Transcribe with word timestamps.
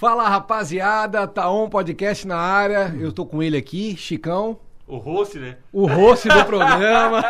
Fala 0.00 0.28
rapaziada, 0.28 1.26
Taon 1.26 1.68
Podcast 1.68 2.24
na 2.24 2.36
área. 2.36 2.94
Eu 3.00 3.10
tô 3.12 3.26
com 3.26 3.42
ele 3.42 3.56
aqui, 3.56 3.96
Chicão, 3.96 4.56
O 4.86 4.96
host, 4.96 5.40
né? 5.40 5.56
o 5.72 5.88
host 5.88 6.28
do 6.28 6.44
programa. 6.44 7.20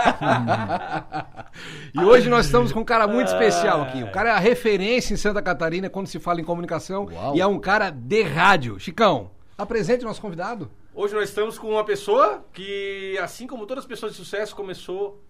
e 1.95 1.99
hoje 2.05 2.29
nós 2.29 2.45
estamos 2.45 2.71
com 2.71 2.81
um 2.81 2.85
cara 2.85 3.09
muito 3.09 3.29
especial 3.29 3.81
aqui. 3.81 4.03
O 4.03 4.13
cara 4.13 4.29
é 4.29 4.33
a 4.33 4.39
referência 4.39 5.15
em 5.15 5.17
Santa 5.17 5.41
Catarina 5.41 5.89
quando 5.89 6.09
se 6.09 6.19
fala 6.19 6.43
em 6.43 6.45
comunicação 6.45 7.07
Uau. 7.11 7.35
e 7.35 7.41
é 7.41 7.47
um 7.47 7.59
cara 7.59 7.89
de 7.89 8.21
rádio. 8.23 8.79
Chicão, 8.79 9.31
apresente 9.57 10.05
o 10.05 10.07
nosso 10.07 10.21
convidado. 10.21 10.71
Hoje 10.95 11.15
nós 11.15 11.31
estamos 11.31 11.59
com 11.59 11.71
uma 11.71 11.85
pessoa 11.85 12.45
que, 12.53 13.17
assim 13.23 13.47
como 13.47 13.65
todas 13.65 13.85
as 13.85 13.89
pessoas 13.89 14.13
de 14.13 14.19
sucesso, 14.19 14.55
começou 14.55 15.25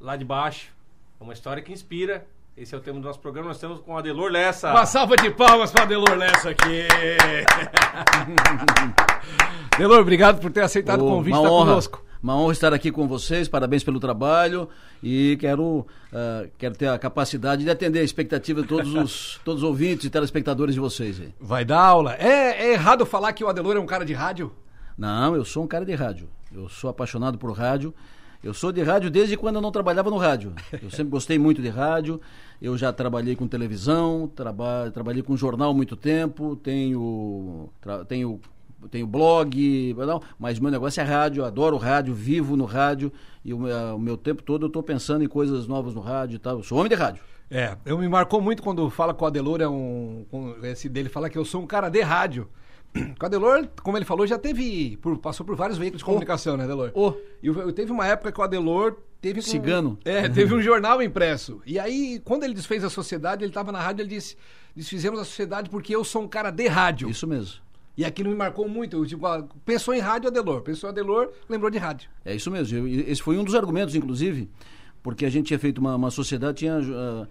lá 0.00 0.16
de 0.16 0.24
baixo. 0.24 0.72
É 1.20 1.22
Uma 1.22 1.34
história 1.34 1.62
que 1.62 1.70
inspira. 1.70 2.26
Esse 2.60 2.74
é 2.74 2.78
o 2.78 2.80
tema 2.80 2.98
do 2.98 3.06
nosso 3.06 3.20
programa. 3.20 3.46
Nós 3.48 3.56
estamos 3.56 3.78
com 3.78 3.92
o 3.92 3.96
Adelor 3.96 4.32
Lessa. 4.32 4.72
Uma 4.72 4.84
salva 4.84 5.16
de 5.16 5.30
palmas 5.30 5.70
para 5.70 5.84
Delor 5.84 6.16
Lessa 6.16 6.50
aqui. 6.50 6.88
Delor, 9.78 10.00
obrigado 10.00 10.40
por 10.40 10.50
ter 10.50 10.62
aceitado 10.62 11.02
o 11.02 11.06
Ô, 11.06 11.10
convite 11.10 11.34
uma 11.34 11.42
de 11.42 11.46
estar 11.46 11.54
honra, 11.54 11.66
conosco. 11.66 12.04
Uma 12.20 12.36
honra 12.36 12.52
estar 12.52 12.74
aqui 12.74 12.90
com 12.90 13.06
vocês, 13.06 13.46
parabéns 13.46 13.84
pelo 13.84 14.00
trabalho 14.00 14.68
e 15.00 15.36
quero, 15.38 15.86
ah, 16.12 16.48
quero 16.58 16.74
ter 16.74 16.88
a 16.88 16.98
capacidade 16.98 17.62
de 17.62 17.70
atender 17.70 18.00
a 18.00 18.04
expectativa 18.04 18.60
de 18.60 18.66
todos 18.66 18.92
os, 18.92 19.40
todos 19.44 19.62
os 19.62 19.68
ouvintes 19.68 20.06
e 20.06 20.10
telespectadores 20.10 20.74
de 20.74 20.80
vocês. 20.80 21.20
aí. 21.20 21.32
Vai 21.38 21.64
dar 21.64 21.78
aula. 21.78 22.16
É, 22.16 22.70
é 22.70 22.72
errado 22.72 23.06
falar 23.06 23.32
que 23.34 23.44
o 23.44 23.48
Adelor 23.48 23.76
é 23.76 23.80
um 23.80 23.86
cara 23.86 24.04
de 24.04 24.14
rádio? 24.14 24.52
Não, 24.96 25.36
eu 25.36 25.44
sou 25.44 25.62
um 25.62 25.68
cara 25.68 25.84
de 25.84 25.94
rádio, 25.94 26.28
eu 26.52 26.68
sou 26.68 26.90
apaixonado 26.90 27.38
por 27.38 27.52
rádio, 27.52 27.94
eu 28.42 28.54
sou 28.54 28.70
de 28.70 28.82
rádio 28.82 29.10
desde 29.10 29.36
quando 29.36 29.56
eu 29.56 29.62
não 29.62 29.72
trabalhava 29.72 30.10
no 30.10 30.16
rádio. 30.16 30.54
Eu 30.80 30.90
sempre 30.90 31.10
gostei 31.10 31.38
muito 31.38 31.60
de 31.60 31.68
rádio, 31.68 32.20
eu 32.60 32.76
já 32.76 32.92
trabalhei 32.92 33.36
com 33.36 33.46
televisão, 33.46 34.30
traba, 34.34 34.90
trabalhei 34.92 35.22
com 35.22 35.36
jornal 35.36 35.72
muito 35.74 35.94
tempo, 35.96 36.56
tenho, 36.56 37.68
tenho, 38.08 38.40
tenho 38.90 39.06
blog, 39.06 39.94
não, 39.96 40.20
mas 40.38 40.58
meu 40.58 40.70
negócio 40.70 41.00
é 41.00 41.04
rádio, 41.04 41.44
adoro 41.44 41.76
rádio, 41.76 42.14
vivo 42.14 42.56
no 42.56 42.64
rádio 42.64 43.12
e 43.44 43.54
o, 43.54 43.58
meu- 43.58 43.96
o 43.96 43.98
meu 43.98 44.16
tempo 44.16 44.42
todo 44.42 44.64
eu 44.64 44.68
estou 44.68 44.82
pensando 44.82 45.22
em 45.24 45.28
coisas 45.28 45.66
novas 45.66 45.94
no 45.94 46.00
rádio 46.00 46.36
e 46.36 46.38
tal. 46.38 46.56
Eu 46.58 46.62
sou 46.62 46.78
homem 46.78 46.88
de 46.90 46.94
rádio. 46.96 47.22
É, 47.50 47.76
eu 47.86 47.96
me 47.96 48.06
marcou 48.08 48.40
muito 48.42 48.62
quando 48.62 48.90
fala 48.90 49.14
com 49.14 49.24
o 49.24 49.28
Adelor, 49.28 49.60
é 49.62 49.68
um. 49.68 50.26
com 50.30 50.54
esse 50.64 50.86
dele 50.88 51.08
fala 51.08 51.30
que 51.30 51.38
eu 51.38 51.44
sou 51.46 51.62
um 51.62 51.66
cara 51.66 51.88
de 51.88 52.00
rádio. 52.02 52.46
O 52.94 53.24
Adelor, 53.24 53.68
como 53.82 53.96
ele 53.98 54.04
falou, 54.04 54.26
já 54.26 54.38
teve. 54.38 54.96
por- 54.98 55.18
passou 55.18 55.44
por 55.46 55.54
vários 55.54 55.78
veículos 55.78 56.00
de 56.00 56.04
comunicação, 56.04 56.56
né, 56.56 56.64
Adelor? 56.64 56.90
Ô. 56.94 57.14
E 57.42 57.50
o- 57.50 57.72
teve 57.72 57.92
uma 57.92 58.06
época 58.06 58.32
que 58.32 58.40
o 58.40 58.42
Adelor 58.42 58.96
teve. 59.20 59.40
com- 59.40 59.46
Cigano. 59.46 59.98
É, 60.04 60.28
teve 60.28 60.54
um 60.54 60.60
jornal 60.62 61.00
impresso. 61.02 61.60
E 61.66 61.78
aí, 61.78 62.20
quando 62.24 62.44
ele 62.44 62.54
desfez 62.54 62.82
a 62.82 62.90
sociedade, 62.90 63.44
ele 63.44 63.50
estava 63.50 63.70
na 63.70 63.80
rádio 63.80 64.02
ele 64.02 64.08
disse: 64.10 64.36
desfizemos 64.74 65.20
a 65.20 65.24
sociedade 65.24 65.68
porque 65.70 65.94
eu 65.94 66.02
sou 66.04 66.22
um 66.22 66.28
cara 66.28 66.50
de 66.50 66.66
rádio. 66.66 67.08
Isso 67.10 67.26
mesmo. 67.26 67.60
E 67.96 68.04
aquilo 68.04 68.30
me 68.30 68.36
marcou 68.36 68.68
muito. 68.68 68.96
Eu, 68.96 69.06
Tipo, 69.06 69.26
ah, 69.26 69.44
pensou 69.66 69.92
em 69.94 69.98
rádio 70.00 70.28
Adelor. 70.28 70.62
Pensou 70.62 70.88
em 70.88 70.92
Adelor, 70.92 71.30
lembrou 71.48 71.70
de 71.70 71.78
rádio. 71.78 72.08
É 72.24 72.34
isso 72.34 72.50
mesmo. 72.50 72.78
Eu- 72.78 72.88
esse 72.88 73.22
foi 73.22 73.36
um 73.36 73.44
dos 73.44 73.54
argumentos, 73.54 73.94
inclusive, 73.94 74.48
porque 75.02 75.24
a 75.26 75.30
gente 75.30 75.46
tinha 75.48 75.58
feito 75.58 75.78
uma, 75.78 75.94
uma 75.96 76.10
sociedade, 76.10 76.58
tinha, 76.58 76.78
ca- 76.80 77.28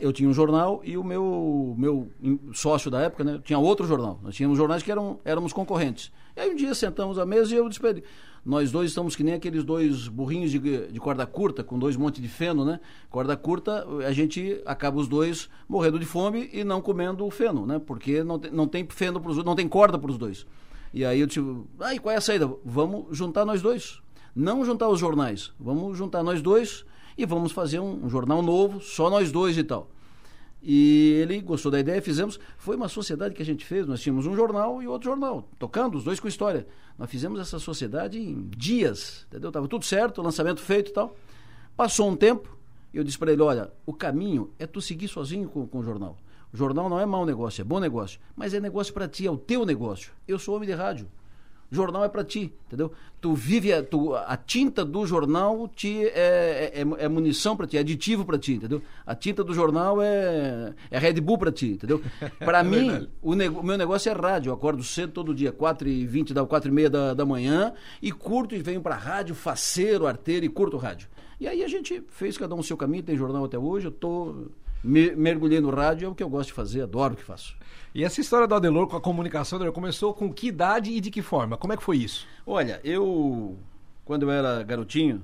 eu 0.00 0.12
tinha 0.12 0.28
um 0.28 0.34
jornal 0.34 0.82
e 0.84 0.98
o 0.98 1.02
meu, 1.04 1.74
meu 1.78 2.10
sócio 2.52 2.90
da 2.90 3.00
época 3.00 3.24
né, 3.24 3.40
tinha 3.42 3.58
outro 3.58 3.86
jornal. 3.86 4.20
Nós 4.22 4.34
tínhamos 4.34 4.58
jornais 4.58 4.82
que 4.82 4.90
eram, 4.90 5.18
éramos 5.24 5.52
concorrentes. 5.52 6.12
E 6.36 6.40
aí 6.40 6.50
um 6.50 6.54
dia 6.54 6.74
sentamos 6.74 7.18
à 7.18 7.24
mesa 7.24 7.54
e 7.54 7.56
eu 7.56 7.66
disse 7.66 7.80
para 7.80 7.90
ele, 7.90 8.04
nós 8.44 8.70
dois 8.70 8.90
estamos 8.90 9.16
que 9.16 9.24
nem 9.24 9.34
aqueles 9.34 9.64
dois 9.64 10.08
burrinhos 10.08 10.50
de, 10.50 10.58
de 10.58 11.00
corda 11.00 11.26
curta, 11.26 11.64
com 11.64 11.78
dois 11.78 11.96
montes 11.96 12.20
de 12.20 12.28
feno, 12.28 12.64
né? 12.64 12.80
Corda 13.08 13.34
curta, 13.36 13.86
a 14.06 14.12
gente 14.12 14.60
acaba 14.66 14.98
os 14.98 15.08
dois 15.08 15.48
morrendo 15.66 15.98
de 15.98 16.04
fome 16.06 16.50
e 16.52 16.62
não 16.62 16.82
comendo 16.82 17.24
o 17.26 17.30
feno, 17.30 17.66
né? 17.66 17.78
Porque 17.78 18.22
não 18.22 18.38
tem, 18.38 18.50
não 18.50 18.66
tem 18.66 18.86
feno 18.88 19.20
pros, 19.20 19.42
não 19.42 19.54
tem 19.54 19.66
corda 19.66 19.98
para 19.98 20.10
os 20.10 20.18
dois. 20.18 20.46
E 20.92 21.04
aí 21.04 21.20
eu 21.20 21.26
disse, 21.26 21.40
e 21.40 21.98
qual 21.98 22.14
é 22.14 22.18
a 22.18 22.20
saída? 22.20 22.50
Vamos 22.64 23.16
juntar 23.16 23.44
nós 23.44 23.62
dois. 23.62 24.00
Não 24.34 24.64
juntar 24.64 24.88
os 24.88 25.00
jornais, 25.00 25.52
vamos 25.58 25.96
juntar 25.96 26.22
nós 26.22 26.40
dois 26.40 26.84
e 27.16 27.26
vamos 27.26 27.52
fazer 27.52 27.80
um, 27.80 28.04
um 28.04 28.08
jornal 28.08 28.42
novo, 28.42 28.80
só 28.80 29.10
nós 29.10 29.30
dois 29.30 29.56
e 29.56 29.64
tal. 29.64 29.88
E 30.62 31.18
ele 31.22 31.40
gostou 31.40 31.72
da 31.72 31.80
ideia, 31.80 32.02
fizemos. 32.02 32.38
Foi 32.58 32.76
uma 32.76 32.88
sociedade 32.88 33.34
que 33.34 33.42
a 33.42 33.46
gente 33.46 33.64
fez. 33.64 33.86
Nós 33.86 34.00
tínhamos 34.00 34.26
um 34.26 34.34
jornal 34.36 34.82
e 34.82 34.86
outro 34.86 35.08
jornal, 35.10 35.48
tocando, 35.58 35.96
os 35.96 36.04
dois 36.04 36.20
com 36.20 36.28
história. 36.28 36.66
Nós 36.98 37.10
fizemos 37.10 37.40
essa 37.40 37.58
sociedade 37.58 38.18
em 38.18 38.48
dias, 38.56 39.26
entendeu? 39.28 39.50
Tava 39.50 39.66
tudo 39.66 39.84
certo, 39.84 40.20
lançamento 40.20 40.60
feito 40.60 40.90
e 40.90 40.92
tal. 40.92 41.16
Passou 41.76 42.10
um 42.10 42.16
tempo, 42.16 42.58
eu 42.92 43.02
disse 43.02 43.18
para 43.18 43.32
ele: 43.32 43.40
olha, 43.40 43.72
o 43.86 43.94
caminho 43.94 44.52
é 44.58 44.66
tu 44.66 44.82
seguir 44.82 45.08
sozinho 45.08 45.48
com, 45.48 45.66
com 45.66 45.78
o 45.78 45.82
jornal. 45.82 46.18
O 46.52 46.56
jornal 46.56 46.88
não 46.90 47.00
é 47.00 47.06
mau 47.06 47.24
negócio, 47.24 47.62
é 47.62 47.64
bom 47.64 47.80
negócio. 47.80 48.20
Mas 48.36 48.52
é 48.52 48.60
negócio 48.60 48.92
para 48.92 49.08
ti, 49.08 49.26
é 49.26 49.30
o 49.30 49.38
teu 49.38 49.64
negócio. 49.64 50.12
Eu 50.28 50.38
sou 50.38 50.56
homem 50.56 50.68
de 50.68 50.74
rádio. 50.74 51.08
Jornal 51.70 52.04
é 52.04 52.08
para 52.08 52.24
ti, 52.24 52.52
entendeu? 52.66 52.92
Tu 53.20 53.32
vive, 53.32 53.72
a, 53.72 53.82
tu, 53.82 54.14
a 54.14 54.36
tinta 54.36 54.84
do 54.84 55.06
jornal 55.06 55.68
te 55.68 56.04
é, 56.06 56.72
é, 56.74 57.04
é 57.04 57.08
munição 57.08 57.56
para 57.56 57.66
ti, 57.66 57.76
é 57.76 57.80
aditivo 57.80 58.24
para 58.24 58.38
ti, 58.38 58.54
entendeu? 58.54 58.82
A 59.06 59.14
tinta 59.14 59.44
do 59.44 59.54
jornal 59.54 60.02
é, 60.02 60.74
é 60.90 60.98
Red 60.98 61.20
Bull 61.20 61.38
para 61.38 61.52
ti, 61.52 61.72
entendeu? 61.72 62.02
Para 62.40 62.64
mim, 62.64 63.08
o, 63.22 63.32
o 63.32 63.62
meu 63.62 63.78
negócio 63.78 64.10
é 64.10 64.12
rádio. 64.12 64.50
Eu 64.50 64.54
acordo 64.54 64.82
cedo 64.82 65.12
todo 65.12 65.34
dia, 65.34 65.52
4h20, 65.52 66.32
da 66.32 66.44
4h30 66.44 66.88
da, 66.88 67.14
da 67.14 67.24
manhã, 67.24 67.72
e 68.02 68.10
curto 68.10 68.54
e 68.54 68.58
venho 68.58 68.80
para 68.80 68.96
rádio, 68.96 69.34
faceiro, 69.34 70.06
arteiro 70.06 70.44
e 70.44 70.48
curto 70.48 70.76
rádio. 70.76 71.08
E 71.38 71.46
aí 71.46 71.62
a 71.62 71.68
gente 71.68 72.02
fez 72.08 72.36
cada 72.36 72.54
um 72.54 72.58
o 72.58 72.64
seu 72.64 72.76
caminho, 72.76 73.02
tem 73.02 73.16
jornal 73.16 73.44
até 73.44 73.58
hoje, 73.58 73.86
eu 73.86 73.92
tô 73.92 74.48
me, 74.82 75.14
mergulhei 75.14 75.60
no 75.60 75.70
rádio, 75.70 76.06
é 76.06 76.08
o 76.08 76.14
que 76.14 76.22
eu 76.22 76.28
gosto 76.28 76.48
de 76.48 76.54
fazer, 76.54 76.82
adoro 76.82 77.14
o 77.14 77.16
que 77.16 77.22
faço. 77.22 77.56
E 77.94 78.04
essa 78.04 78.20
história 78.20 78.46
do 78.46 78.54
Adelor 78.54 78.86
com 78.86 78.96
a 78.96 79.00
comunicação, 79.00 79.56
Adelor, 79.56 79.74
começou 79.74 80.14
com 80.14 80.32
que 80.32 80.48
idade 80.48 80.90
e 80.90 81.00
de 81.00 81.10
que 81.10 81.22
forma? 81.22 81.56
Como 81.56 81.72
é 81.72 81.76
que 81.76 81.82
foi 81.82 81.98
isso? 81.98 82.26
Olha, 82.46 82.80
eu, 82.84 83.58
quando 84.04 84.22
eu 84.22 84.30
era 84.30 84.62
garotinho, 84.62 85.22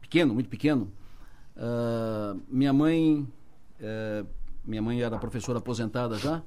pequeno, 0.00 0.34
muito 0.34 0.48
pequeno, 0.48 0.92
ah, 1.56 2.36
minha 2.48 2.72
mãe, 2.72 3.26
eh, 3.80 4.24
minha 4.64 4.82
mãe 4.82 5.02
era 5.02 5.18
professora 5.18 5.58
aposentada 5.58 6.16
já, 6.16 6.42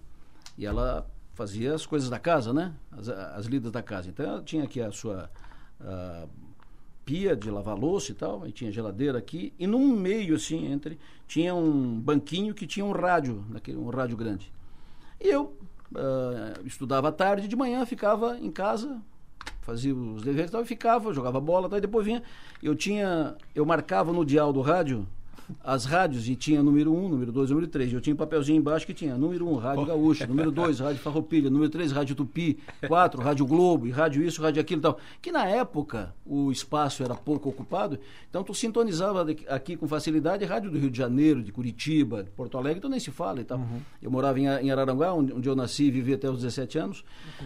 e 0.58 0.66
ela 0.66 1.10
fazia 1.34 1.74
as 1.74 1.86
coisas 1.86 2.10
da 2.10 2.20
casa, 2.20 2.54
né? 2.54 2.74
As, 2.92 3.10
as 3.10 3.46
lidas 3.46 3.72
da 3.72 3.84
casa. 3.84 4.10
Então 4.10 4.26
ela 4.26 4.42
tinha 4.42 4.64
aqui 4.64 4.82
a 4.82 4.92
sua 4.92 5.30
ah, 5.82 6.28
pia 7.06 7.36
de 7.36 7.52
lavar 7.52 7.78
louça 7.78 8.12
e 8.12 8.16
tal, 8.16 8.44
aí 8.44 8.52
tinha 8.52 8.72
geladeira 8.72 9.18
aqui, 9.18 9.54
e 9.60 9.68
no 9.68 9.80
meio, 9.80 10.36
assim, 10.36 10.72
entre, 10.72 10.98
tinha 11.28 11.54
um 11.54 12.00
banquinho 12.00 12.54
que 12.54 12.66
tinha 12.66 12.86
um 12.86 12.92
rádio, 12.92 13.46
naquele, 13.50 13.78
um 13.78 13.90
rádio 13.90 14.18
grande. 14.18 14.52
E 15.22 15.28
eu 15.28 15.56
ah, 15.96 16.60
estudava 16.66 17.10
à 17.10 17.12
tarde, 17.12 17.48
de 17.48 17.56
manhã 17.56 17.86
ficava 17.86 18.38
em 18.40 18.52
casa, 18.52 19.02
fazia 19.62 19.94
os 19.96 20.24
deveres 20.24 20.50
e 20.50 20.52
tal, 20.52 20.62
e 20.62 20.66
ficava, 20.66 21.14
jogava 21.14 21.40
bola 21.40 21.70
tal, 21.70 21.78
e 21.78 21.82
depois 21.82 22.06
vinha. 22.06 22.24
Eu 22.62 22.76
tinha. 22.76 23.36
Eu 23.54 23.66
marcava 23.66 24.12
no 24.12 24.26
dial 24.26 24.52
do 24.52 24.62
rádio 24.62 25.08
as 25.64 25.86
rádios 25.86 26.28
e 26.28 26.36
tinha 26.36 26.62
número 26.62 26.94
1, 26.94 27.10
número 27.10 27.32
2, 27.32 27.50
número 27.50 27.68
3. 27.68 27.94
Eu 27.94 28.02
tinha 28.02 28.14
um 28.14 28.18
papelzinho 28.18 28.58
embaixo 28.58 28.86
que 28.86 28.94
tinha 28.94 29.18
número 29.18 29.48
1, 29.48 29.56
Rádio 29.56 29.86
Gaúcha, 29.86 30.28
número 30.28 30.52
2, 30.52 30.80
Rádio 30.80 31.02
Farroupilha, 31.02 31.50
número 31.50 31.70
3, 31.70 31.92
Rádio 31.92 32.16
Tupi, 32.16 32.58
4, 32.88 33.22
Rádio 33.22 33.46
Globo, 33.46 33.88
e 33.88 33.92
Rádio 33.92 34.24
isso, 34.24 34.42
Rádio 34.42 34.62
aquilo 34.62 34.80
e 34.80 34.84
tal. 34.84 34.98
Que 35.22 35.32
na 35.32 35.46
época 35.46 36.14
o 36.26 36.52
espaço 36.52 37.04
era 37.04 37.14
pouco 37.16 37.50
ocupado, 37.50 38.00
então 38.30 38.44
tu 38.44 38.54
sintonizava 38.54 39.26
aqui 39.50 39.76
com 39.76 39.88
facilidade 39.88 40.46
rádio 40.46 40.72
do 40.72 40.78
Rio 40.78 40.90
de 40.90 40.98
Janeiro, 40.98 41.44
de 41.44 41.52
Curitiba, 41.52 42.24
de 42.24 42.30
Porto 42.30 42.58
Alegre, 42.58 42.80
então 42.80 42.90
nem 42.90 43.00
se 43.00 43.12
fala 43.12 43.42
e 43.42 43.44
tal. 43.44 43.60
Eu 44.02 44.10
morava 44.10 44.40
em, 44.40 44.72
Araranguá, 44.72 45.14
onde, 45.14 45.34
onde 45.34 45.48
eu 45.48 45.56
nasci 45.56 45.86
e 45.86 45.92
vivi 45.92 46.14
até 46.14 46.30
os 46.30 46.38
17 46.38 46.78
anos. 46.78 47.04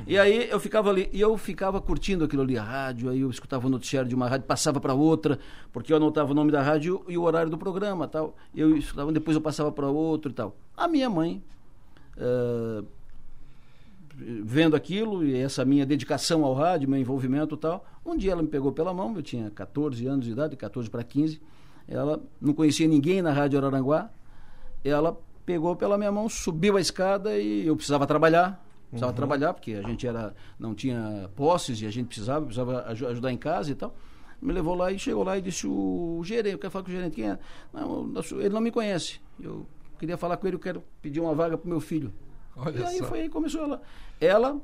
E 0.07 0.17
aí 0.17 0.49
eu 0.49 0.59
ficava 0.59 0.89
ali, 0.89 1.09
e 1.11 1.19
eu 1.19 1.37
ficava 1.37 1.81
curtindo 1.81 2.23
aquilo 2.23 2.41
ali, 2.41 2.57
a 2.57 2.63
rádio, 2.63 3.09
aí 3.09 3.21
eu 3.21 3.29
escutava 3.29 3.67
o 3.67 3.69
noticiário 3.69 4.07
de 4.07 4.15
uma 4.15 4.27
rádio, 4.27 4.45
passava 4.45 4.79
para 4.79 4.93
outra, 4.93 5.39
porque 5.71 5.91
eu 5.91 5.97
anotava 5.97 6.31
o 6.31 6.35
nome 6.35 6.51
da 6.51 6.61
rádio 6.61 7.03
e 7.07 7.17
o 7.17 7.23
horário 7.23 7.49
do 7.49 7.57
programa 7.57 7.78
tal. 8.09 8.35
Eu 8.53 8.75
escutava, 8.77 9.11
depois 9.11 9.35
eu 9.35 9.41
passava 9.41 9.71
para 9.71 9.87
outro 9.87 10.31
e 10.31 10.33
tal. 10.33 10.55
A 10.75 10.87
minha 10.87 11.09
mãe, 11.09 11.43
eh, 12.17 12.83
vendo 14.43 14.75
aquilo 14.75 15.23
e 15.23 15.35
essa 15.35 15.63
minha 15.63 15.85
dedicação 15.85 16.43
ao 16.43 16.53
rádio, 16.53 16.89
meu 16.89 16.99
envolvimento 16.99 17.55
e 17.55 17.57
tal, 17.57 17.85
um 18.05 18.17
dia 18.17 18.33
ela 18.33 18.41
me 18.41 18.47
pegou 18.47 18.71
pela 18.71 18.93
mão, 18.93 19.15
eu 19.15 19.21
tinha 19.21 19.49
14 19.49 20.05
anos 20.07 20.25
de 20.25 20.31
idade, 20.31 20.55
14 20.55 20.89
para 20.89 21.03
15, 21.03 21.41
ela 21.87 22.21
não 22.41 22.53
conhecia 22.53 22.87
ninguém 22.87 23.21
na 23.21 23.31
Rádio 23.31 23.57
Araranguá, 23.59 24.09
ela 24.83 25.17
pegou 25.45 25.75
pela 25.75 25.97
minha 25.97 26.11
mão, 26.11 26.27
subiu 26.29 26.75
a 26.77 26.81
escada 26.81 27.37
e 27.37 27.65
eu 27.65 27.75
precisava 27.75 28.05
trabalhar, 28.05 28.63
precisava 28.89 29.13
trabalhar 29.13 29.53
porque 29.53 29.73
a 29.73 29.81
gente 29.83 30.05
era 30.05 30.35
não 30.59 30.75
tinha 30.75 31.29
posses 31.35 31.81
e 31.81 31.85
a 31.85 31.91
gente 31.91 32.07
precisava, 32.07 32.45
precisava 32.45 32.81
aju- 32.87 33.07
ajudar 33.07 33.31
em 33.31 33.37
casa 33.37 33.71
e 33.71 33.75
tal. 33.75 33.95
Me 34.41 34.53
levou 34.53 34.73
lá 34.75 34.91
e 34.91 34.97
chegou 34.97 35.23
lá 35.23 35.37
e 35.37 35.41
disse 35.41 35.67
o 35.67 36.21
gerente, 36.23 36.53
eu 36.53 36.59
quero 36.59 36.71
falar 36.71 36.83
com 36.85 36.91
o 36.91 36.93
gerente, 36.93 37.15
quem 37.15 37.29
é? 37.29 37.39
Não, 37.73 38.11
ele 38.39 38.49
não 38.49 38.61
me 38.61 38.71
conhece. 38.71 39.19
Eu 39.41 39.65
queria 39.99 40.15
falar 40.17 40.37
com 40.37 40.47
ele, 40.47 40.55
eu 40.55 40.59
quero 40.59 40.83
pedir 41.01 41.19
uma 41.19 41.33
vaga 41.35 41.57
para 41.57 41.69
meu 41.69 41.79
filho. 41.81 42.13
Olha 42.55 42.79
e 42.79 42.83
aí 42.83 42.97
só. 42.99 43.05
foi 43.05 43.19
aí 43.19 43.27
que 43.27 43.33
começou 43.33 43.61
ela. 43.61 43.81
Ela, 44.21 44.61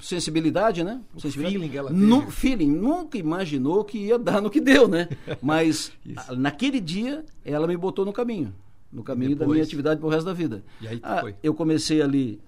sensibilidade, 0.00 0.82
né? 0.84 1.00
Sensibilidade. 1.18 1.58
feeling 1.58 1.76
ela 1.76 1.90
teve. 1.90 2.30
feeling, 2.30 2.70
nunca 2.70 3.18
imaginou 3.18 3.84
que 3.84 3.98
ia 3.98 4.18
dar 4.18 4.40
no 4.40 4.50
que 4.50 4.60
deu, 4.60 4.88
né? 4.88 5.08
Mas 5.42 5.92
a- 6.28 6.34
naquele 6.34 6.80
dia 6.80 7.24
ela 7.44 7.66
me 7.66 7.76
botou 7.76 8.04
no 8.04 8.12
caminho. 8.12 8.54
No 8.92 9.02
caminho 9.04 9.30
da 9.36 9.40
Depois? 9.40 9.56
minha 9.56 9.64
atividade 9.64 10.00
pro 10.00 10.08
resto 10.08 10.24
da 10.26 10.32
vida. 10.32 10.64
E 10.80 10.88
aí 10.88 11.00
Ah, 11.02 11.20
foi? 11.20 11.34
eu 11.42 11.54
comecei 11.54 12.02
ali 12.02 12.40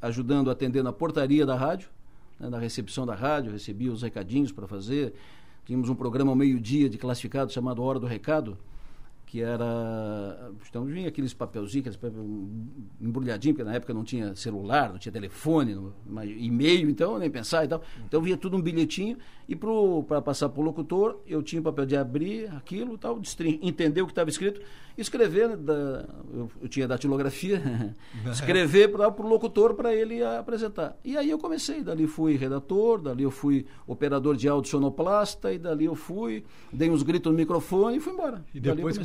ajudando 0.00 0.48
a 0.48 0.52
atender 0.52 0.82
na 0.82 0.92
portaria 0.92 1.44
da 1.44 1.54
rádio, 1.54 1.88
né, 2.38 2.48
na 2.48 2.58
recepção 2.58 3.04
da 3.04 3.14
rádio, 3.14 3.52
recebia 3.52 3.92
os 3.92 4.00
recadinhos 4.02 4.50
para 4.50 4.66
fazer. 4.66 5.12
Tínhamos 5.70 5.88
um 5.88 5.94
programa 5.94 6.32
ao 6.32 6.36
meio-dia 6.36 6.90
de 6.90 6.98
classificado 6.98 7.52
chamado 7.52 7.80
Hora 7.80 8.00
do 8.00 8.06
Recado, 8.08 8.58
que 9.30 9.40
era. 9.40 10.50
Então 10.68 10.84
vinha 10.84 11.06
aqueles 11.08 11.32
papelzinhos, 11.32 11.86
aqueles 11.86 11.96
papel 11.96 12.48
embrulhadinhos, 13.00 13.56
porque 13.56 13.68
na 13.70 13.76
época 13.76 13.94
não 13.94 14.02
tinha 14.02 14.34
celular, 14.34 14.90
não 14.90 14.98
tinha 14.98 15.12
telefone, 15.12 15.72
não- 15.74 16.24
e-mail, 16.24 16.90
então 16.90 17.16
nem 17.16 17.30
pensar 17.30 17.64
e 17.64 17.68
tal. 17.68 17.80
Então 18.04 18.20
vinha 18.20 18.36
tudo 18.36 18.56
um 18.56 18.60
bilhetinho 18.60 19.16
e 19.48 19.54
para 20.08 20.20
passar 20.20 20.48
para 20.48 20.60
o 20.60 20.64
locutor, 20.64 21.20
eu 21.26 21.42
tinha 21.42 21.60
o 21.60 21.64
papel 21.64 21.86
de 21.86 21.96
abrir 21.96 22.50
aquilo, 22.56 22.98
tal, 22.98 23.20
destrin- 23.20 23.58
entender 23.62 24.02
o 24.02 24.06
que 24.06 24.12
estava 24.12 24.30
escrito, 24.30 24.60
escrever, 24.98 25.56
da, 25.56 26.06
eu, 26.32 26.50
eu 26.62 26.68
tinha 26.68 26.86
datilografia, 26.86 27.60
escrever 28.30 28.88
para 28.92 29.08
o 29.08 29.28
locutor 29.28 29.74
para 29.74 29.94
ele 29.94 30.22
apresentar. 30.24 30.96
E 31.04 31.16
aí 31.16 31.30
eu 31.30 31.38
comecei, 31.38 31.82
dali 31.82 32.06
fui 32.06 32.36
redator, 32.36 33.00
dali 33.00 33.22
eu 33.22 33.30
fui 33.30 33.66
operador 33.86 34.36
de 34.36 34.48
áudio 34.48 34.70
sonoplasta, 34.70 35.52
e 35.52 35.58
dali 35.58 35.84
eu 35.86 35.94
fui, 35.94 36.44
dei 36.72 36.90
uns 36.90 37.02
gritos 37.02 37.30
no 37.32 37.36
microfone 37.38 37.96
e 37.96 38.00
fui 38.00 38.12
embora. 38.12 38.44
E 38.54 38.60
depois 38.76 38.96
que 38.98 39.04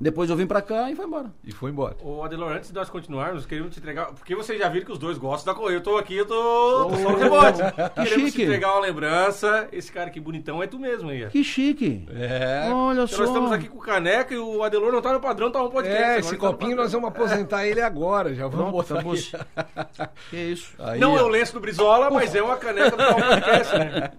Depois 0.00 0.28
eu 0.30 0.36
vim 0.36 0.46
para 0.46 0.60
cá 0.62 0.90
e 0.90 0.94
foi 0.96 1.04
embora. 1.06 1.30
E 1.44 1.52
foi 1.52 1.70
embora. 1.70 1.96
Ô, 2.02 2.22
Adelor, 2.22 2.52
antes 2.52 2.68
de 2.70 2.74
nós 2.74 2.88
continuarmos, 2.90 3.46
queríamos 3.46 3.72
te 3.74 3.80
entregar. 3.80 4.06
Porque 4.06 4.34
vocês 4.34 4.58
já 4.58 4.68
viram 4.68 4.86
que 4.86 4.92
os 4.92 4.98
dois 4.98 5.16
gostam 5.18 5.52
da 5.54 5.58
coisa. 5.60 5.76
Eu 5.76 5.82
tô 5.82 5.96
aqui, 5.96 6.16
eu 6.16 6.26
tô. 6.26 6.34
tô 6.90 6.96
só 6.96 7.10
no 7.12 7.16
rebote. 7.18 7.58
Queremos 7.94 8.14
chique. 8.26 8.32
te 8.32 8.42
entregar 8.42 8.72
uma 8.72 8.80
lembrança. 8.80 9.68
Esse 9.72 9.90
cara 9.92 10.10
que 10.10 10.20
bonitão 10.20 10.62
é 10.62 10.66
tu 10.66 10.78
mesmo 10.78 11.10
aí. 11.10 11.26
Que 11.28 11.42
chique. 11.44 12.06
É. 12.14 12.68
Olha 12.72 12.94
Então 13.02 13.06
só. 13.06 13.18
nós 13.18 13.28
estamos 13.28 13.52
aqui 13.52 13.68
com 13.68 13.78
o 13.78 13.80
caneca 13.80 14.32
e 14.34 14.38
o 14.38 14.62
Adelor 14.62 14.92
não 14.92 15.02
tá 15.02 15.12
no 15.12 15.20
padrão, 15.20 15.50
tá 15.50 15.60
no 15.60 15.70
podcast. 15.70 16.00
É, 16.02 16.04
Agora 16.06 16.20
esse 16.20 16.30
tá 16.30 16.36
copinho 16.36 16.70
padrão. 16.70 16.84
nós 16.84 16.92
vamos 16.92 17.08
aposentar 17.08 17.66
ele 17.66 17.80
agora. 17.80 18.34
Já 18.34 18.48
vamos 18.48 18.84
Pronto, 18.86 18.94
botar 18.94 19.00
aqui. 19.00 20.14
Que 20.30 20.36
isso. 20.36 20.74
Aí, 20.78 20.98
Não 21.00 21.12
ó. 21.14 21.18
é 21.18 21.22
o 21.22 21.28
lenço 21.28 21.52
do 21.54 21.60
Brizola, 21.60 22.10
mas 22.10 22.34
é 22.34 22.42
uma 22.42 22.56
caneca 22.56 22.90
do 22.90 22.96
Tal 23.04 23.14
podcast, 23.14 23.78
né? 23.78 24.10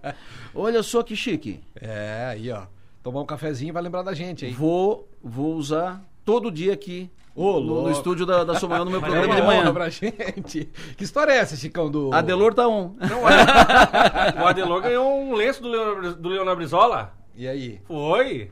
Olha 0.54 0.82
só 0.82 1.02
que 1.02 1.14
chique. 1.14 1.60
É, 1.80 2.28
aí, 2.30 2.50
ó. 2.50 2.62
Tomar 3.06 3.20
um 3.20 3.24
cafezinho 3.24 3.72
vai 3.72 3.80
lembrar 3.80 4.02
da 4.02 4.12
gente 4.12 4.44
aí. 4.46 4.50
Vou, 4.50 5.08
vou 5.22 5.54
usar 5.54 6.02
todo 6.24 6.50
dia 6.50 6.72
aqui 6.72 7.08
Ô, 7.36 7.52
no, 7.52 7.58
louco. 7.60 7.82
no 7.84 7.90
estúdio 7.92 8.26
da, 8.26 8.42
da 8.42 8.56
Somanhã, 8.56 8.84
no 8.84 8.90
meu 8.90 8.98
É 8.98 9.00
programa 9.00 9.26
uma 9.28 9.36
de 9.36 9.42
manhã. 9.46 9.72
pra 9.72 9.88
gente. 9.88 10.68
Que 10.96 11.04
história 11.04 11.30
é 11.30 11.36
essa, 11.36 11.54
Chicão? 11.54 11.88
Do... 11.88 12.12
Adelor 12.12 12.52
tá 12.52 12.66
on. 12.66 12.96
Não, 12.98 13.22
o 13.22 13.26
Adelor- 13.28 14.42
o 14.42 14.46
Adelor 14.48 14.82
ganhou 14.82 15.20
um 15.22 15.34
lenço 15.34 15.62
do 15.62 15.68
Leonardo, 15.68 16.14
do 16.16 16.28
Leonardo 16.28 16.56
Brizola. 16.58 17.14
E 17.36 17.46
aí? 17.46 17.80
Foi. 17.86 18.50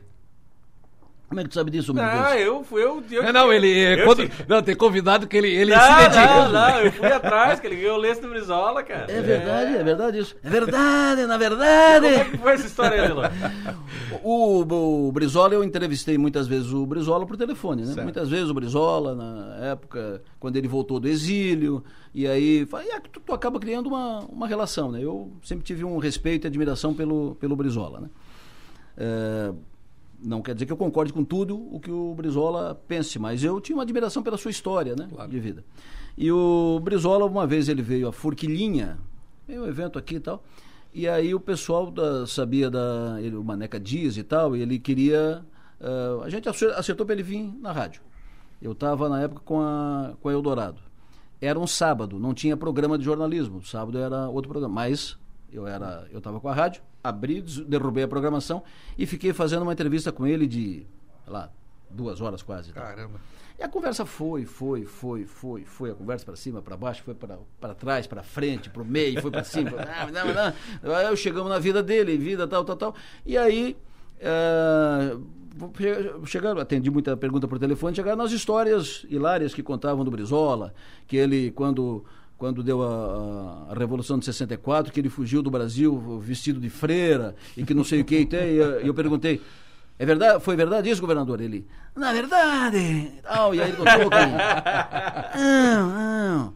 Como 1.27 1.39
é 1.39 1.43
que 1.43 1.49
tu 1.49 1.55
sabe 1.55 1.71
disso, 1.71 1.91
meu 1.93 2.03
Ah, 2.03 2.37
eu 2.39 2.63
fui. 2.63 2.83
Eu, 2.83 3.03
eu, 3.11 3.23
Não, 3.23 3.33
não, 3.33 3.51
ele. 3.53 3.67
eu 3.67 4.05
quando- 4.05 4.29
Não, 4.47 4.61
tem 4.61 4.75
convidado 4.75 5.25
que 5.27 5.35
ele, 5.35 5.49
ele 5.49 5.75
Não, 5.75 5.81
se 5.81 5.95
dedica. 6.03 6.27
não, 6.27 6.51
não, 6.51 6.79
eu 6.81 6.91
fui 6.91 7.07
atrás, 7.11 7.59
que 7.59 7.65
ele 7.67 7.77
ganhou 7.77 7.97
o 7.97 7.99
lenço 7.99 8.21
do 8.21 8.29
Brizola, 8.29 8.83
cara. 8.83 9.11
É 9.11 9.21
verdade, 9.21 9.75
é 9.75 9.83
verdade 9.83 10.19
isso. 10.19 10.35
É 10.43 10.49
verdade, 10.49 11.25
na 11.25 11.35
verdade. 11.37 12.05
Como 12.05 12.15
é 12.21 12.25
que 12.25 12.37
foi 12.37 12.51
essa 12.53 12.67
história 12.67 12.95
aí, 13.01 13.05
Adelor? 13.05 13.31
O, 14.23 15.07
o 15.07 15.11
Brizola, 15.11 15.53
eu 15.53 15.63
entrevistei 15.63 16.17
muitas 16.17 16.47
vezes 16.47 16.71
o 16.71 16.85
Brizola 16.85 17.25
por 17.25 17.35
telefone, 17.37 17.81
né? 17.81 17.87
Certo. 17.93 18.03
Muitas 18.03 18.29
vezes 18.29 18.49
o 18.49 18.53
Brizola, 18.53 19.15
na 19.15 19.65
época, 19.71 20.21
quando 20.39 20.55
ele 20.57 20.67
voltou 20.67 20.99
do 20.99 21.07
exílio, 21.07 21.83
e 22.13 22.27
aí 22.27 22.67
e 22.71 22.91
aí 22.91 23.01
tu, 23.11 23.19
tu 23.19 23.33
acaba 23.33 23.59
criando 23.59 23.87
uma, 23.87 24.19
uma 24.29 24.47
relação, 24.47 24.91
né? 24.91 24.99
Eu 25.03 25.31
sempre 25.43 25.65
tive 25.65 25.83
um 25.83 25.97
respeito 25.97 26.45
e 26.45 26.47
admiração 26.47 26.93
pelo, 26.93 27.35
pelo 27.35 27.55
Brizola, 27.55 27.99
né? 28.01 28.09
É, 28.97 29.51
não 30.23 30.41
quer 30.41 30.53
dizer 30.53 30.65
que 30.65 30.71
eu 30.73 30.77
concorde 30.77 31.11
com 31.13 31.23
tudo 31.23 31.57
o 31.73 31.79
que 31.79 31.91
o 31.91 32.13
Brizola 32.15 32.79
pense, 32.87 33.17
mas 33.19 33.43
eu 33.43 33.59
tinha 33.61 33.75
uma 33.75 33.83
admiração 33.83 34.21
pela 34.23 34.37
sua 34.37 34.51
história, 34.51 34.95
né? 34.95 35.07
Claro. 35.11 35.29
De 35.29 35.39
vida. 35.39 35.63
E 36.17 36.31
o 36.31 36.79
Brizola, 36.81 37.25
uma 37.25 37.45
vez 37.45 37.67
ele 37.69 37.81
veio 37.81 38.07
a 38.07 38.11
Forquilinha, 38.13 38.97
veio 39.47 39.63
um 39.63 39.67
evento 39.67 39.99
aqui 39.99 40.15
e 40.15 40.19
tal, 40.19 40.43
e 40.93 41.07
aí 41.07 41.35
o 41.35 41.39
pessoal 41.39 41.91
da- 41.91 42.25
sabia 42.25 42.69
da. 42.69 43.17
Ele, 43.21 43.35
o 43.35 43.43
Maneca 43.43 43.79
Dias 43.79 44.15
e 44.17 44.23
tal, 44.23 44.55
e 44.55 44.61
ele 44.61 44.79
queria. 44.79 45.43
ah, 45.81 46.21
a 46.23 46.29
gente 46.29 46.47
acer- 46.47 46.71
acertou 46.73 47.05
para 47.05 47.13
ele 47.15 47.23
vir 47.23 47.43
na 47.59 47.71
rádio. 47.71 48.01
Eu 48.61 48.71
estava 48.71 49.09
na 49.09 49.21
época 49.21 49.41
com 49.43 49.59
a, 49.59 50.13
com 50.21 50.29
a 50.29 50.31
Eldorado. 50.31 50.79
Era 51.41 51.59
um 51.59 51.67
sábado, 51.67 52.17
não 52.17 52.33
tinha 52.33 52.55
programa 52.55 52.97
de 52.97 53.03
jornalismo. 53.03 53.61
Sábado 53.63 53.97
era 53.97 54.29
outro 54.29 54.49
programa. 54.49 54.73
Mas 54.73 55.17
eu 55.55 55.67
era, 55.67 56.07
eu 56.11 56.17
estava 56.17 56.39
com 56.39 56.47
a 56.47 56.53
rádio, 56.53 56.81
abri, 57.03 57.41
derrubei 57.41 58.03
a 58.03 58.07
programação 58.07 58.63
e 58.97 59.05
fiquei 59.05 59.33
fazendo 59.33 59.63
uma 59.63 59.73
entrevista 59.73 60.11
com 60.11 60.27
ele 60.27 60.47
de, 60.47 60.85
sei 61.23 61.33
lá, 61.33 61.49
duas 61.89 62.21
horas 62.21 62.41
quase. 62.41 62.73
tá? 62.73 62.81
Caramba. 62.81 63.19
E 63.57 63.63
a 63.63 63.69
conversa 63.69 64.05
foi, 64.05 64.45
foi, 64.45 64.83
foi, 64.83 65.25
foi, 65.25 65.63
foi. 65.63 65.91
A 65.91 65.95
conversa 65.95 66.25
para 66.25 66.35
cima, 66.35 66.61
para 66.61 66.75
baixo, 66.75 67.01
foi 67.03 67.15
para 67.15 67.73
trás, 67.73 68.05
para 68.05 68.21
frente, 68.21 68.69
para 68.69 68.81
o 68.81 68.85
meio, 68.85 69.21
foi 69.21 69.31
para 69.31 69.45
cima. 69.45 69.71
não, 70.11 70.25
não, 70.25 70.53
não. 70.83 70.95
Aí 70.95 71.05
eu 71.05 71.15
chegamos 71.15 71.49
na 71.49 71.57
vida 71.57 71.81
dele, 71.81 72.17
vida 72.17 72.45
tal, 72.47 72.65
tal, 72.65 72.75
tal. 72.75 72.95
E 73.25 73.37
aí, 73.37 73.77
eh, 74.19 75.17
chegaram, 76.25 76.59
atendi 76.59 76.89
muita 76.91 77.15
pergunta 77.15 77.47
por 77.47 77.57
telefone, 77.57 77.95
chegaram 77.95 78.17
nas 78.17 78.31
histórias 78.31 79.05
hilárias 79.09 79.53
que 79.53 79.63
contavam 79.63 80.03
do 80.03 80.11
Brizola, 80.11 80.73
que 81.07 81.15
ele, 81.15 81.51
quando 81.51 82.03
quando 82.37 82.61
deu 82.61 82.83
a, 82.83 83.67
a, 83.69 83.73
Revolução 83.73 84.19
de 84.19 84.25
64, 84.25 84.91
que 84.91 84.99
ele 84.99 85.09
fugiu 85.09 85.41
do 85.41 85.49
Brasil 85.49 86.19
vestido 86.19 86.59
de 86.59 86.69
freira 86.69 87.35
e 87.55 87.63
que 87.63 87.73
não 87.73 87.83
sei 87.83 88.01
o 88.01 88.05
que. 88.05 88.27
E 88.31 88.57
eu, 88.85 88.93
perguntei, 88.93 89.41
é 89.97 90.05
verdade, 90.05 90.43
foi 90.43 90.55
verdade 90.55 90.89
isso, 90.89 91.01
governador? 91.01 91.39
Ele, 91.39 91.65
na 91.95 92.11
verdade, 92.11 93.13
tal, 93.23 93.55
e 93.55 93.61
aí 93.61 93.69
ele 93.69 93.77
contou 93.77 94.09
que, 94.09 95.37
não, 95.39 95.89
não, 95.89 96.53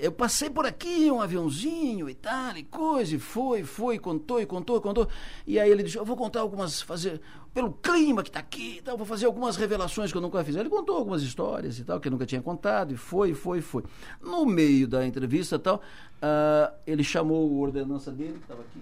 eu 0.00 0.10
passei 0.10 0.48
por 0.48 0.64
aqui, 0.64 1.10
um 1.10 1.20
aviãozinho 1.20 2.08
e 2.08 2.14
tal, 2.14 2.56
e 2.56 2.64
coisa, 2.64 3.14
e 3.14 3.18
foi, 3.18 3.62
foi, 3.62 3.98
contou, 3.98 4.40
e 4.40 4.46
contou, 4.46 4.80
contou, 4.80 5.08
e 5.46 5.60
aí 5.60 5.70
ele 5.70 5.82
disse, 5.82 5.98
eu 5.98 6.04
vou 6.04 6.16
contar 6.16 6.40
algumas, 6.40 6.80
fazer, 6.80 7.20
pelo 7.52 7.72
clima 7.72 8.22
que 8.22 8.28
está 8.28 8.38
aqui 8.38 8.78
e 8.78 8.82
tal, 8.82 8.96
vou 8.96 9.06
fazer 9.06 9.26
algumas 9.26 9.56
revelações 9.56 10.12
que 10.12 10.16
eu 10.16 10.22
nunca 10.22 10.42
fiz. 10.44 10.54
Ele 10.54 10.68
contou 10.68 10.96
algumas 10.96 11.22
histórias 11.22 11.78
e 11.78 11.84
tal, 11.84 11.98
que 11.98 12.08
eu 12.08 12.12
nunca 12.12 12.26
tinha 12.26 12.40
contado, 12.40 12.94
e 12.94 12.96
foi, 12.96 13.34
foi, 13.34 13.60
foi. 13.60 13.82
No 14.22 14.46
meio 14.46 14.86
da 14.86 15.04
entrevista 15.04 15.56
e 15.56 15.58
tal, 15.58 15.82
ah, 16.22 16.72
ele 16.86 17.02
chamou 17.02 17.50
o 17.50 17.60
ordenança 17.60 18.12
dele, 18.12 18.34
que 18.34 18.42
estava 18.42 18.60
aqui, 18.62 18.80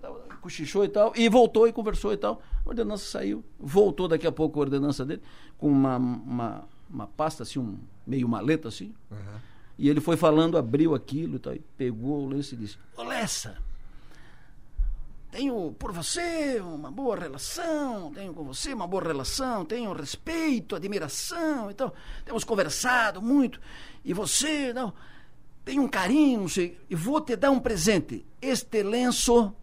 tava, 0.00 0.20
cochichou 0.40 0.84
e 0.84 0.88
tal, 0.88 1.12
e 1.16 1.28
voltou 1.28 1.66
e 1.66 1.72
conversou 1.72 2.12
e 2.12 2.16
tal. 2.16 2.42
A 2.64 2.68
ordenança 2.68 3.04
saiu, 3.06 3.42
voltou 3.58 4.06
daqui 4.06 4.26
a 4.26 4.32
pouco 4.32 4.58
a 4.58 4.62
ordenança 4.62 5.04
dele, 5.04 5.22
com 5.56 5.68
uma, 5.68 5.96
uma, 5.96 6.64
uma 6.90 7.06
pasta 7.06 7.42
assim, 7.42 7.58
um, 7.58 7.78
meio 8.06 8.28
maleta 8.28 8.68
assim. 8.68 8.94
E 9.78 9.88
ele 9.88 10.00
foi 10.00 10.16
falando, 10.16 10.58
abriu 10.58 10.94
aquilo 10.94 11.36
e 11.36 11.38
tal, 11.38 11.54
e 11.54 11.60
pegou 11.76 12.24
o 12.24 12.28
lenço 12.28 12.54
e 12.54 12.58
disse: 12.58 12.76
Ô 12.96 13.02
Lessa, 13.02 13.56
tenho 15.30 15.72
por 15.78 15.92
você 15.92 16.60
uma 16.60 16.90
boa 16.90 17.16
relação, 17.16 18.10
tenho 18.12 18.32
com 18.32 18.44
você 18.44 18.72
uma 18.72 18.86
boa 18.86 19.02
relação, 19.02 19.64
tenho 19.64 19.92
respeito, 19.92 20.74
admiração 20.74 21.70
e 21.70 21.74
tal. 21.74 21.94
Temos 22.24 22.44
conversado 22.44 23.20
muito. 23.20 23.60
E 24.04 24.14
você, 24.14 24.72
não, 24.72 24.92
tem 25.64 25.78
um 25.78 25.88
carinho, 25.88 26.40
não 26.40 26.48
sei, 26.48 26.78
e 26.88 26.94
vou 26.94 27.20
te 27.20 27.36
dar 27.36 27.50
um 27.50 27.60
presente. 27.60 28.24
Este 28.40 28.82
lenço 28.82 29.54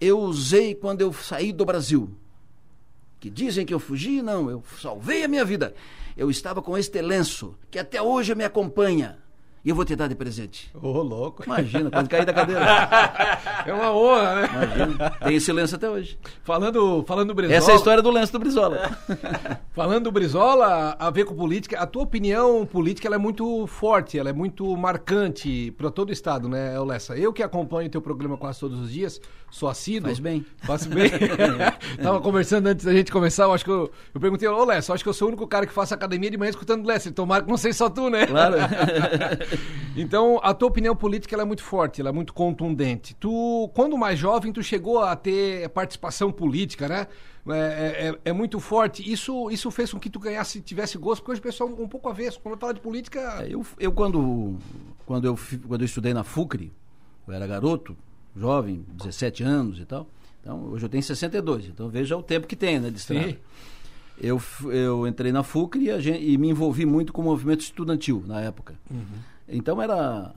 eu 0.00 0.20
usei 0.20 0.74
quando 0.74 1.00
eu 1.00 1.12
saí 1.12 1.50
do 1.50 1.64
Brasil. 1.64 2.14
Que 3.18 3.30
dizem 3.30 3.64
que 3.64 3.72
eu 3.72 3.80
fugi, 3.80 4.20
não, 4.20 4.50
eu 4.50 4.62
salvei 4.82 5.24
a 5.24 5.28
minha 5.28 5.46
vida. 5.46 5.74
Eu 6.14 6.30
estava 6.30 6.60
com 6.60 6.76
este 6.76 7.00
lenço, 7.00 7.56
que 7.70 7.78
até 7.78 8.02
hoje 8.02 8.34
me 8.34 8.44
acompanha. 8.44 9.23
E 9.64 9.70
eu 9.70 9.74
vou 9.74 9.82
te 9.82 9.96
dar 9.96 10.08
de 10.08 10.14
presente. 10.14 10.70
Ô, 10.74 11.00
louco. 11.00 11.42
Imagina, 11.46 11.90
quando 11.90 12.06
cair 12.06 12.26
da 12.26 12.34
cadeira. 12.34 12.64
É 13.66 13.72
uma 13.72 13.92
honra, 13.92 14.34
né? 14.34 14.50
Imagina. 14.52 15.10
Tem 15.10 15.36
esse 15.36 15.50
lenço 15.50 15.74
até 15.74 15.88
hoje. 15.88 16.18
Falando, 16.42 17.02
falando 17.06 17.28
do 17.28 17.34
Brizola. 17.34 17.56
Essa 17.56 17.70
é 17.70 17.72
a 17.72 17.76
história 17.76 18.02
do 18.02 18.10
lenço 18.10 18.30
do 18.30 18.38
Brizola. 18.38 18.90
Falando 19.72 20.04
do 20.04 20.12
Brizola, 20.12 20.94
a 20.98 21.10
ver 21.10 21.24
com 21.24 21.34
política, 21.34 21.78
a 21.80 21.86
tua 21.86 22.02
opinião 22.04 22.64
política 22.64 23.08
ela 23.08 23.16
é 23.16 23.18
muito 23.18 23.66
forte, 23.66 24.16
ela 24.16 24.30
é 24.30 24.32
muito 24.32 24.76
marcante 24.76 25.72
para 25.72 25.90
todo 25.90 26.10
o 26.10 26.12
estado, 26.12 26.48
né, 26.48 26.78
Lessa? 26.78 27.16
Eu 27.16 27.32
que 27.32 27.42
acompanho 27.42 27.88
o 27.88 27.90
teu 27.90 28.00
programa 28.00 28.36
quase 28.36 28.60
todos 28.60 28.78
os 28.78 28.92
dias, 28.92 29.20
sou 29.50 29.68
assíduo. 29.68 30.06
Faz 30.06 30.20
bem. 30.20 30.46
Faço 30.58 30.88
bem. 30.88 31.10
Tava 32.00 32.20
conversando 32.20 32.68
antes 32.68 32.84
da 32.84 32.92
gente 32.92 33.10
começar, 33.10 33.44
eu 33.44 33.52
acho 33.52 33.64
que 33.64 33.70
eu, 33.70 33.90
eu 34.14 34.20
perguntei, 34.20 34.46
ô 34.46 34.64
Lessa, 34.64 34.92
eu 34.92 34.94
acho 34.94 35.02
que 35.02 35.08
eu 35.08 35.14
sou 35.14 35.26
o 35.26 35.30
único 35.30 35.46
cara 35.48 35.66
que 35.66 35.72
faço 35.72 35.92
academia 35.92 36.30
de 36.30 36.36
manhã 36.36 36.50
escutando 36.50 36.86
Lessa. 36.86 37.10
Tomara 37.10 37.42
que 37.42 37.50
não 37.50 37.56
sei 37.56 37.72
só 37.72 37.88
tu, 37.90 38.08
né? 38.08 38.26
Claro. 38.26 38.56
Então, 39.96 40.40
a 40.42 40.52
tua 40.52 40.66
opinião 40.66 40.96
política 40.96 41.40
é 41.40 41.44
muito 41.44 41.62
forte, 41.62 42.00
ela 42.00 42.10
é 42.10 42.12
muito 42.12 42.34
contundente. 42.34 43.14
Tu, 43.14 43.70
quando 43.74 43.96
mais 43.96 44.18
jovem, 44.18 44.52
tu 44.52 44.60
chegou 44.60 44.98
a 45.00 45.14
ter 45.14 45.68
participação 45.68 46.32
política, 46.32 46.88
né? 46.88 47.06
É, 47.46 48.08
é- 48.08 48.18
é 48.30 48.32
muito 48.32 48.58
forte. 48.58 49.08
Isso, 49.08 49.48
isso 49.52 49.70
fez 49.70 49.92
com 49.92 50.00
que 50.00 50.10
tu 50.10 50.18
ganhasse, 50.18 50.60
tivesse 50.60 50.98
gosto, 50.98 51.20
porque 51.20 51.30
hoje 51.32 51.40
o 51.40 51.42
pessoal 51.44 51.68
um 51.70 51.86
pouco 51.86 52.08
avesso. 52.08 52.40
Quando 52.40 52.58
fala 52.58 52.74
de 52.74 52.80
política. 52.80 53.20
É, 53.44 53.54
Eu, 53.54 53.64
eu 53.78 53.92
quando, 53.92 54.56
quando, 55.06 55.26
eu, 55.26 55.38
quando 55.68 55.82
eu 55.82 55.86
estudei 55.86 56.12
na 56.12 56.24
FUCRE, 56.24 56.72
eu 57.28 57.32
era 57.34 57.46
garoto, 57.46 57.96
jovem, 58.36 58.84
17 58.94 59.44
anos 59.44 59.78
e 59.78 59.84
tal. 59.84 60.08
Então, 60.40 60.64
hoje 60.72 60.84
eu 60.86 60.88
tenho 60.88 61.04
62, 61.04 61.66
então 61.68 61.88
veja 61.88 62.16
o 62.16 62.22
tempo 62.22 62.48
que 62.48 62.56
tem, 62.56 62.80
né, 62.80 62.90
de 62.90 62.98
estrada. 62.98 63.28
Sim. 63.28 63.36
Eu, 64.20 64.40
eu 64.72 65.06
entrei 65.06 65.30
na 65.30 65.42
FUCRE 65.44 65.84
e, 65.84 65.90
a 65.92 66.00
gen- 66.00 66.20
e 66.20 66.36
me 66.36 66.48
envolvi 66.48 66.84
muito 66.84 67.12
com 67.12 67.22
o 67.22 67.24
movimento 67.24 67.60
estudantil 67.60 68.22
na 68.26 68.40
época. 68.40 68.74
Então 69.48 69.80
era 69.80 70.32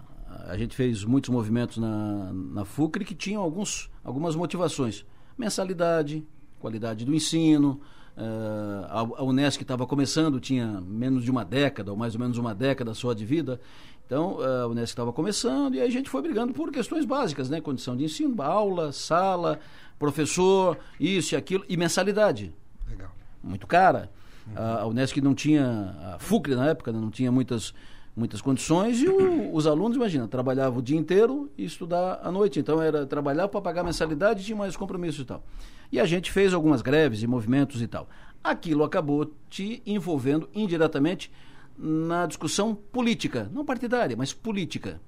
a 0.48 0.58
gente 0.58 0.76
fez 0.76 1.04
muitos 1.04 1.30
movimentos 1.30 1.78
na, 1.78 2.32
na 2.34 2.66
FUCRE 2.66 3.06
que 3.06 3.16
tinham 3.16 3.42
alguns, 3.42 3.90
algumas 4.04 4.36
motivações. 4.36 5.06
Mensalidade, 5.38 6.26
qualidade 6.60 7.06
do 7.06 7.14
ensino, 7.14 7.80
uh, 8.18 8.86
a, 8.86 9.00
a 9.00 9.24
Unesco 9.24 9.64
estava 9.64 9.86
começando, 9.86 10.40
tinha 10.40 10.82
menos 10.82 11.24
de 11.24 11.32
uma 11.32 11.46
década, 11.46 11.92
ou 11.92 11.98
mais 11.98 12.14
ou 12.16 12.22
menos 12.22 12.38
uma 12.38 12.54
década 12.54 12.94
só 12.94 13.14
de 13.14 13.26
vida. 13.26 13.60
Então, 14.06 14.38
uh, 14.38 14.64
a 14.64 14.68
Unesco 14.68 14.94
estava 14.94 15.14
começando 15.14 15.76
e 15.76 15.82
aí 15.82 15.88
a 15.88 15.92
gente 15.92 16.10
foi 16.10 16.22
brigando 16.22 16.54
por 16.54 16.72
questões 16.72 17.06
básicas, 17.06 17.50
né? 17.50 17.62
Condição 17.62 17.96
de 17.96 18.06
ensino, 18.06 18.42
aula, 18.42 18.92
sala, 18.92 19.60
professor, 20.00 20.78
isso 21.00 21.36
e 21.36 21.38
aquilo, 21.38 21.66
e 21.68 21.78
mensalidade. 21.78 22.54
Legal. 22.90 23.12
Muito 23.44 23.68
cara. 23.68 24.10
Uhum. 24.48 24.54
A, 24.56 24.82
a 24.82 24.88
Unesco 24.88 25.22
não 25.22 25.36
tinha, 25.36 26.16
a 26.16 26.20
FUCRE 26.20 26.56
na 26.56 26.68
época, 26.68 26.92
né? 26.92 27.00
não 27.00 27.10
tinha 27.10 27.32
muitas 27.32 27.74
muitas 28.18 28.42
condições 28.42 29.00
e 29.00 29.08
o, 29.08 29.54
os 29.54 29.68
alunos, 29.68 29.96
imagina, 29.96 30.28
trabalhavam 30.28 30.80
o 30.80 30.82
dia 30.82 30.98
inteiro 30.98 31.52
e 31.56 31.64
estudar 31.64 32.20
à 32.24 32.32
noite. 32.32 32.60
Então 32.60 32.82
era 32.82 33.06
trabalhar 33.06 33.48
para 33.48 33.62
pagar 33.62 33.84
mensalidade 33.84 34.42
e 34.42 34.46
tinha 34.46 34.58
mais 34.58 34.76
compromissos 34.76 35.22
e 35.22 35.26
tal. 35.26 35.44
E 35.92 36.00
a 36.00 36.06
gente 36.06 36.32
fez 36.32 36.54
algumas 36.54 36.82
greves 36.82 37.22
e 37.22 37.28
movimentos 37.28 37.82
e 37.82 37.88
tal. 37.88 38.10
Aquilo 38.44 38.84
acabou 38.84 39.32
te 39.50 39.82
envolvendo 39.86 40.50
indiretamente 40.54 41.32
na 41.78 42.26
discussão 42.26 42.74
política, 42.74 43.50
não 43.54 43.64
partidária, 43.64 44.18
mas 44.18 44.34
política. 44.34 45.00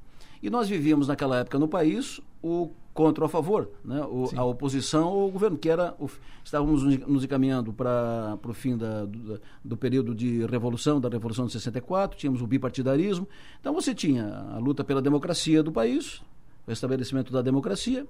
E 0.41 0.49
nós 0.49 0.69
vivíamos 0.69 1.07
naquela 1.07 1.39
época 1.39 1.57
no 1.57 1.67
país 1.67 2.21
o 2.41 2.69
contra 2.99 3.23
ou 3.23 3.27
a 3.27 3.29
favor, 3.29 3.69
né? 3.81 4.01
O, 4.01 4.29
a 4.35 4.43
oposição 4.43 5.07
ao 5.07 5.31
governo, 5.31 5.57
que 5.57 5.69
era. 5.69 5.95
O, 5.97 6.09
estávamos 6.43 6.83
nos 6.83 7.23
encaminhando 7.23 7.71
para 7.71 8.37
o 8.43 8.53
fim 8.53 8.75
da, 8.75 9.05
do, 9.05 9.39
do, 9.63 9.77
período 9.77 10.13
de 10.13 10.45
revolução, 10.45 10.99
da 10.99 11.07
Revolução 11.07 11.45
de 11.45 11.53
64, 11.53 12.17
tínhamos 12.17 12.41
o 12.41 12.47
bipartidarismo. 12.47 13.25
Então 13.61 13.73
você 13.73 13.95
tinha 13.95 14.45
a 14.53 14.57
luta 14.57 14.83
pela 14.83 15.01
democracia 15.01 15.63
do 15.63 15.71
país, 15.71 16.21
o 16.67 16.71
estabelecimento 16.73 17.31
da 17.31 17.41
democracia, 17.41 18.05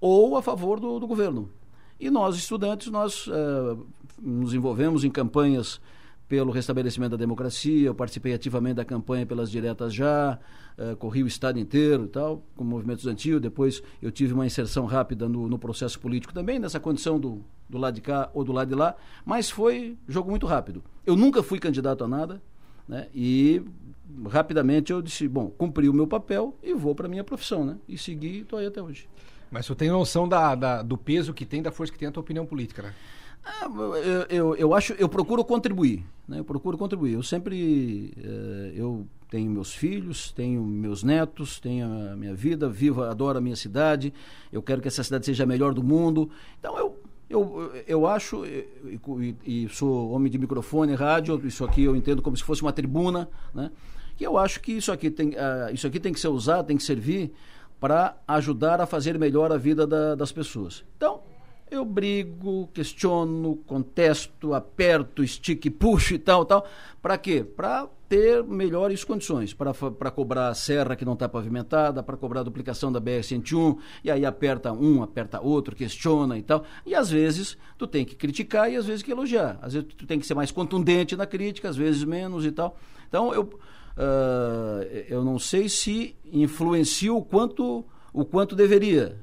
ou 0.00 0.34
a 0.34 0.40
favor 0.40 0.80
do, 0.80 0.98
do 0.98 1.06
governo. 1.06 1.50
E 2.00 2.08
nós, 2.08 2.34
estudantes, 2.34 2.88
nós 2.88 3.26
uh, 3.26 3.86
nos 4.18 4.54
envolvemos 4.54 5.04
em 5.04 5.10
campanhas 5.10 5.78
pelo 6.32 6.50
restabelecimento 6.50 7.10
da 7.10 7.18
democracia, 7.18 7.88
eu 7.88 7.94
participei 7.94 8.32
ativamente 8.32 8.76
da 8.76 8.86
campanha 8.86 9.26
pelas 9.26 9.50
diretas 9.50 9.92
já, 9.92 10.38
uh, 10.78 10.96
corri 10.96 11.22
o 11.22 11.26
estado 11.26 11.58
inteiro 11.58 12.06
e 12.06 12.08
tal, 12.08 12.42
com 12.56 12.64
o 12.64 12.66
movimento 12.66 13.00
estudantil, 13.00 13.38
depois 13.38 13.82
eu 14.00 14.10
tive 14.10 14.32
uma 14.32 14.46
inserção 14.46 14.86
rápida 14.86 15.28
no, 15.28 15.46
no, 15.46 15.58
processo 15.58 16.00
político 16.00 16.32
também, 16.32 16.58
nessa 16.58 16.80
condição 16.80 17.20
do, 17.20 17.44
do 17.68 17.76
lado 17.76 17.96
de 17.96 18.00
cá 18.00 18.30
ou 18.32 18.44
do 18.44 18.50
lado 18.50 18.66
de 18.66 18.74
lá, 18.74 18.96
mas 19.26 19.50
foi 19.50 19.98
jogo 20.08 20.30
muito 20.30 20.46
rápido. 20.46 20.82
Eu 21.04 21.16
nunca 21.16 21.42
fui 21.42 21.58
candidato 21.58 22.02
a 22.02 22.08
nada, 22.08 22.40
né, 22.88 23.08
e 23.14 23.62
rapidamente 24.30 24.90
eu 24.90 25.02
disse, 25.02 25.28
bom, 25.28 25.50
cumpri 25.50 25.86
o 25.86 25.92
meu 25.92 26.06
papel 26.06 26.56
e 26.62 26.72
vou 26.72 26.94
para 26.94 27.08
a 27.08 27.10
minha 27.10 27.24
profissão, 27.24 27.62
né, 27.62 27.76
e 27.86 27.98
segui 27.98 28.38
estou 28.38 28.58
aí 28.58 28.64
até 28.64 28.80
hoje. 28.80 29.06
Mas 29.50 29.66
você 29.66 29.74
tem 29.74 29.90
noção 29.90 30.26
da, 30.26 30.54
da, 30.54 30.82
do 30.82 30.96
peso 30.96 31.34
que 31.34 31.44
tem, 31.44 31.60
da 31.60 31.70
força 31.70 31.92
que 31.92 31.98
tem 31.98 32.08
a 32.08 32.10
tua 32.10 32.22
opinião 32.22 32.46
política, 32.46 32.80
né? 32.80 32.94
Ah, 33.44 33.66
eu, 33.66 34.26
eu, 34.28 34.56
eu, 34.56 34.74
acho, 34.74 34.92
eu 34.94 35.08
procuro 35.08 35.44
contribuir, 35.44 36.04
né? 36.28 36.38
Eu 36.38 36.44
procuro 36.44 36.78
contribuir. 36.78 37.14
Eu 37.14 37.22
sempre, 37.22 38.12
eh, 38.16 38.72
eu 38.76 39.06
tenho 39.28 39.50
meus 39.50 39.72
filhos, 39.72 40.30
tenho 40.30 40.62
meus 40.62 41.02
netos, 41.02 41.58
tenho 41.58 41.86
a 42.12 42.16
minha 42.16 42.34
vida, 42.34 42.68
vivo, 42.68 43.02
adoro 43.02 43.38
a 43.38 43.40
minha 43.40 43.56
cidade. 43.56 44.12
Eu 44.52 44.62
quero 44.62 44.80
que 44.80 44.88
essa 44.88 45.02
cidade 45.02 45.26
seja 45.26 45.42
a 45.42 45.46
melhor 45.46 45.74
do 45.74 45.82
mundo. 45.82 46.30
Então 46.60 46.78
eu, 46.78 46.96
eu, 47.28 47.72
eu 47.88 48.06
acho 48.06 48.44
e, 48.46 48.68
e, 49.44 49.64
e 49.64 49.68
sou 49.70 50.10
homem 50.12 50.30
de 50.30 50.38
microfone, 50.38 50.94
rádio. 50.94 51.40
Isso 51.44 51.64
aqui 51.64 51.82
eu 51.82 51.96
entendo 51.96 52.22
como 52.22 52.36
se 52.36 52.44
fosse 52.44 52.62
uma 52.62 52.72
tribuna, 52.72 53.28
né? 53.52 53.72
E 54.20 54.24
eu 54.24 54.38
acho 54.38 54.60
que 54.60 54.72
isso 54.72 54.92
aqui 54.92 55.10
tem, 55.10 55.30
uh, 55.30 55.72
isso 55.72 55.86
aqui 55.86 55.98
tem 55.98 56.12
que 56.12 56.20
ser 56.20 56.28
usado, 56.28 56.66
tem 56.66 56.76
que 56.76 56.82
servir 56.82 57.32
para 57.80 58.16
ajudar 58.28 58.80
a 58.80 58.86
fazer 58.86 59.18
melhor 59.18 59.50
a 59.50 59.56
vida 59.56 59.84
da, 59.84 60.14
das 60.14 60.30
pessoas. 60.30 60.84
Então 60.96 61.20
eu 61.72 61.86
brigo, 61.86 62.68
questiono, 62.74 63.56
contesto, 63.66 64.52
aperto, 64.52 65.24
estique, 65.24 65.70
puxo 65.70 66.12
e 66.12 66.18
tal, 66.18 66.44
tal. 66.44 66.66
Para 67.00 67.16
quê? 67.16 67.42
Para 67.42 67.88
ter 68.10 68.44
melhores 68.44 69.02
condições, 69.04 69.54
para 69.54 70.10
cobrar 70.10 70.48
a 70.48 70.54
serra 70.54 70.94
que 70.94 71.04
não 71.04 71.14
está 71.14 71.26
pavimentada, 71.26 72.02
para 72.02 72.14
cobrar 72.14 72.40
a 72.40 72.42
duplicação 72.42 72.92
da 72.92 73.00
BR-101, 73.00 73.78
e 74.04 74.10
aí 74.10 74.26
aperta 74.26 74.70
um, 74.70 75.02
aperta 75.02 75.40
outro, 75.40 75.74
questiona 75.74 76.36
e 76.36 76.42
tal. 76.42 76.62
E 76.84 76.94
às 76.94 77.10
vezes 77.10 77.56
tu 77.78 77.86
tem 77.86 78.04
que 78.04 78.14
criticar 78.14 78.70
e 78.70 78.76
às 78.76 78.84
vezes 78.84 79.02
que 79.02 79.10
elogiar. 79.10 79.58
Às 79.62 79.72
vezes 79.72 79.88
tu 79.96 80.06
tem 80.06 80.20
que 80.20 80.26
ser 80.26 80.34
mais 80.34 80.50
contundente 80.50 81.16
na 81.16 81.24
crítica, 81.24 81.70
às 81.70 81.76
vezes 81.76 82.04
menos 82.04 82.44
e 82.44 82.52
tal. 82.52 82.76
Então 83.08 83.32
eu, 83.32 83.44
uh, 83.44 84.84
eu 85.08 85.24
não 85.24 85.38
sei 85.38 85.70
se 85.70 86.14
influencia 86.30 87.14
o 87.14 87.24
quanto, 87.24 87.82
o 88.12 88.26
quanto 88.26 88.54
deveria 88.54 89.18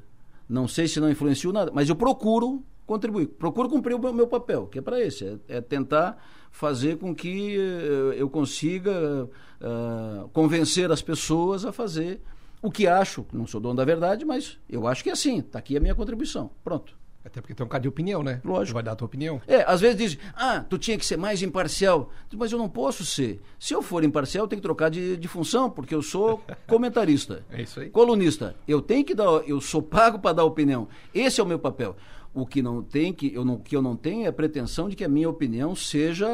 não 0.50 0.68
sei 0.68 0.88
se 0.88 1.00
não 1.00 1.10
influenciou 1.10 1.54
nada, 1.54 1.72
mas 1.74 1.88
eu 1.88 1.96
procuro 1.96 2.64
contribuir, 2.86 3.28
procuro 3.28 3.70
cumprir 3.70 3.94
o 3.94 4.14
meu 4.14 4.28
papel, 4.28 4.66
que 4.66 4.80
é 4.80 4.82
para 4.82 5.00
esse, 5.00 5.24
é, 5.48 5.58
é, 5.58 5.62
tentar 5.62 6.18
fazer 6.52 6.98
com 6.98 7.14
que 7.14 7.56
uh, 7.56 8.14
eu 8.14 8.28
consiga 8.28 9.26
uh, 9.26 10.28
convencer 10.30 10.92
as 10.92 11.00
pessoas 11.00 11.64
a 11.64 11.72
fazer 11.72 12.20
o 12.64 12.72
que 12.72 12.88
acho, 12.88 13.26
não 13.32 13.46
sou 13.46 13.62
dono 13.62 13.76
da 13.76 13.86
verdade, 13.86 14.26
mas 14.26 14.58
eu 14.68 14.88
acho 14.88 15.04
que 15.04 15.10
é 15.12 15.14
assim, 15.14 15.38
está 15.38 15.60
aqui 15.60 15.78
a 15.78 15.80
minha 15.80 15.94
contribuição, 15.94 16.50
pronto. 16.64 16.98
Até 17.24 17.42
porque 17.42 17.54
tem 17.54 17.64
um 17.64 17.68
bocado 17.68 17.84
de 17.84 17.90
opinião, 17.90 18.24
né? 18.24 18.42
Lógico. 18.46 18.72
Tu 18.72 18.74
vai 18.74 18.84
dar 18.84 18.94
a 18.94 18.96
tua 18.96 19.06
opinião. 19.06 19.42
É, 19.46 19.64
às 19.68 19.82
vezes 19.82 19.98
dizem, 19.98 20.20
ah, 20.36 20.66
tu 20.68 20.78
tinha 20.78 20.98
que 20.98 21.06
ser 21.06 21.18
mais 21.18 21.42
imparcial. 21.42 22.12
Mas 22.34 22.52
eu 22.52 22.58
não 22.58 22.70
posso 22.70 23.06
ser. 23.06 23.42
Se 23.60 23.74
eu 23.74 23.82
for 23.82 24.04
imparcial, 24.04 24.46
eu 24.46 24.48
tenho 24.48 24.62
que 24.62 24.68
trocar 24.68 24.90
de, 24.90 25.18
de 25.18 25.28
função, 25.28 25.70
porque 25.70 25.94
eu 25.94 26.02
sou 26.02 26.42
comentarista. 26.66 27.44
é 27.52 27.62
isso 27.62 27.80
aí. 27.82 27.90
Colunista. 27.90 28.56
Eu 28.68 28.82
tenho 28.82 29.04
que 29.04 29.14
dar, 29.14 29.26
eu 29.46 29.60
sou 29.60 29.82
pago 29.82 30.20
para 30.20 30.34
dar 30.34 30.46
opinião. 30.46 30.88
Esse 31.14 31.42
é 31.42 31.44
o 31.44 31.48
meu 31.48 31.60
papel. 31.60 31.96
O 32.34 32.46
que 32.46 32.62
não 32.62 32.82
tem, 32.82 33.12
que 33.12 33.34
eu 33.34 33.44
não, 33.44 33.58
que 33.58 33.76
eu 33.76 33.82
não 33.82 33.96
tenho 33.96 34.26
é 34.26 34.28
a 34.28 34.34
pretensão 34.34 34.88
de 34.88 34.96
que 34.96 35.04
a 35.04 35.10
minha 35.10 35.30
opinião 35.30 35.76
seja 35.76 36.28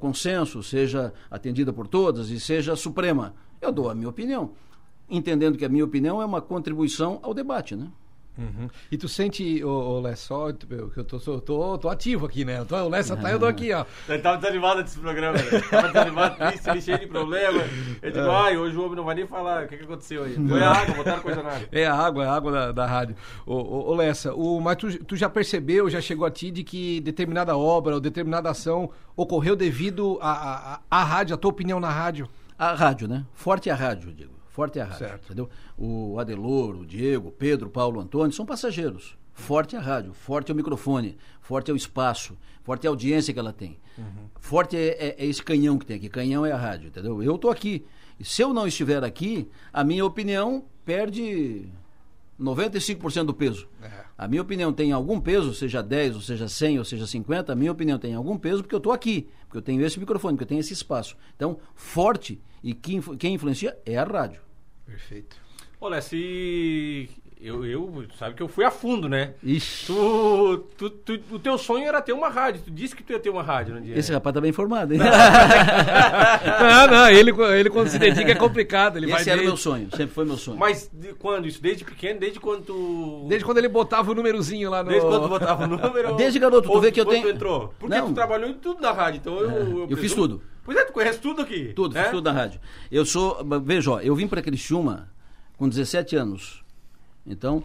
consenso, 0.00 0.62
seja 0.62 1.12
atendida 1.30 1.72
por 1.72 1.86
todas 1.88 2.30
e 2.30 2.40
seja 2.40 2.76
suprema. 2.76 3.34
Eu 3.60 3.72
dou 3.72 3.90
a 3.90 3.94
minha 3.94 4.08
opinião, 4.08 4.52
entendendo 5.10 5.58
que 5.58 5.64
a 5.64 5.68
minha 5.68 5.84
opinião 5.84 6.22
é 6.22 6.24
uma 6.24 6.40
contribuição 6.40 7.18
ao 7.22 7.34
debate, 7.34 7.74
né? 7.76 7.88
Uhum. 8.36 8.68
E 8.90 8.96
tu 8.96 9.08
sente, 9.08 9.62
ô, 9.62 9.68
ô 9.68 10.00
Lessa, 10.00 10.34
que 10.92 10.98
eu 10.98 11.04
tô, 11.04 11.18
tô, 11.20 11.40
tô, 11.40 11.78
tô, 11.78 11.88
ativo 11.90 12.24
aqui, 12.24 12.44
né? 12.44 12.64
Tô, 12.64 12.76
o 12.76 12.88
Lessa 12.88 13.14
tá, 13.14 13.30
eu 13.30 13.38
tô 13.38 13.44
aqui, 13.44 13.72
ó. 13.72 13.84
Ele 14.08 14.22
tava 14.22 14.38
desanimado 14.38 14.82
desse 14.82 14.98
programa, 14.98 15.36
né? 15.36 15.60
Tava 15.70 15.88
desanimado, 15.88 16.36
triste, 16.36 16.80
cheio 16.80 16.98
de 16.98 17.06
problema. 17.06 17.62
Eu 18.00 18.10
digo, 18.10 18.24
é. 18.24 18.30
ai, 18.30 18.56
hoje 18.56 18.76
o 18.76 18.84
homem 18.84 18.96
não 18.96 19.04
vai 19.04 19.14
nem 19.14 19.26
falar 19.26 19.64
o 19.64 19.68
que, 19.68 19.76
que 19.76 19.84
aconteceu 19.84 20.24
aí. 20.24 20.34
Foi 20.34 20.62
a 20.62 20.70
água, 20.70 20.94
botaram 20.94 21.20
coisa 21.20 21.42
na 21.42 21.50
água. 21.50 21.68
É 21.70 21.86
a 21.86 21.94
água, 21.94 22.24
é 22.24 22.26
a 22.26 22.32
água 22.32 22.52
da, 22.52 22.72
da 22.72 22.86
rádio. 22.86 23.16
Ô, 23.44 23.54
ô, 23.54 23.90
ô 23.90 23.94
Lessa, 23.94 24.34
o, 24.34 24.60
mas 24.60 24.76
tu, 24.76 25.04
tu 25.04 25.14
já 25.14 25.28
percebeu, 25.28 25.90
já 25.90 26.00
chegou 26.00 26.26
a 26.26 26.30
ti 26.30 26.50
de 26.50 26.64
que 26.64 27.00
determinada 27.02 27.56
obra 27.56 27.94
ou 27.94 28.00
determinada 28.00 28.50
ação 28.50 28.90
ocorreu 29.14 29.54
devido 29.54 30.18
à 30.22 30.30
a, 30.30 30.74
a, 30.74 30.80
a 30.90 31.04
rádio, 31.04 31.34
a 31.34 31.38
tua 31.38 31.50
opinião 31.50 31.78
na 31.78 31.90
rádio? 31.90 32.28
A 32.58 32.72
rádio, 32.72 33.08
né? 33.08 33.26
Forte 33.34 33.68
a 33.68 33.74
rádio, 33.74 34.12
digo. 34.12 34.41
Forte 34.52 34.78
é 34.78 34.82
a 34.82 34.84
rádio, 34.84 34.98
certo. 34.98 35.24
entendeu? 35.24 35.48
O 35.78 36.18
Adelor, 36.18 36.76
o 36.76 36.86
Diego, 36.86 37.28
o 37.28 37.32
Pedro, 37.32 37.68
o 37.68 37.70
Paulo, 37.70 37.98
o 37.98 38.02
Antônio 38.02 38.34
são 38.34 38.44
passageiros. 38.44 39.16
Forte 39.32 39.74
é 39.74 39.78
a 39.78 39.82
rádio, 39.82 40.12
forte 40.12 40.50
é 40.50 40.52
o 40.52 40.56
microfone, 40.56 41.16
forte 41.40 41.70
é 41.70 41.74
o 41.74 41.76
espaço, 41.76 42.36
forte 42.62 42.86
é 42.86 42.88
a 42.88 42.90
audiência 42.90 43.32
que 43.32 43.40
ela 43.40 43.52
tem. 43.52 43.78
Uhum. 43.96 44.28
Forte 44.38 44.76
é, 44.76 44.88
é, 44.88 45.16
é, 45.18 45.24
esse 45.24 45.42
canhão 45.42 45.78
que 45.78 45.86
tem 45.86 45.96
aqui, 45.96 46.10
canhão 46.10 46.44
é 46.44 46.52
a 46.52 46.56
rádio, 46.58 46.88
entendeu? 46.88 47.22
Eu 47.22 47.36
estou 47.36 47.50
aqui. 47.50 47.82
E 48.20 48.24
se 48.26 48.42
eu 48.42 48.52
não 48.52 48.66
estiver 48.66 49.02
aqui, 49.02 49.48
a 49.72 49.82
minha 49.82 50.04
opinião 50.04 50.66
perde 50.84 51.66
95% 52.38 53.24
do 53.24 53.32
peso. 53.32 53.66
É. 53.82 54.04
A 54.22 54.28
minha 54.28 54.40
opinião 54.40 54.72
tem 54.72 54.92
algum 54.92 55.20
peso, 55.20 55.52
seja 55.52 55.82
10, 55.82 56.14
ou 56.14 56.20
seja 56.20 56.46
100, 56.46 56.78
ou 56.78 56.84
seja 56.84 57.08
50, 57.08 57.52
a 57.52 57.56
minha 57.56 57.72
opinião 57.72 57.98
tem 57.98 58.14
algum 58.14 58.38
peso 58.38 58.62
porque 58.62 58.72
eu 58.72 58.78
estou 58.78 58.92
aqui, 58.92 59.28
porque 59.46 59.58
eu 59.58 59.62
tenho 59.62 59.84
esse 59.84 59.98
microfone, 59.98 60.34
porque 60.34 60.44
eu 60.44 60.48
tenho 60.48 60.60
esse 60.60 60.72
espaço. 60.72 61.16
Então, 61.34 61.58
forte 61.74 62.40
e 62.62 62.72
quem, 62.72 63.00
quem 63.16 63.34
influencia 63.34 63.76
é 63.84 63.98
a 63.98 64.04
rádio. 64.04 64.40
Perfeito. 64.86 65.36
Olha, 65.80 66.00
se 66.00 67.10
eu, 67.42 67.66
eu, 67.66 68.04
sabe 68.18 68.34
que 68.34 68.42
eu 68.42 68.48
fui 68.48 68.64
a 68.64 68.70
fundo, 68.70 69.08
né? 69.08 69.34
Ixi. 69.42 69.86
Tu, 69.86 70.64
tu, 70.78 70.90
tu, 70.90 71.20
o 71.32 71.38
teu 71.38 71.58
sonho 71.58 71.86
era 71.86 72.00
ter 72.00 72.12
uma 72.12 72.28
rádio. 72.28 72.62
Tu 72.64 72.70
disse 72.70 72.94
que 72.94 73.02
tu 73.02 73.12
ia 73.12 73.18
ter 73.18 73.30
uma 73.30 73.42
rádio 73.42 73.80
dia. 73.82 73.98
Esse 73.98 74.12
rapaz 74.12 74.32
tá 74.32 74.40
bem 74.40 74.50
informado, 74.50 74.94
hein? 74.94 75.00
não, 76.60 76.86
não, 76.86 77.08
ele, 77.10 77.32
ele 77.58 77.70
quando 77.70 77.88
se 77.88 77.98
dedica 77.98 78.30
é 78.30 78.34
complicado. 78.34 78.96
Ele 78.96 79.06
Esse 79.06 79.24
vai 79.24 79.32
era 79.32 79.42
o 79.42 79.44
meu 79.44 79.56
sonho, 79.56 79.88
sempre 79.90 80.14
foi 80.14 80.24
meu 80.24 80.36
sonho. 80.36 80.58
Mas 80.58 80.88
de 80.92 81.12
quando 81.14 81.46
isso? 81.46 81.60
Desde 81.60 81.84
pequeno? 81.84 82.20
Desde 82.20 82.38
quando 82.40 82.64
tu... 82.64 83.26
Desde 83.28 83.44
quando 83.44 83.58
ele 83.58 83.68
botava 83.68 84.10
o 84.10 84.14
númerozinho 84.14 84.70
lá 84.70 84.82
no... 84.82 84.90
Desde 84.90 85.06
quando 85.06 85.22
tu 85.22 85.28
botava 85.28 85.64
o 85.64 85.66
número? 85.66 86.14
Desde 86.16 86.38
garoto, 86.38 86.70
tu 86.70 86.80
vê 86.80 86.92
que 86.92 87.00
eu 87.00 87.06
tenho... 87.06 87.22
tu 87.22 87.28
entrou? 87.28 87.74
Porque 87.78 87.96
não. 87.96 88.08
tu 88.08 88.14
trabalhou 88.14 88.48
em 88.48 88.54
tudo 88.54 88.80
na 88.80 88.92
rádio, 88.92 89.18
então 89.18 89.38
eu... 89.38 89.50
É, 89.50 89.62
eu, 89.62 89.86
eu 89.90 89.96
fiz 89.96 90.14
tudo. 90.14 90.42
Pois 90.64 90.78
é, 90.78 90.84
tu 90.84 90.92
conhece 90.92 91.18
tudo 91.18 91.42
aqui. 91.42 91.72
Tudo, 91.74 91.98
é? 91.98 92.02
fiz 92.02 92.10
tudo 92.12 92.24
na 92.24 92.32
rádio. 92.32 92.60
Eu 92.90 93.04
sou... 93.04 93.44
Veja, 93.64 93.90
ó, 93.90 94.00
eu 94.00 94.14
vim 94.14 94.28
pra 94.28 94.40
Criciúma 94.40 95.08
com 95.56 95.68
17 95.68 96.16
anos. 96.16 96.61
Então 97.26 97.64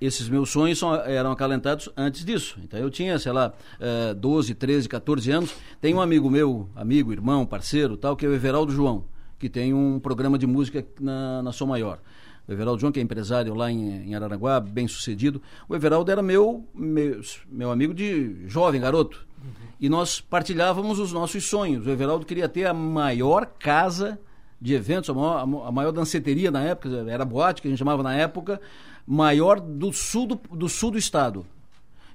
esses 0.00 0.28
meus 0.28 0.50
sonhos 0.50 0.78
são, 0.78 0.94
eram 0.94 1.30
acalentados 1.32 1.88
antes 1.96 2.24
disso. 2.24 2.58
Então 2.62 2.78
eu 2.78 2.90
tinha, 2.90 3.18
sei 3.18 3.32
lá, 3.32 3.52
é, 3.80 4.14
12, 4.14 4.54
13, 4.54 4.88
14 4.88 5.30
anos. 5.30 5.54
Tem 5.80 5.94
um 5.94 6.00
amigo 6.00 6.30
meu, 6.30 6.68
amigo, 6.74 7.12
irmão, 7.12 7.46
parceiro, 7.46 7.96
tal, 7.96 8.16
que 8.16 8.26
é 8.26 8.28
o 8.28 8.34
Everaldo 8.34 8.72
João. 8.72 9.04
que 9.38 9.48
tem 9.48 9.74
um 9.74 10.00
programa 10.00 10.38
de 10.38 10.46
música 10.46 10.84
na, 11.00 11.42
na 11.42 11.52
Som 11.52 11.66
Maior. 11.66 11.98
O 12.46 12.52
Everaldo 12.52 12.80
João, 12.80 12.92
que 12.92 13.00
é 13.00 13.02
empresário 13.02 13.54
lá 13.54 13.70
em, 13.70 14.08
em 14.08 14.14
Araranguá, 14.14 14.60
bem 14.60 14.86
sucedido. 14.86 15.40
O 15.68 15.74
Everaldo 15.74 16.10
era 16.10 16.22
meu, 16.22 16.64
meu, 16.74 17.20
meu 17.48 17.70
amigo 17.70 17.94
de 17.94 18.46
jovem, 18.46 18.80
garoto. 18.80 19.26
Uhum. 19.42 19.50
E 19.80 19.88
nós 19.88 20.20
partilhávamos 20.20 20.98
os 20.98 21.12
nossos 21.12 21.44
sonhos. 21.44 21.86
O 21.86 21.90
Everaldo 21.90 22.26
queria 22.26 22.48
ter 22.48 22.66
a 22.66 22.74
maior 22.74 23.46
casa 23.46 24.18
de 24.60 24.74
eventos, 24.74 25.10
a 25.10 25.14
maior, 25.14 25.66
a 25.66 25.72
maior 25.72 25.92
danceteria 25.92 26.50
na 26.50 26.62
época, 26.62 26.88
era 27.08 27.24
boate 27.24 27.60
que 27.60 27.68
a 27.68 27.70
gente 27.70 27.78
chamava 27.78 28.02
na 28.02 28.14
época, 28.14 28.60
maior 29.06 29.60
do 29.60 29.92
sul 29.92 30.26
do, 30.26 30.40
do 30.56 30.68
sul 30.68 30.90
do 30.90 30.98
estado. 30.98 31.46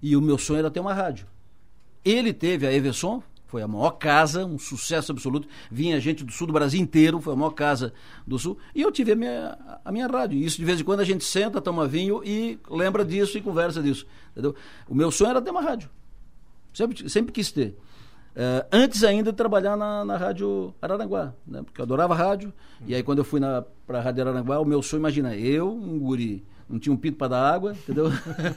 E 0.02 0.16
o 0.16 0.22
meu 0.22 0.38
sonho 0.38 0.60
era 0.60 0.72
ter 0.72 0.80
uma 0.80 0.94
rádio. 0.94 1.28
Ele 2.04 2.34
teve 2.34 2.66
a 2.66 2.74
Everson, 2.74 3.22
foi 3.50 3.64
a 3.64 3.68
maior 3.68 3.92
casa, 3.92 4.46
um 4.46 4.60
sucesso 4.60 5.12
absoluto. 5.12 5.48
Vinha 5.72 6.00
gente 6.00 6.24
do 6.24 6.32
sul 6.32 6.48
do 6.48 6.54
Brasil 6.54 6.80
inteiro, 6.80 7.20
foi 7.20 7.34
a 7.34 7.36
maior 7.36 7.50
casa 7.50 7.92
do 8.26 8.38
sul. 8.38 8.58
E 8.76 8.82
eu 8.82 8.92
tive 8.92 9.14
a 9.14 9.16
minha, 9.16 9.58
a 9.84 9.92
minha 9.92 10.08
rádio. 10.08 10.38
E 10.38 10.46
isso 10.46 10.58
de 10.58 10.66
vez 10.66 10.80
em 10.80 10.84
quando 10.84 11.00
a 11.00 11.04
gente 11.04 11.24
senta, 11.26 11.60
toma 11.60 11.88
vinho 11.88 12.24
e 12.24 12.60
lembra 12.70 13.04
disso 13.04 13.38
e 13.38 13.42
conversa 13.42 13.82
disso. 13.82 14.06
Entendeu? 14.32 14.56
O 14.88 14.94
meu 14.94 15.10
sonho 15.10 15.32
era 15.32 15.42
ter 15.42 15.50
uma 15.50 15.62
rádio. 15.62 15.90
Sempre, 16.72 17.10
sempre 17.10 17.32
quis 17.32 17.52
ter. 17.52 17.76
Uh, 18.40 18.66
antes 18.72 19.04
ainda 19.04 19.34
de 19.34 19.38
trabalhar 19.38 19.76
na, 19.76 20.06
na 20.06 20.16
Rádio 20.16 20.74
Araranguá, 20.82 21.34
né? 21.46 21.62
porque 21.62 21.82
eu 21.82 21.84
adorava 21.84 22.16
rádio. 22.16 22.54
E 22.88 22.96
aí, 22.96 23.04
quando 23.04 23.18
eu 23.18 23.26
fui 23.26 23.42
para 23.86 24.00
a 24.00 24.02
Rádio 24.02 24.24
Araranguá, 24.24 24.62
o 24.62 24.66
meu 24.66 24.82
sonho, 24.82 25.02
imagina, 25.02 25.36
eu, 25.36 25.70
um 25.70 26.00
guri, 26.00 26.46
não 26.70 26.80
tinha 26.80 26.94
um 26.94 26.98
pinto 26.98 27.18
para 27.18 27.28
dar 27.28 27.54
água, 27.54 27.74
entendeu? 27.74 28.06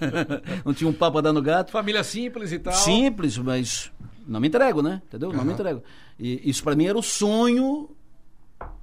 não 0.65 0.73
tinha 0.73 0.89
um 0.89 0.93
pau 0.93 1.11
para 1.11 1.23
dar 1.23 1.33
no 1.33 1.43
gato. 1.43 1.73
Família 1.73 2.05
simples 2.05 2.53
e 2.53 2.61
tal. 2.61 2.73
Simples, 2.75 3.37
mas 3.39 3.91
não 4.25 4.39
me 4.39 4.47
entrego, 4.47 4.83
né? 4.83 5.03
Entendeu? 5.09 5.31
Uhum. 5.31 5.37
Não 5.37 5.45
me 5.45 5.53
entrego. 5.53 5.83
E 6.17 6.49
isso 6.49 6.63
para 6.63 6.77
mim 6.77 6.87
era 6.87 6.97
o 6.97 7.03
sonho 7.03 7.91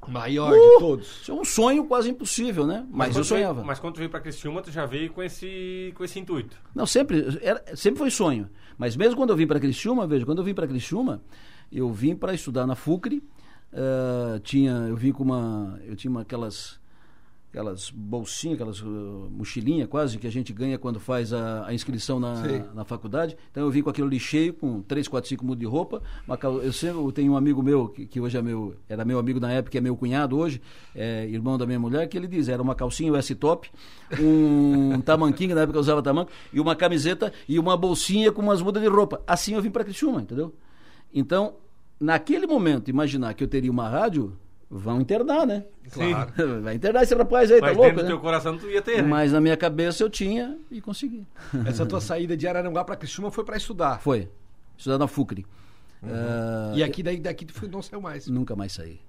maior 0.09 0.51
uh, 0.51 0.55
de 0.55 0.79
todos. 0.79 1.21
Isso 1.21 1.31
é 1.31 1.33
um 1.33 1.45
sonho 1.45 1.85
quase 1.85 2.09
impossível, 2.09 2.65
né? 2.65 2.85
Mas, 2.89 3.09
mas 3.09 3.17
eu 3.17 3.23
sonhava. 3.23 3.55
Veio, 3.55 3.67
mas 3.67 3.79
quando 3.79 3.95
tu 3.95 3.97
veio 3.97 4.09
para 4.09 4.19
Criciúma, 4.19 4.61
tu 4.61 4.71
já 4.71 4.85
veio 4.85 5.11
com 5.11 5.21
esse 5.23 5.93
com 5.95 6.03
esse 6.03 6.19
intuito? 6.19 6.57
Não, 6.73 6.85
sempre 6.85 7.39
era, 7.41 7.63
sempre 7.75 7.99
foi 7.99 8.11
sonho. 8.11 8.49
Mas 8.77 8.95
mesmo 8.95 9.15
quando 9.15 9.29
eu 9.31 9.35
vim 9.35 9.47
para 9.47 9.59
Criciúma, 9.59 10.07
veja, 10.07 10.25
quando 10.25 10.39
eu 10.39 10.43
vim 10.43 10.53
para 10.53 10.67
Criciúma, 10.67 11.21
eu 11.71 11.91
vim 11.91 12.15
para 12.15 12.33
estudar 12.33 12.65
na 12.65 12.75
FUCRE. 12.75 13.23
Uh, 13.71 14.39
tinha, 14.39 14.71
eu 14.89 14.95
vim 14.95 15.11
com 15.11 15.23
uma, 15.23 15.79
eu 15.85 15.95
tinha 15.95 16.09
uma, 16.09 16.21
aquelas 16.21 16.79
aquelas 17.49 17.89
bolsinhas, 17.89 18.55
aquelas 18.55 18.79
uh, 18.81 19.27
mochilinhas 19.31 19.87
quase 19.87 20.19
que 20.19 20.27
a 20.27 20.31
gente 20.31 20.53
ganha 20.53 20.77
quando 20.77 20.99
faz 20.99 21.33
a, 21.33 21.65
a 21.65 21.73
inscrição 21.73 22.19
na, 22.19 22.35
na 22.75 22.85
faculdade. 22.85 23.35
Então 23.51 23.63
eu 23.63 23.71
vim 23.71 23.81
com 23.81 23.89
aquele 23.89 24.07
lixeio 24.07 24.53
com 24.53 24.83
3, 24.83 25.07
4, 25.07 25.29
5 25.29 25.45
mudos 25.45 25.59
de 25.59 25.65
roupa. 25.65 26.01
Uma, 26.27 26.37
eu 26.63 26.71
sempre 26.71 26.97
eu 26.99 27.11
tenho 27.11 27.33
um 27.33 27.37
amigo 27.37 27.63
meu, 27.63 27.89
que, 27.89 28.05
que, 28.05 28.19
hoje 28.19 28.37
é 28.37 28.41
meu, 28.41 28.75
era 28.87 29.03
meu 29.03 29.17
amigo 29.17 29.39
na 29.39 29.51
época, 29.51 29.71
que 29.71 29.77
é 29.79 29.81
meu 29.81 29.97
cunhado 29.97 30.37
hoje, 30.37 30.61
é 30.95 31.25
irmão 31.27 31.57
da 31.57 31.65
minha 31.65 31.79
mulher, 31.79 32.07
que 32.07 32.15
ele 32.15 32.27
diz, 32.27 32.47
era 32.47 32.61
uma 32.61 32.75
calcinha 32.75 33.11
US 33.11 33.29
top, 33.39 33.69
um 34.19 35.01
tamanquinho, 35.01 35.55
na 35.55 35.61
época 35.61 35.77
eu 35.77 35.81
usava 35.81 36.03
tamanco, 36.03 36.31
e 36.53 36.59
uma 36.59 36.75
camiseta 36.75 37.33
e 37.47 37.57
uma 37.57 37.75
bolsinha 37.75 38.31
com 38.31 38.43
umas 38.43 38.61
mudas 38.61 38.81
de 38.81 38.89
roupa. 38.89 39.21
Assim 39.25 39.55
eu 39.55 39.61
vim 39.61 39.71
para 39.71 39.83
Criciúma, 39.83 40.21
entendeu? 40.21 40.53
Então, 41.11 41.55
naquele 41.99 42.45
momento, 42.45 42.89
imaginar 42.89 43.33
que 43.33 43.43
eu 43.43 43.47
teria 43.47 43.71
uma 43.71 43.89
rádio, 43.89 44.37
vão 44.69 45.01
internar, 45.01 45.47
né? 45.47 45.65
Claro. 45.91 46.31
Vai 46.61 46.75
internar 46.75 47.03
esse 47.03 47.15
rapaz 47.15 47.51
aí, 47.51 47.59
Mas 47.59 47.71
tá 47.71 47.77
louco, 47.77 47.89
dentro 47.89 48.03
né? 48.03 48.09
do 48.09 48.13
teu 48.13 48.19
coração 48.19 48.57
tu 48.57 48.69
ia 48.69 48.81
ter, 48.81 49.01
né? 49.01 49.07
Mas 49.07 49.31
na 49.31 49.41
minha 49.41 49.57
cabeça 49.57 50.03
eu 50.03 50.09
tinha 50.09 50.57
e 50.69 50.79
consegui. 50.79 51.25
Essa 51.65 51.85
tua 51.85 51.99
saída 52.01 52.37
de 52.37 52.47
Araranguá 52.47 52.83
para 52.83 52.95
Criciúma 52.95 53.31
foi 53.31 53.43
para 53.43 53.57
estudar? 53.57 53.99
Foi. 53.99 54.29
Estudar 54.77 54.97
na 54.97 55.07
FUCRE. 55.07 55.45
Uhum. 56.01 56.09
Uh, 56.09 56.77
e 56.77 56.83
aqui 56.83 57.01
daí, 57.01 57.19
daqui 57.19 57.45
tu 57.45 57.67
não 57.67 57.81
saiu 57.81 58.01
mais? 58.01 58.27
Nunca 58.27 58.55
mais 58.55 58.71
saí. 58.71 58.99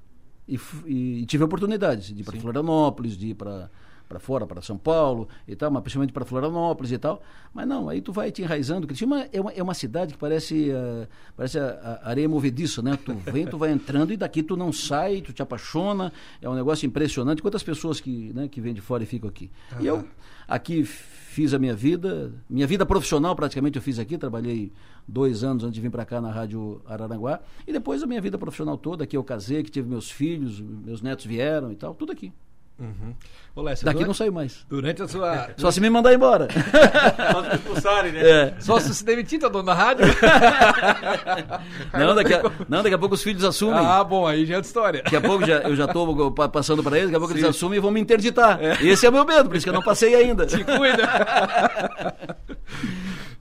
E, 0.48 0.58
e 0.86 1.26
tive 1.26 1.44
oportunidades 1.44 2.12
de 2.12 2.22
ir 2.22 2.24
para 2.24 2.40
Florianópolis, 2.40 3.16
de 3.16 3.28
ir 3.28 3.34
para 3.34 3.70
para 4.10 4.18
fora, 4.18 4.44
para 4.44 4.60
São 4.60 4.76
Paulo 4.76 5.28
e 5.46 5.54
tal, 5.54 5.70
mas 5.70 5.82
principalmente 5.82 6.12
para 6.12 6.24
Florianópolis 6.24 6.90
e 6.90 6.98
tal. 6.98 7.22
Mas 7.54 7.66
não, 7.66 7.88
aí 7.88 8.00
tu 8.00 8.12
vai 8.12 8.32
te 8.32 8.42
enraizando. 8.42 8.84
Criciúma 8.84 9.28
é 9.32 9.40
uma, 9.40 9.52
é 9.52 9.62
uma 9.62 9.72
cidade 9.72 10.14
que 10.14 10.18
parece, 10.18 10.70
uh, 10.70 11.06
parece 11.36 11.60
a, 11.60 12.00
a 12.02 12.10
areia 12.10 12.28
movediça, 12.28 12.82
né? 12.82 12.98
Tu 13.04 13.14
vem, 13.30 13.46
tu 13.46 13.56
vai 13.56 13.70
entrando 13.70 14.12
e 14.12 14.16
daqui 14.16 14.42
tu 14.42 14.56
não 14.56 14.72
sai, 14.72 15.20
tu 15.20 15.32
te 15.32 15.40
apaixona. 15.40 16.12
É 16.42 16.48
um 16.48 16.54
negócio 16.54 16.84
impressionante. 16.86 17.40
Quantas 17.40 17.62
pessoas 17.62 18.00
que, 18.00 18.32
né, 18.34 18.48
que 18.48 18.60
vêm 18.60 18.74
de 18.74 18.80
fora 18.80 19.04
e 19.04 19.06
ficam 19.06 19.30
aqui. 19.30 19.48
Uhum. 19.76 19.80
E 19.80 19.86
eu 19.86 20.04
aqui 20.48 20.82
fiz 20.84 21.54
a 21.54 21.58
minha 21.60 21.76
vida, 21.76 22.32
minha 22.48 22.66
vida 22.66 22.84
profissional 22.84 23.36
praticamente 23.36 23.76
eu 23.76 23.82
fiz 23.82 24.00
aqui, 24.00 24.18
trabalhei 24.18 24.72
dois 25.06 25.44
anos 25.44 25.62
antes 25.62 25.74
de 25.74 25.80
vir 25.80 25.90
para 25.90 26.04
cá 26.04 26.20
na 26.20 26.32
Rádio 26.32 26.82
Araranguá, 26.84 27.40
e 27.64 27.72
depois 27.72 28.02
a 28.02 28.06
minha 28.08 28.20
vida 28.20 28.36
profissional 28.36 28.76
toda, 28.76 29.04
aqui 29.04 29.16
eu 29.16 29.22
casei, 29.22 29.62
que 29.62 29.70
tive 29.70 29.88
meus 29.88 30.10
filhos, 30.10 30.60
meus 30.60 31.00
netos 31.00 31.24
vieram 31.24 31.70
e 31.70 31.76
tal, 31.76 31.94
tudo 31.94 32.10
aqui. 32.10 32.32
Uhum. 32.80 33.14
Ô, 33.54 33.62
Daqui 33.62 33.84
durante, 33.84 34.06
não 34.06 34.14
saiu 34.14 34.32
mais. 34.32 34.64
Durante 34.68 35.02
a 35.02 35.08
sua. 35.08 35.50
Só 35.58 35.70
se 35.70 35.80
me 35.80 35.90
mandar 35.90 36.14
embora. 36.14 36.48
Só 37.30 37.44
se 37.44 37.56
expulsarem, 37.56 38.12
né? 38.12 38.20
É. 38.22 38.54
Só 38.58 38.80
se 38.80 38.94
se 38.94 39.04
demitir, 39.04 39.38
tá 39.38 39.48
dono 39.48 39.64
da 39.64 39.74
rádio? 39.74 40.06
não, 41.92 42.14
daqui 42.14 42.32
a, 42.32 42.42
não, 42.68 42.82
daqui 42.82 42.94
a 42.94 42.98
pouco 42.98 43.16
os 43.16 43.22
filhos 43.22 43.44
assumem. 43.44 43.84
Ah, 43.84 44.02
bom, 44.02 44.26
aí 44.26 44.46
já 44.46 44.54
é 44.54 44.56
outra 44.56 44.68
história. 44.68 45.02
Daqui 45.02 45.16
a 45.16 45.20
pouco 45.20 45.44
já, 45.44 45.58
eu 45.58 45.76
já 45.76 45.86
tô 45.86 46.30
passando 46.32 46.82
para 46.82 46.96
eles, 46.96 47.10
daqui 47.10 47.16
a 47.16 47.20
pouco 47.20 47.34
Sim. 47.34 47.40
eles 47.40 47.50
assumem 47.50 47.76
e 47.76 47.80
vão 47.80 47.90
me 47.90 48.00
interditar. 48.00 48.58
É. 48.62 48.82
Esse 48.82 49.04
é 49.04 49.10
o 49.10 49.12
meu 49.12 49.26
medo, 49.26 49.50
por 49.50 49.56
isso 49.56 49.64
que 49.66 49.70
eu 49.70 49.74
não 49.74 49.82
passei 49.82 50.14
ainda. 50.14 50.48
Se 50.48 50.64
cuida. 50.64 52.16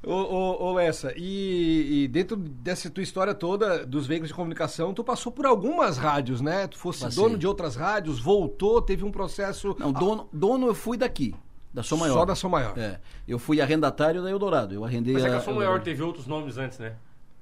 Ô, 0.02 0.14
ô, 0.14 0.64
ô 0.68 0.74
Lessa, 0.74 1.14
e, 1.18 2.04
e, 2.04 2.08
dentro 2.08 2.38
dessa 2.38 2.90
tua 2.90 3.04
história 3.04 3.34
toda 3.34 3.86
dos 3.86 4.08
veículos 4.08 4.30
de 4.30 4.34
comunicação, 4.34 4.94
tu 4.94 5.04
passou 5.04 5.30
por 5.30 5.46
algumas 5.46 5.98
rádios, 5.98 6.40
né? 6.40 6.68
Tu 6.68 6.78
fosse 6.78 7.04
Passei. 7.04 7.22
dono 7.22 7.38
de 7.38 7.46
outras 7.46 7.76
rádios, 7.76 8.20
voltou, 8.20 8.82
teve 8.82 9.04
um 9.04 9.12
processo. 9.12 9.76
Não, 9.78 9.92
dono, 9.92 10.30
dono 10.32 10.68
eu 10.68 10.76
fui 10.76 10.98
daqui. 10.98 11.36
Da 11.74 11.84
Som 11.84 11.98
Maior. 11.98 12.14
Só 12.14 12.26
da 12.26 12.34
Som 12.34 12.50
Maior. 12.50 12.78
É. 12.78 13.00
Eu 13.28 13.38
fui 13.38 13.62
arrendatário 13.62 14.24
da 14.24 14.32
Eldorado. 14.32 14.74
Eu 14.74 14.84
arrendei 14.84 15.14
Mas 15.14 15.26
é 15.26 15.30
que 15.30 15.36
a 15.36 15.42
Som 15.42 15.54
Maior 15.54 15.82
teve 15.82 16.02
outros 16.02 16.26
nomes 16.26 16.58
antes, 16.58 16.80
né? 16.80 16.96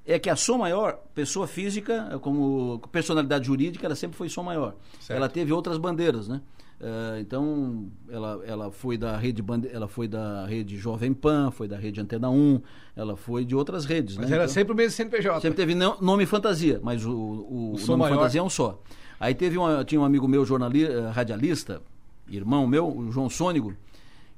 É 0.04 0.18
que 0.18 0.28
a 0.28 0.36
Som 0.36 0.58
Maior, 0.58 0.98
pessoa 1.14 1.46
física, 1.46 2.18
como 2.20 2.80
personalidade 2.90 3.46
jurídica, 3.46 3.86
ela 3.86 3.94
sempre 3.94 4.18
foi 4.18 4.28
Som 4.28 4.42
Maior. 4.42 4.74
Certo. 5.00 5.16
Ela 5.16 5.28
teve 5.28 5.52
outras 5.52 5.78
bandeiras, 5.78 6.28
né? 6.28 6.42
Uh, 6.80 7.18
então, 7.18 7.90
ela, 8.08 8.40
ela 8.46 8.70
foi 8.70 8.96
da 8.96 9.16
rede 9.16 9.42
bande... 9.42 9.68
ela 9.72 9.88
foi 9.88 10.06
da 10.06 10.46
rede 10.46 10.76
Jovem 10.76 11.12
Pan, 11.12 11.50
foi 11.50 11.66
da 11.66 11.76
rede 11.76 12.00
Antena 12.00 12.30
1, 12.30 12.60
ela 12.94 13.16
foi 13.16 13.44
de 13.44 13.56
outras 13.56 13.84
redes. 13.84 14.16
Mas 14.16 14.30
né? 14.30 14.36
era 14.36 14.44
então, 14.44 14.54
sempre 14.54 14.72
o 14.72 14.76
mesmo 14.76 14.92
CNPJ. 14.92 15.40
Sempre 15.40 15.56
teve 15.56 15.74
nome 15.74 16.24
fantasia, 16.24 16.80
mas 16.82 17.04
o, 17.04 17.10
o, 17.10 17.74
o 17.74 17.86
nome 17.86 18.02
maior. 18.02 18.16
fantasia 18.16 18.40
é 18.40 18.44
um 18.44 18.50
só. 18.50 18.80
Aí 19.18 19.34
teve 19.34 19.58
uma, 19.58 19.84
tinha 19.84 20.00
um 20.00 20.04
amigo 20.04 20.28
meu, 20.28 20.44
jornalista, 20.44 20.92
eh, 20.92 21.10
radialista, 21.10 21.82
irmão 22.28 22.66
meu, 22.66 22.86
o 22.86 23.10
João 23.10 23.28
Sônigo, 23.28 23.74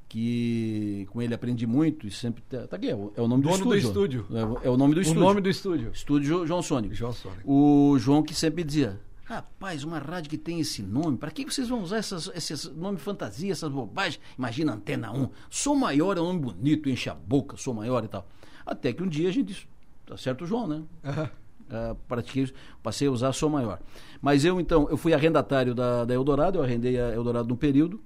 que 0.09 1.07
com 1.11 1.21
ele 1.21 1.35
aprendi 1.35 1.67
muito 1.67 2.07
e 2.07 2.11
sempre 2.11 2.43
tá, 2.49 2.67
tá 2.67 2.77
aqui 2.77 2.89
é 2.89 2.95
o, 2.95 3.13
é 3.15 3.21
o 3.21 3.29
nome 3.29 3.43
Dono 3.43 3.65
do 3.65 3.77
estúdio. 3.77 4.23
Do 4.23 4.35
estúdio. 4.35 4.61
É, 4.63 4.67
é, 4.67 4.71
o 4.71 4.77
nome 4.79 4.95
do 4.95 5.03
estúdio. 5.03 5.23
O 5.23 5.25
nome 5.27 5.41
do 5.43 5.51
estúdio. 5.51 5.91
Estúdio 5.93 6.47
João 6.47 6.63
Sônico. 6.63 6.95
João 6.95 7.13
Sônico. 7.13 7.43
O 7.45 7.99
João 7.99 8.23
que 8.23 8.35
sempre 8.35 8.65
dizia: 8.65 8.99
Rapaz, 9.31 9.85
uma 9.85 10.01
rádio 10.01 10.29
que 10.29 10.37
tem 10.37 10.59
esse 10.59 10.83
nome, 10.83 11.17
para 11.17 11.31
que 11.31 11.45
vocês 11.45 11.69
vão 11.69 11.83
usar 11.83 11.99
essas, 11.99 12.29
esses 12.35 12.65
nomes 12.65 13.01
fantasia, 13.01 13.53
essas 13.53 13.71
bobagens? 13.71 14.21
Imagina 14.37 14.73
Antena 14.73 15.13
1. 15.13 15.31
Sou 15.49 15.77
maior 15.77 16.19
é 16.19 16.21
um 16.21 16.25
nome 16.25 16.41
bonito, 16.41 16.91
enche 16.91 17.09
a 17.09 17.15
boca, 17.15 17.57
sou 17.57 17.73
maior 17.73 18.03
e 18.03 18.09
tal. 18.09 18.27
Até 18.67 18.93
que 18.93 19.05
um 19.05 19.07
dia 19.07 19.29
a 19.29 19.33
gente 19.33 19.47
disse, 19.47 19.69
tá 20.05 20.17
certo 20.17 20.45
João, 20.45 20.67
né? 20.67 20.83
Uhum. 21.05 21.25
Uh, 21.25 21.95
pratiquei, 22.09 22.53
passei 22.83 23.07
a 23.07 23.11
usar 23.13 23.33
Sou 23.33 23.49
Maior. 23.49 23.79
Mas 24.21 24.45
eu, 24.45 24.61
então, 24.61 24.89
eu 24.91 24.97
fui 24.97 25.15
arrendatário 25.15 25.77
da, 25.77 26.05
da 26.05 26.13
Eldorado, 26.13 26.59
eu 26.59 26.65
arrendei 26.65 27.01
a 27.01 27.15
Eldorado 27.15 27.49
num 27.49 27.55
período, 27.55 28.03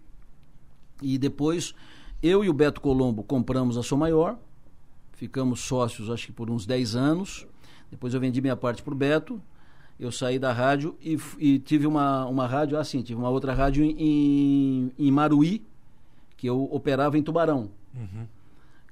e 1.01 1.17
depois 1.17 1.75
eu 2.23 2.45
e 2.45 2.51
o 2.51 2.53
Beto 2.53 2.83
Colombo 2.83 3.23
compramos 3.23 3.79
a 3.79 3.83
Sou 3.83 3.97
Maior, 3.97 4.39
ficamos 5.15 5.61
sócios 5.61 6.11
acho 6.11 6.27
que 6.27 6.33
por 6.33 6.51
uns 6.51 6.67
10 6.67 6.95
anos, 6.95 7.47
depois 7.91 8.13
eu 8.13 8.21
vendi 8.21 8.43
minha 8.43 8.57
parte 8.57 8.83
para 8.83 8.93
o 8.93 8.95
Beto, 8.95 9.41
eu 9.99 10.11
saí 10.11 10.39
da 10.39 10.53
rádio 10.53 10.97
e, 11.01 11.19
e, 11.39 11.59
tive 11.59 11.87
uma, 11.87 12.27
uma 12.27 12.47
rádio, 12.47 12.79
assim, 12.79 13.03
tive 13.03 13.19
uma 13.19 13.31
outra 13.31 13.55
rádio 13.55 13.85
em, 13.85 14.93
em 14.99 15.11
Maruí, 15.11 15.65
que 16.37 16.49
eu 16.49 16.65
operava 16.71 17.17
em 17.17 17.23
Tubarão. 17.23 17.71
Uhum. 17.95 18.27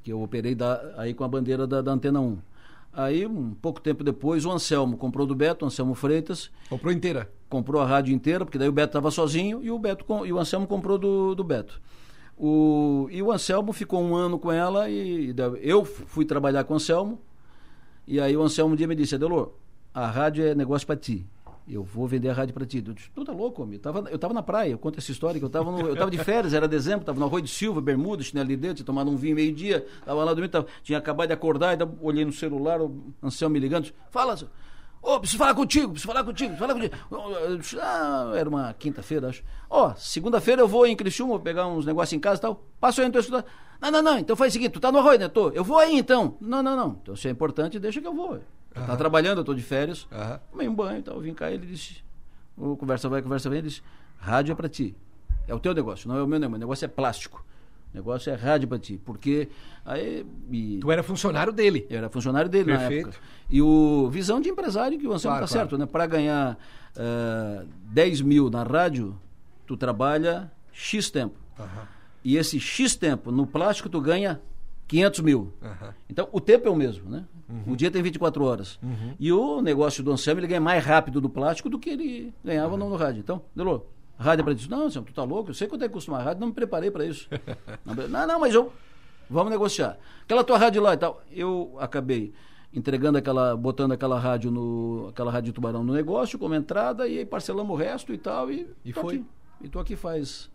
Que 0.03 0.13
eu 0.13 0.23
operei 0.23 0.55
da, 0.55 0.95
aí 0.97 1.13
com 1.13 1.25
a 1.25 1.29
bandeira 1.29 1.67
da, 1.67 1.83
da, 1.83 1.93
Antena 1.93 2.21
1. 2.21 2.39
Aí, 2.93 3.27
um 3.27 3.53
pouco 3.55 3.81
tempo 3.81 4.05
depois, 4.05 4.45
o 4.45 4.51
Anselmo 4.51 4.97
comprou 4.97 5.27
do 5.27 5.35
Beto, 5.35 5.65
o 5.65 5.69
Anselmo 5.69 5.95
Freitas. 5.95 6.51
Comprou 6.69 6.93
inteira? 6.93 7.31
Comprou 7.49 7.81
a 7.81 7.87
rádio 7.87 8.15
inteira, 8.15 8.45
porque 8.45 8.59
daí 8.59 8.69
o 8.69 8.73
Beto 8.73 8.91
estava 8.91 9.11
sozinho 9.11 9.63
e 9.63 9.71
o, 9.71 9.79
Beto, 9.79 10.05
e 10.27 10.33
o 10.33 10.39
Anselmo 10.39 10.67
comprou 10.67 10.99
do, 10.99 11.35
do 11.35 11.43
Beto. 11.43 11.81
O, 12.37 13.09
e 13.11 13.23
o 13.23 13.31
Anselmo 13.33 13.73
ficou 13.73 14.03
um 14.03 14.15
ano 14.15 14.39
com 14.39 14.53
ela 14.53 14.89
e, 14.89 15.31
e 15.31 15.35
eu 15.63 15.85
fui 15.85 16.25
trabalhar 16.25 16.65
com 16.65 16.75
o 16.75 16.77
Anselmo. 16.77 17.21
E 18.07 18.21
aí 18.21 18.37
o 18.37 18.43
Anselmo 18.43 18.75
um 18.75 18.77
dia 18.77 18.87
me 18.87 18.95
disse, 18.95 19.15
Adelor, 19.15 19.53
a 19.95 20.07
rádio 20.07 20.47
é 20.47 20.55
negócio 20.55 20.87
para 20.87 20.97
ti. 20.97 21.27
Eu 21.69 21.85
vou 21.85 22.09
vender 22.09 22.29
a 22.29 22.33
rádio 22.33 22.53
para 22.53 22.67
ti. 22.67 22.83
Eu 22.85 22.93
disse, 22.93 23.11
tu 23.15 23.25
tá 23.25 23.33
louco, 23.33 23.63
homem. 23.63 23.75
Eu 23.75 23.81
tava, 23.81 24.11
eu 24.11 24.19
tava 24.19 24.35
na 24.35 24.43
praia, 24.43 24.71
eu 24.71 24.79
conto 24.79 24.99
essa 24.99 25.13
história, 25.13 25.39
que 25.39 25.45
eu 25.45 25.51
tava, 25.51 25.71
no, 25.71 25.81
eu 25.81 25.97
tava 25.97 26.11
de 26.11 26.19
férias, 26.19 26.53
era 26.53 26.67
dezembro, 26.67 27.05
tava 27.05 27.21
no 27.21 27.27
Arroio 27.27 27.45
de 27.45 27.51
Silva, 27.51 27.81
bermuda, 27.81 28.23
chinelo 28.23 28.49
de 28.49 28.57
dedo, 28.57 28.77
tinha 28.77 28.87
tomado 28.87 29.11
um 29.11 29.17
vinho 29.17 29.37
meio-dia, 29.37 29.87
tava 30.05 30.25
lá 30.25 30.35
dormindo, 30.35 30.51
tava, 30.51 30.67
tinha 30.83 30.99
acabado 30.99 31.29
de 31.29 31.35
acordar, 31.35 31.81
e 31.81 31.89
olhei 32.01 32.25
no 32.25 32.33
celular, 32.33 32.81
o 32.81 33.01
Anselmo 33.23 33.53
me 33.53 33.61
ligando, 33.61 33.93
fala, 34.11 34.37
Ô, 35.03 35.19
preciso 35.19 35.39
falar 35.39 35.55
contigo, 35.55 35.91
preciso 35.91 36.07
falar 36.07 36.23
contigo, 36.23 36.55
preciso 36.55 36.75
falar 36.75 36.75
contigo. 36.75 37.59
Disse, 37.59 37.77
ah, 37.81 38.33
era 38.37 38.49
uma 38.49 38.73
quinta-feira, 38.73 39.31
acho. 39.31 39.43
Ó, 39.69 39.93
segunda-feira 39.97 40.63
eu 40.63 40.69
vou 40.69 40.87
em 40.87 40.95
Criciúma, 40.95 41.33
vou 41.33 41.41
pegar 41.41 41.67
uns 41.67 41.85
negócios 41.85 42.13
em 42.13 42.21
casa 42.21 42.39
e 42.39 42.43
tal. 42.43 42.65
Passo 42.79 43.01
aí 43.01 43.09
no 43.09 43.13
teu 43.13 43.21
estudante. 43.21 43.47
Não, 43.81 43.91
não, 43.91 44.01
não, 44.01 44.19
então 44.19 44.37
faz 44.37 44.53
o 44.53 44.55
seguinte, 44.55 44.71
tu 44.71 44.79
tá 44.79 44.93
no 44.93 44.99
arroio, 44.99 45.19
né? 45.19 45.27
Tô. 45.27 45.51
Eu 45.51 45.65
vou 45.65 45.77
aí 45.77 45.99
então. 45.99 46.37
Não, 46.41 46.63
não, 46.63 46.77
não. 46.77 47.01
Então 47.03 47.17
se 47.17 47.27
é 47.27 47.33
importante, 47.33 47.81
deixa 47.81 48.01
que 48.01 48.07
eu 48.07 48.15
vou. 48.15 48.39
Tá 48.75 48.97
trabalhando, 48.97 49.39
eu 49.39 49.45
tô 49.45 49.55
de 49.55 49.63
férias. 49.63 50.07
Aham. 50.11 50.41
Tomei 50.51 50.69
um 50.69 50.75
banho 50.75 50.99
e 50.99 51.03
tal. 51.03 51.21
Vim 51.21 51.35
cá 51.35 51.51
ele 51.51 51.67
disse. 51.67 52.03
O 52.57 52.77
conversa 52.77 53.09
vai, 53.09 53.23
conversa 53.23 53.49
vem, 53.51 53.59
ele 53.59 53.69
disse: 53.69 53.83
rádio 54.19 54.53
é 54.53 54.55
pra 54.55 54.69
ti. 54.69 54.95
É 55.49 55.55
o 55.55 55.59
teu 55.59 55.75
negócio, 55.75 56.09
não 56.09 56.17
é 56.17 56.23
o 56.23 56.27
meu 56.27 56.39
negócio. 56.39 56.57
O 56.57 56.61
negócio 56.61 56.85
é 56.85 56.89
plástico. 56.89 57.45
O 57.93 57.97
negócio 57.97 58.31
é 58.33 58.35
rádio 58.35 58.69
pra 58.69 58.79
ti. 58.79 58.99
Porque 59.05 59.49
aí. 59.85 60.25
e- 60.51 60.79
Tu 60.81 60.91
era 60.91 61.03
funcionário 61.03 61.53
dele. 61.53 61.87
eu 61.91 61.99
era 61.99 62.09
funcionário 62.09 62.49
dele 62.51 62.77
Perfeito. 62.77 63.03
na 63.09 63.09
época. 63.13 63.25
E 63.51 63.61
o 63.61 64.09
visão 64.11 64.41
de 64.41 64.49
empresário 64.49 64.99
que 64.99 65.07
o 65.07 65.13
Anselmo 65.13 65.37
Claro, 65.37 65.47
tá 65.47 65.53
claro. 65.53 65.69
certo, 65.71 65.79
né? 65.79 65.85
Para 65.87 66.07
ganhar 66.07 66.59
ah, 66.97 67.65
10 67.93 68.23
mil 68.23 68.49
na 68.49 68.63
rádio, 68.63 69.19
tu 69.67 69.77
trabalha 69.77 70.51
X 70.73 71.11
tempo. 71.11 71.39
Aham. 71.59 71.87
E 72.25 72.37
esse 72.37 72.59
X 72.61 72.95
tempo 72.97 73.31
no 73.31 73.47
plástico 73.47 73.89
tu 73.89 74.01
ganha 74.01 74.41
500 74.89 75.21
mil. 75.21 75.53
Aham. 75.63 75.95
Então 76.09 76.29
o 76.33 76.41
tempo 76.41 76.69
é 76.69 76.71
o 76.71 76.77
mesmo, 76.77 77.11
né? 77.11 77.25
O 77.67 77.77
dia 77.77 77.91
tem 77.91 78.03
24 78.03 78.45
horas. 78.45 78.79
E 79.19 79.33
o 79.33 79.61
negócio 79.61 80.03
do 80.03 80.13
Anselmo 80.13 80.41
ele 80.41 80.47
ganha 80.47 80.61
mais 80.61 80.85
rápido 80.85 81.21
no 81.21 81.29
plástico 81.29 81.69
do 81.69 81.79
que 81.79 81.91
ele 81.91 82.35
ganhava 82.45 82.77
no, 82.77 82.89
no 82.89 82.97
rádio. 82.97 83.21
Então, 83.21 83.43
Delô, 83.55 83.87
rádio 84.19 84.43
é 84.43 84.45
pra 84.45 84.53
isso. 84.53 84.71
Não, 84.71 84.87
Anselmo, 84.87 85.07
tu 85.07 85.15
tá 85.15 85.25
louco? 85.25 85.51
Eu 85.51 85.55
sei 85.55 85.69
quanto 85.69 85.85
é 85.85 85.89
que 85.89 85.95
custa 85.95 86.11
uma 86.11 86.23
rádio, 86.23 86.41
não 86.41 86.49
me 86.49 86.55
preparei 86.55 86.91
para 86.91 87.05
isso. 87.05 87.29
não, 87.85 88.27
não, 88.27 88.41
mas 88.41 88.55
eu. 88.55 88.73
Vamos 89.29 89.51
negociar. 89.51 89.99
Aquela 90.25 90.45
tua 90.45 90.59
rádio 90.59 90.83
lá 90.83 90.95
e 90.95 90.97
tal. 90.97 91.23
Eu 91.31 91.75
acabei 91.79 92.33
entregando 92.75 93.19
aquela, 93.19 93.57
botando 93.57 93.93
aquela 93.93 94.19
rádio 94.19 94.51
no, 94.51 95.09
aquela 95.11 95.31
rádio 95.31 95.53
Tubarão 95.53 95.85
no 95.85 95.93
negócio 95.93 96.39
como 96.39 96.55
entrada 96.55 97.07
e 97.07 97.19
aí 97.19 97.27
parcelamos 97.27 97.71
o 97.73 97.79
resto 97.79 98.13
e 98.13 98.19
tal 98.19 98.51
e, 98.51 98.67
E 98.85 98.93
foi? 98.93 99.17
aqui. 99.17 99.27
E 99.63 99.69
tô 99.69 99.79
aqui 99.79 99.95
faz 99.95 100.51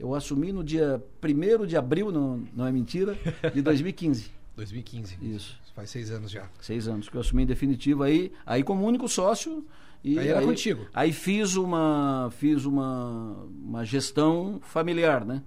eu 0.00 0.14
assumi 0.14 0.50
no 0.50 0.64
dia 0.64 1.00
1 1.22 1.66
de 1.66 1.76
abril, 1.76 2.10
não, 2.10 2.42
não 2.56 2.66
é 2.66 2.72
mentira, 2.72 3.18
de 3.52 3.60
2015. 3.62 4.30
2015. 4.56 5.18
Isso. 5.22 5.58
Faz 5.74 5.90
seis 5.90 6.10
anos 6.10 6.30
já. 6.30 6.48
Seis 6.60 6.88
anos 6.88 7.08
que 7.08 7.16
eu 7.16 7.20
assumi 7.20 7.44
em 7.44 7.46
definitivo 7.46 8.02
aí, 8.02 8.32
aí 8.44 8.62
como 8.62 8.86
único 8.86 9.08
sócio. 9.08 9.66
E 10.02 10.18
Aí 10.18 10.28
era 10.28 10.42
contigo. 10.42 10.86
Aí 10.94 11.12
fiz 11.12 11.56
uma, 11.56 12.30
fiz 12.38 12.64
uma, 12.64 13.46
uma 13.62 13.84
gestão 13.84 14.60
familiar, 14.62 15.24
né? 15.24 15.42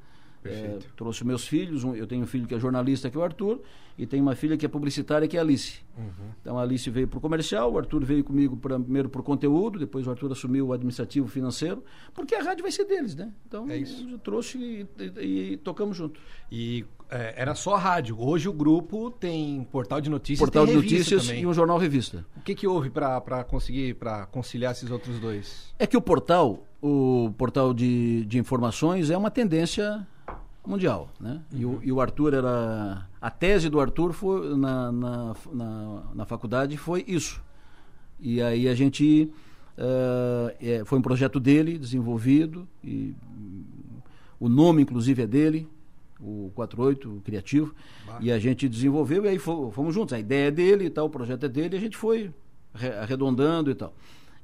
É, 0.49 0.79
trouxe 0.95 1.25
meus 1.25 1.47
filhos, 1.47 1.83
um- 1.83 1.95
eu 1.95 2.05
tenho 2.07 2.23
um 2.23 2.27
filho 2.27 2.47
que 2.47 2.53
é 2.55 2.59
jornalista, 2.59 3.09
que 3.09 3.17
é 3.17 3.19
o 3.19 3.23
Arthur, 3.23 3.61
e 3.97 4.05
tenho 4.07 4.23
uma 4.23 4.35
filha 4.35 4.57
que 4.57 4.65
é 4.65 4.69
publicitária, 4.69 5.27
que 5.27 5.37
é 5.37 5.39
a 5.39 5.43
Alice. 5.43 5.79
Uhum. 5.97 6.05
Então 6.41 6.57
a 6.57 6.63
Alice 6.63 6.89
veio 6.89 7.07
para 7.07 7.17
o 7.17 7.21
comercial, 7.21 7.71
o 7.73 7.77
Arthur 7.77 8.03
veio 8.03 8.23
comigo 8.23 8.57
pra, 8.57 8.79
primeiro 8.79 9.07
para 9.09 9.21
o 9.21 9.23
conteúdo, 9.23 9.77
depois 9.77 10.07
o 10.07 10.09
Arthur 10.09 10.31
assumiu 10.31 10.67
o 10.67 10.73
administrativo 10.73 11.27
financeiro, 11.27 11.83
porque 12.13 12.33
a 12.35 12.41
rádio 12.41 12.63
vai 12.63 12.71
ser 12.71 12.85
deles, 12.85 13.15
né? 13.15 13.31
Então 13.47 13.69
É 13.69 13.77
eu 13.79 14.17
trouxe 14.17 14.57
e, 14.57 14.87
e- 15.21 15.51
e 15.53 15.57
tocamos 15.57 15.95
junto. 15.95 16.19
E 16.51 16.83
é, 17.09 17.35
era 17.39 17.53
só 17.53 17.75
rádio. 17.75 18.19
Hoje 18.19 18.49
o 18.49 18.53
grupo 18.53 19.11
tem 19.11 19.63
portal 19.71 20.01
de 20.01 20.09
notícias 20.09 20.39
Portal 20.39 20.65
de 20.65 20.73
notícias 20.73 21.27
também. 21.27 21.43
e 21.43 21.45
um 21.45 21.53
jornal 21.53 21.77
revista. 21.77 22.25
O 22.35 22.41
que, 22.41 22.55
que 22.55 22.65
houve 22.67 22.89
para 22.89 23.43
conseguir 23.43 23.93
para 23.95 24.25
conciliar 24.25 24.71
esses 24.71 24.89
outros 24.89 25.19
dois? 25.19 25.71
É 25.77 25.85
que 25.85 25.95
o 25.95 26.01
portal, 26.01 26.65
o 26.81 27.31
portal 27.37 27.71
de, 27.75 28.25
de 28.25 28.39
informações 28.39 29.11
é 29.11 29.17
uma 29.17 29.29
tendência 29.29 30.07
mundial, 30.65 31.09
né? 31.19 31.41
E, 31.51 31.65
o, 31.65 31.79
e 31.83 31.91
o 31.91 31.99
Arthur 32.01 32.33
era... 32.33 33.07
A 33.21 33.29
tese 33.29 33.69
do 33.69 33.79
Arthur 33.79 34.13
foi, 34.13 34.55
na, 34.57 34.91
na, 34.91 35.35
na, 35.51 36.03
na 36.15 36.25
faculdade 36.25 36.77
foi 36.77 37.03
isso. 37.07 37.41
E 38.19 38.41
aí 38.41 38.67
a 38.67 38.75
gente... 38.75 39.29
eh, 39.77 40.55
é, 40.61 40.85
foi 40.85 40.99
um 40.99 41.01
projeto 41.01 41.39
dele, 41.39 41.77
desenvolvido, 41.77 42.67
e 42.83 43.13
o 44.39 44.47
nome, 44.49 44.81
inclusive, 44.81 45.21
é 45.23 45.27
dele, 45.27 45.67
o 46.19 46.51
48, 46.55 47.09
o 47.17 47.21
criativo, 47.21 47.73
Bah. 48.05 48.17
e 48.21 48.31
a 48.31 48.39
gente 48.39 48.67
desenvolveu, 48.69 49.25
e 49.25 49.29
aí 49.29 49.39
fo- 49.39 49.71
fomos 49.71 49.93
juntos. 49.93 50.13
A 50.13 50.19
ideia 50.19 50.47
é 50.47 50.51
dele 50.51 50.85
e 50.85 50.89
tal, 50.89 51.05
o 51.07 51.09
projeto 51.09 51.45
é 51.45 51.49
dele, 51.49 51.75
e 51.75 51.77
a 51.77 51.81
gente 51.81 51.97
foi 51.97 52.31
re- 52.73 52.93
arredondando 52.93 53.69
e 53.71 53.75
tal. 53.75 53.93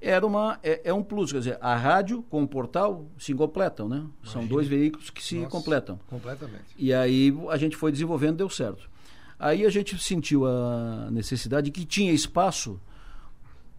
Era 0.02 0.26
uma, 0.26 0.58
é, 0.64 0.82
é 0.86 0.94
um 0.94 1.04
plus, 1.04 1.32
quer 1.32 1.40
dizer, 1.40 1.58
a 1.60 1.76
rádio 1.76 2.24
com 2.24 2.44
o 2.44 2.48
portal 2.48 3.06
se 3.18 3.34
completam, 3.34 3.90
né? 3.90 4.06
São 4.24 4.42
Imagina. 4.42 4.48
dois 4.48 4.68
veículos 4.68 5.10
que 5.10 5.22
se 5.22 5.36
Nossa, 5.36 5.50
completam. 5.50 6.00
Completamente. 6.08 6.64
E 6.78 6.94
aí 6.94 7.38
a 7.50 7.58
gente 7.58 7.76
foi 7.76 7.92
desenvolvendo, 7.92 8.38
deu 8.38 8.50
certo. 8.50 8.90
Aí 9.38 9.66
a 9.66 9.70
gente 9.70 9.98
sentiu 9.98 10.46
a 10.46 11.10
necessidade 11.12 11.70
que 11.72 11.86
tinha 11.86 12.12
espaço 12.14 12.80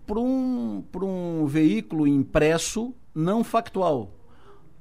para 0.06 0.18
um, 0.18 0.82
pra 0.90 1.04
um 1.04 1.46
veículo 1.46 2.06
impresso 2.06 2.94
não 3.14 3.44
factual. 3.44 4.12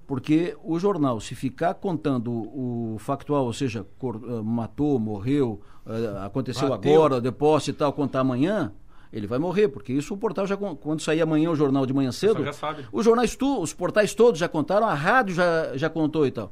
Porque 0.08 0.58
o 0.63 0.80
jornal, 0.80 1.19
se 1.19 1.36
ficar 1.36 1.75
contando 1.75 2.32
o 2.32 2.97
factual, 2.97 3.45
ou 3.45 3.54
seja, 3.54 3.86
eh, 3.86 4.41
matou, 4.43 4.97
morreu, 4.97 5.62
eh, 5.86 6.25
aconteceu 6.25 6.69
Bateu. 6.69 6.95
agora, 6.95 7.21
depósito 7.21 7.69
e 7.69 7.73
tal, 7.73 7.93
contar 7.93 8.21
amanhã, 8.21 8.73
ele 9.12 9.28
vai 9.28 9.39
morrer. 9.39 9.67
Porque 9.67 9.93
isso 9.93 10.13
o 10.13 10.17
portal 10.17 10.45
já, 10.48 10.58
quando 10.58 11.02
sair 11.02 11.22
amanhã 11.22 11.50
o 11.50 11.56
jornal 11.56 11.86
de 11.86 11.93
manhã 11.93 12.12
cedo, 12.12 12.43
já 12.43 12.54
sabe. 12.54 12.86
os 12.91 13.06
jornais, 13.06 13.36
tu, 13.36 13.62
os 13.62 13.74
portais 13.74 14.13
todos 14.13 14.39
já 14.39 14.48
contaram, 14.48 14.88
a 14.88 14.93
rádio 14.93 15.36
já, 15.36 15.76
já 15.76 15.89
contou 15.89 16.26
e 16.26 16.32
tal. 16.32 16.52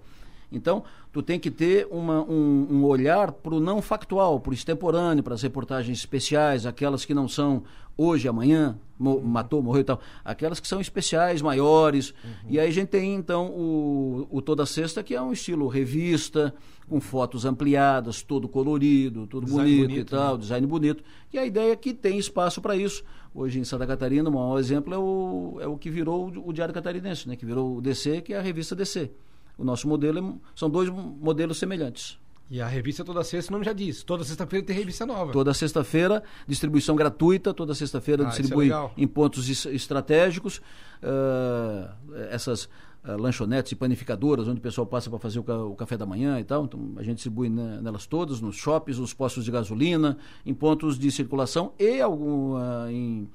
Então, 0.51 0.83
tu 1.11 1.21
tem 1.21 1.39
que 1.39 1.51
ter 1.51 1.87
uma, 1.91 2.21
um, 2.21 2.67
um 2.71 2.85
olhar 2.85 3.31
para 3.31 3.53
o 3.53 3.59
não 3.59 3.81
factual, 3.81 4.39
para 4.39 4.51
o 4.51 4.53
extemporâneo, 4.53 5.23
para 5.23 5.33
as 5.33 5.41
reportagens 5.41 5.97
especiais, 5.97 6.65
aquelas 6.65 7.03
que 7.03 7.13
não 7.13 7.27
são 7.27 7.63
hoje, 7.97 8.27
amanhã, 8.27 8.77
matou, 8.99 9.61
morreu 9.61 9.81
e 9.81 9.83
tal. 9.83 9.99
Aquelas 10.23 10.59
que 10.59 10.67
são 10.67 10.81
especiais, 10.81 11.41
maiores. 11.41 12.13
E 12.49 12.59
aí 12.59 12.67
a 12.67 12.71
gente 12.71 12.89
tem, 12.89 13.15
então, 13.15 13.47
o, 13.47 14.27
o 14.29 14.41
Toda 14.41 14.65
Sexta, 14.65 15.03
que 15.03 15.15
é 15.15 15.21
um 15.21 15.31
estilo 15.31 15.67
revista, 15.67 16.53
com 16.89 17.01
fotos 17.01 17.45
ampliadas, 17.45 18.21
todo 18.21 18.47
colorido, 18.47 19.27
todo 19.27 19.45
Design 19.45 19.63
bonito, 19.63 19.89
bonito, 19.89 20.01
e 20.01 20.05
tal, 20.05 20.33
né? 20.35 20.39
design 20.39 20.67
bonito. 20.67 21.03
E 21.31 21.37
a 21.37 21.45
ideia 21.45 21.73
é 21.73 21.75
que 21.75 21.93
tem 21.93 22.17
espaço 22.17 22.61
para 22.61 22.75
isso. 22.75 23.03
Hoje 23.35 23.59
em 23.59 23.63
Santa 23.63 23.85
Catarina, 23.85 24.29
o 24.29 24.33
maior 24.33 24.57
exemplo 24.57 24.93
é 24.93 24.97
o, 24.97 25.57
é 25.61 25.67
o 25.67 25.77
que 25.77 25.89
virou 25.89 26.29
o, 26.29 26.49
o 26.49 26.53
Diário 26.53 26.73
Catarinense, 26.73 27.27
né? 27.27 27.35
que 27.35 27.45
virou 27.45 27.77
o 27.77 27.81
DC, 27.81 28.21
que 28.21 28.33
é 28.33 28.37
a 28.37 28.41
revista 28.41 28.75
DC. 28.75 29.11
O 29.57 29.63
nosso 29.63 29.87
modelo 29.87 30.19
é- 30.19 30.49
são 30.55 30.69
dois 30.69 30.89
modelos 30.89 31.57
semelhantes. 31.57 32.17
E 32.49 32.61
a 32.61 32.67
revista 32.67 33.03
toda 33.03 33.23
sexta, 33.25 33.51
o 33.51 33.53
nome 33.53 33.65
já 33.65 33.73
diz. 33.73 34.03
Toda 34.03 34.23
sexta-feira 34.23 34.65
tem 34.65 34.73
revista 34.75 35.05
nova. 35.05 35.33
Toda 35.33 35.53
sexta-feira, 35.53 36.23
distribuição 36.47 36.95
gratuita, 36.95 37.53
toda 37.53 37.75
sexta-feira 37.75 38.23
Ah, 38.23 38.27
é 38.27 38.29
distribui 38.29 38.65
legal. 38.65 38.93
em 38.95 39.05
pontos 39.05 39.49
es- 39.49 39.65
estratégicos. 39.65 40.61
ah, 41.03 41.93
essas 42.31 42.69
ah, 43.03 43.15
lanchonetes 43.17 43.71
e 43.71 43.75
panificadoras, 43.75 44.47
onde 44.47 44.59
o 44.59 44.61
pessoal 44.61 44.87
passa 44.87 45.09
para 45.09 45.19
fazer 45.19 45.39
o, 45.39 45.43
ca- 45.43 45.57
o 45.63 45.75
café 45.75 45.97
da 45.97 46.05
manhã 46.05 46.39
e 46.39 46.43
tal. 46.43 46.63
Então, 46.65 46.93
a 46.95 47.03
gente 47.03 47.15
distribui 47.15 47.49
né, 47.49 47.79
nelas 47.81 48.05
todas, 48.05 48.39
nos 48.41 48.55
shoppings, 48.55 48.97
nos 48.99 49.13
postos 49.13 49.43
de 49.45 49.51
gasolina, 49.51 50.17
em 50.45 50.53
pontos 50.53 50.97
de 50.97 51.11
circulação 51.11 51.73
e 51.77 51.99
algum, 52.01 52.55
ah, 52.55 52.87
em 52.91 53.29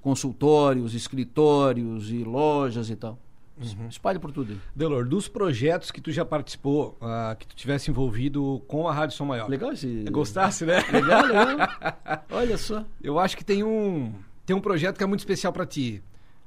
consultórios, 0.00 0.94
escritórios 0.94 2.10
e 2.10 2.24
lojas 2.24 2.88
e 2.90 2.96
tal. 2.96 3.18
Uhum. 3.60 3.88
Espalhe 3.88 4.18
por 4.18 4.30
tudo. 4.32 4.60
Delor, 4.74 5.06
dos 5.06 5.28
projetos 5.28 5.90
que 5.90 6.00
tu 6.00 6.12
já 6.12 6.24
participou, 6.24 6.96
ah, 7.00 7.36
que 7.38 7.46
tu 7.46 7.56
tivesse 7.56 7.90
envolvido 7.90 8.62
com 8.68 8.86
a 8.88 8.92
Rádio 8.92 9.16
Som 9.16 9.26
Maior. 9.26 9.48
Legal 9.48 9.72
esse. 9.72 10.04
Gostasse, 10.10 10.64
né? 10.64 10.78
Legal, 10.92 11.26
legal. 11.26 11.58
Olha 12.30 12.56
só. 12.56 12.84
Eu 13.02 13.18
acho 13.18 13.36
que 13.36 13.44
tem 13.44 13.64
um, 13.64 14.12
tem 14.46 14.54
um 14.54 14.60
projeto 14.60 14.96
que 14.96 15.04
é 15.04 15.06
muito 15.06 15.20
especial 15.20 15.52
para 15.52 15.66
ti, 15.66 16.02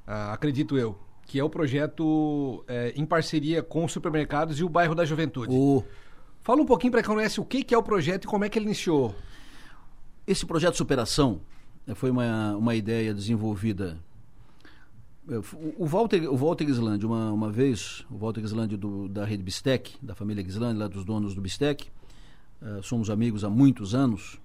ah, 0.07 0.33
acredito 0.33 0.77
eu, 0.77 0.97
que 1.25 1.39
é 1.39 1.43
o 1.43 1.49
projeto 1.49 2.63
eh, 2.67 2.93
em 2.95 3.05
parceria 3.05 3.63
com 3.63 3.85
os 3.85 3.91
supermercados 3.91 4.59
e 4.59 4.63
o 4.63 4.69
bairro 4.69 4.93
da 4.93 5.05
Juventude. 5.05 5.53
O, 5.53 5.83
Fala 6.43 6.61
um 6.61 6.65
pouquinho 6.65 6.91
para 6.91 7.03
quem 7.03 7.13
conhece 7.13 7.39
o 7.39 7.45
que, 7.45 7.63
que 7.63 7.73
é 7.73 7.77
o 7.77 7.83
projeto 7.83 8.23
e 8.23 8.27
como 8.27 8.43
é 8.43 8.49
que 8.49 8.57
ele 8.57 8.65
iniciou. 8.65 9.15
esse 10.25 10.45
projeto 10.45 10.71
de 10.71 10.77
superação 10.77 11.41
eh, 11.87 11.93
foi 11.93 12.09
uma, 12.09 12.55
uma 12.55 12.75
ideia 12.75 13.13
desenvolvida. 13.13 13.99
O 15.77 15.85
Walter, 15.85 16.29
o 16.29 16.35
Walter 16.35 16.65
Gislandi, 16.65 17.05
uma, 17.05 17.31
uma 17.31 17.49
vez, 17.49 18.05
o 18.11 18.17
Walter 18.17 18.41
Gislandi 18.41 18.75
do, 18.75 19.07
da 19.07 19.23
rede 19.23 19.41
Bistec, 19.41 19.95
da 20.01 20.13
família 20.13 20.43
Gislandi, 20.43 20.77
lá 20.77 20.87
dos 20.87 21.05
donos 21.05 21.33
do 21.33 21.39
Bistec, 21.39 21.87
eh, 22.61 22.79
somos 22.83 23.09
amigos 23.09 23.45
há 23.45 23.49
muitos 23.49 23.95
anos. 23.95 24.39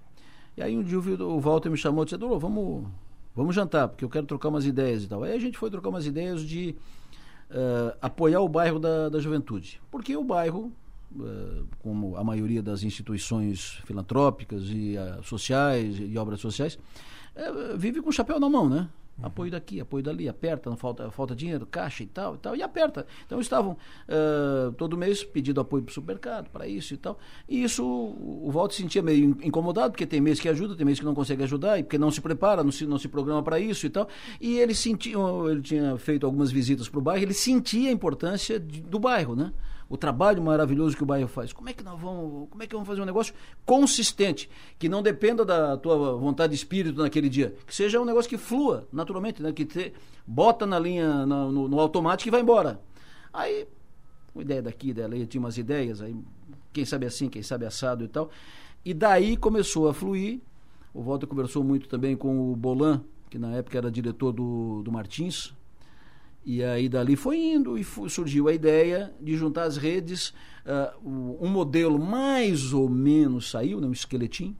E 0.55 0.61
aí 0.61 0.77
um 0.77 0.83
dia 0.83 0.97
o 0.97 1.39
Walter 1.41 1.69
me 1.69 1.77
chamou 1.77 2.03
e 2.03 2.05
disse, 2.05 2.15
Adolfo, 2.15 2.39
vamos, 2.39 2.87
vamos 3.35 3.53
jantar, 3.53 3.89
porque 3.89 4.05
eu 4.05 4.09
quero 4.09 4.25
trocar 4.25 4.47
umas 4.47 4.65
ideias 4.65 5.03
e 5.03 5.07
tal. 5.07 5.23
Aí 5.23 5.33
a 5.33 5.39
gente 5.39 5.57
foi 5.57 5.69
trocar 5.69 5.89
umas 5.89 6.05
ideias 6.05 6.41
de 6.41 6.73
eh, 7.49 7.97
apoiar 8.01 8.39
o 8.39 8.47
bairro 8.47 8.79
da, 8.79 9.09
da 9.09 9.19
juventude. 9.19 9.81
Porque 9.91 10.15
o 10.15 10.23
bairro, 10.23 10.71
eh, 11.19 11.63
como 11.79 12.15
a 12.15 12.23
maioria 12.23 12.63
das 12.63 12.81
instituições 12.83 13.81
filantrópicas 13.85 14.63
e 14.69 14.95
sociais 15.21 15.99
e 15.99 16.17
obras 16.17 16.39
sociais, 16.39 16.79
vive 17.77 18.01
com 18.01 18.09
o 18.09 18.13
chapéu 18.13 18.39
na 18.39 18.49
mão, 18.49 18.69
né? 18.69 18.87
Apoio 19.21 19.49
daqui, 19.49 19.79
apoio 19.79 20.03
dali, 20.03 20.29
aperta, 20.29 20.69
não 20.69 20.77
falta, 20.77 21.09
falta 21.09 21.35
dinheiro, 21.35 21.65
caixa 21.65 22.03
e 22.03 22.05
tal 22.05 22.35
e 22.35 22.37
tal, 22.37 22.55
e 22.55 22.61
aperta. 22.61 23.05
Então 23.25 23.41
estavam 23.41 23.71
uh, 23.71 24.71
todo 24.73 24.95
mês 24.95 25.23
pedindo 25.23 25.59
apoio 25.59 25.83
para 25.83 25.89
o 25.89 25.93
supermercado, 25.93 26.49
para 26.51 26.67
isso 26.67 26.93
e 26.93 26.97
tal. 26.97 27.17
E 27.49 27.63
isso 27.63 27.83
o 27.83 28.49
Walter 28.51 28.75
se 28.75 28.83
sentia 28.83 29.01
meio 29.01 29.35
incomodado, 29.41 29.91
porque 29.91 30.05
tem 30.05 30.21
mês 30.21 30.39
que 30.39 30.47
ajuda, 30.47 30.75
tem 30.75 30.85
mês 30.85 30.99
que 30.99 31.05
não 31.05 31.15
consegue 31.15 31.41
ajudar, 31.43 31.79
e 31.79 31.83
porque 31.83 31.97
não 31.97 32.11
se 32.11 32.21
prepara, 32.21 32.63
não 32.63 32.71
se, 32.71 32.85
não 32.85 32.99
se 32.99 33.07
programa 33.07 33.41
para 33.41 33.59
isso 33.59 33.87
e 33.87 33.89
tal. 33.89 34.07
E 34.39 34.59
ele 34.59 34.75
sentia, 34.75 35.17
ele 35.49 35.61
tinha 35.61 35.97
feito 35.97 36.25
algumas 36.25 36.51
visitas 36.51 36.87
para 36.87 36.99
o 36.99 37.01
bairro, 37.01 37.23
ele 37.23 37.33
sentia 37.33 37.89
a 37.89 37.91
importância 37.91 38.59
de, 38.59 38.81
do 38.81 38.99
bairro, 38.99 39.35
né? 39.35 39.51
O 39.89 39.97
trabalho 39.97 40.41
maravilhoso 40.41 40.95
que 40.95 41.03
o 41.03 41.05
bairro 41.05 41.27
faz. 41.27 41.53
Como 41.53 41.69
é 41.69 41.73
que 41.73 41.83
nós 41.83 41.99
vamos, 41.99 42.49
como 42.49 42.61
é 42.61 42.67
que 42.67 42.73
vamos 42.73 42.87
fazer 42.87 43.01
um 43.01 43.05
negócio 43.05 43.33
consistente, 43.65 44.49
que 44.77 44.89
não 44.89 45.01
dependa 45.01 45.45
da 45.45 45.77
tua 45.77 46.17
vontade 46.17 46.51
de 46.51 46.57
espírito 46.57 47.01
naquele 47.01 47.29
dia, 47.29 47.55
que 47.65 47.73
seja 47.73 47.99
um 47.99 48.05
negócio 48.05 48.29
que 48.29 48.37
flua 48.37 48.87
naturalmente, 48.91 49.41
né? 49.41 49.51
que 49.51 49.65
te 49.65 49.93
bota 50.25 50.65
na 50.65 50.77
linha, 50.77 51.25
na, 51.25 51.45
no, 51.45 51.67
no, 51.67 51.79
automático 51.79 52.27
e 52.27 52.31
vai 52.31 52.41
embora. 52.41 52.81
Aí, 53.31 53.67
uma 54.33 54.41
ideia 54.41 54.61
daqui, 54.61 54.93
dela, 54.93 55.15
eu 55.15 55.25
tinha 55.25 55.39
umas 55.39 55.57
ideias, 55.57 56.01
aí 56.01 56.15
quem 56.73 56.85
sabe 56.85 57.05
assim, 57.05 57.29
quem 57.29 57.41
sabe 57.41 57.65
assado 57.65 58.03
e 58.03 58.07
tal. 58.07 58.29
E 58.83 58.93
daí 58.93 59.37
começou 59.37 59.87
a 59.87 59.93
fluir. 59.93 60.41
O 60.93 61.01
Walter 61.01 61.27
conversou 61.27 61.63
muito 61.63 61.87
também 61.87 62.15
com 62.15 62.51
o 62.51 62.55
Bolan, 62.55 63.03
que 63.29 63.37
na 63.37 63.53
época 63.55 63.77
era 63.77 63.91
diretor 63.91 64.31
do, 64.31 64.81
do 64.83 64.91
Martins, 64.91 65.53
e 66.49 66.63
aí 66.63 66.87
dali 66.87 67.17
foi 67.17 67.37
indo 67.37 67.77
e 67.77 67.83
surgiu 67.83 68.47
a 68.47 68.53
ideia 68.53 69.13
de 69.19 69.35
juntar 69.35 69.63
as 69.63 69.75
redes. 69.75 70.29
Uh, 70.65 71.43
um 71.45 71.49
modelo 71.49 71.99
mais 71.99 72.71
ou 72.71 72.87
menos 72.87 73.51
saiu, 73.51 73.81
né, 73.81 73.87
um 73.87 73.91
esqueletinho. 73.91 74.55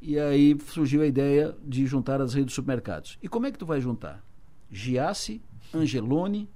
E 0.00 0.16
aí 0.16 0.56
surgiu 0.68 1.02
a 1.02 1.06
ideia 1.08 1.52
de 1.64 1.84
juntar 1.84 2.20
as 2.20 2.32
redes 2.32 2.50
de 2.50 2.54
supermercados. 2.54 3.18
E 3.20 3.26
como 3.26 3.44
é 3.44 3.50
que 3.50 3.58
tu 3.58 3.66
vai 3.66 3.80
juntar? 3.80 4.24
Giasse, 4.70 5.42
Angelone, 5.74 6.48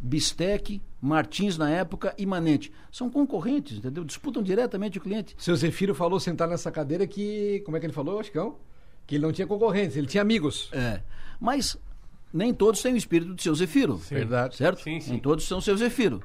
Bistec, 0.00 0.80
Martins 0.98 1.58
na 1.58 1.68
época 1.68 2.14
e 2.16 2.24
Manente. 2.24 2.72
São 2.90 3.10
concorrentes, 3.10 3.76
entendeu? 3.76 4.02
Disputam 4.02 4.42
diretamente 4.42 4.96
o 4.96 5.00
cliente. 5.02 5.36
Seu 5.36 5.54
Zefiro 5.54 5.94
falou 5.94 6.18
sentar 6.18 6.48
nessa 6.48 6.70
cadeira 6.70 7.06
que. 7.06 7.60
Como 7.66 7.76
é 7.76 7.80
que 7.80 7.84
ele 7.84 7.92
falou, 7.92 8.18
Oscão? 8.18 8.56
Que 9.06 9.16
ele 9.16 9.26
não 9.26 9.32
tinha 9.32 9.46
concorrentes, 9.46 9.94
ele 9.94 10.06
tinha 10.06 10.22
amigos. 10.22 10.70
É. 10.72 11.02
Mas 11.38 11.76
nem 12.34 12.52
todos 12.52 12.82
têm 12.82 12.94
o 12.94 12.96
espírito 12.96 13.32
de 13.32 13.42
seu 13.42 13.54
Zefiro. 13.54 13.98
Sim. 13.98 14.16
Verdade. 14.16 14.56
Certo? 14.56 14.82
Sim, 14.82 14.98
sim. 14.98 15.12
Nem 15.12 15.20
todos 15.20 15.46
são 15.46 15.60
seu 15.60 15.76
Zefiro. 15.76 16.20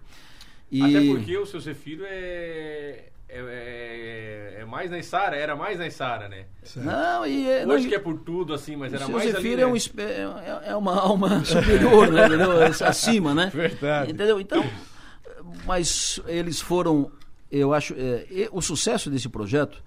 E... 0.72 0.82
Até 0.84 1.08
porque 1.08 1.38
o 1.38 1.46
seu 1.46 1.60
Zefiro 1.60 2.04
é... 2.06 3.06
É, 3.32 4.56
é, 4.58 4.62
é, 4.62 4.66
mais 4.66 4.90
na 4.90 4.98
Isara, 4.98 5.36
era 5.36 5.56
mais 5.56 5.78
na 5.78 5.86
Isara, 5.86 6.28
né? 6.28 6.48
Certo. 6.64 6.84
Não, 6.84 7.28
e 7.28 7.48
é, 7.48 7.64
Hoje 7.64 7.84
não, 7.84 7.90
que 7.90 7.96
é 7.96 8.00
por 8.00 8.18
tudo, 8.18 8.56
assim, 8.56 8.76
mas 8.76 8.92
era 8.92 9.08
mais 9.08 9.32
Zefiro 9.32 9.54
ali, 9.54 9.62
é, 9.62 9.68
um, 9.68 9.74
né? 9.74 10.62
é, 10.66 10.72
é 10.72 10.76
uma 10.76 11.00
alma 11.00 11.46
superior, 11.46 12.12
né? 12.12 12.24
Acima, 12.84 13.36
né? 13.36 13.52
Verdade. 13.54 14.14
Entendeu? 14.14 14.42
Então, 14.42 14.68
mas 15.68 16.20
eles 16.26 16.60
foram, 16.60 17.12
eu 17.52 17.72
acho, 17.72 17.94
é, 17.96 18.50
o 18.52 18.64
sucesso 18.64 19.12
desse 19.12 19.30
projeto 19.30 19.84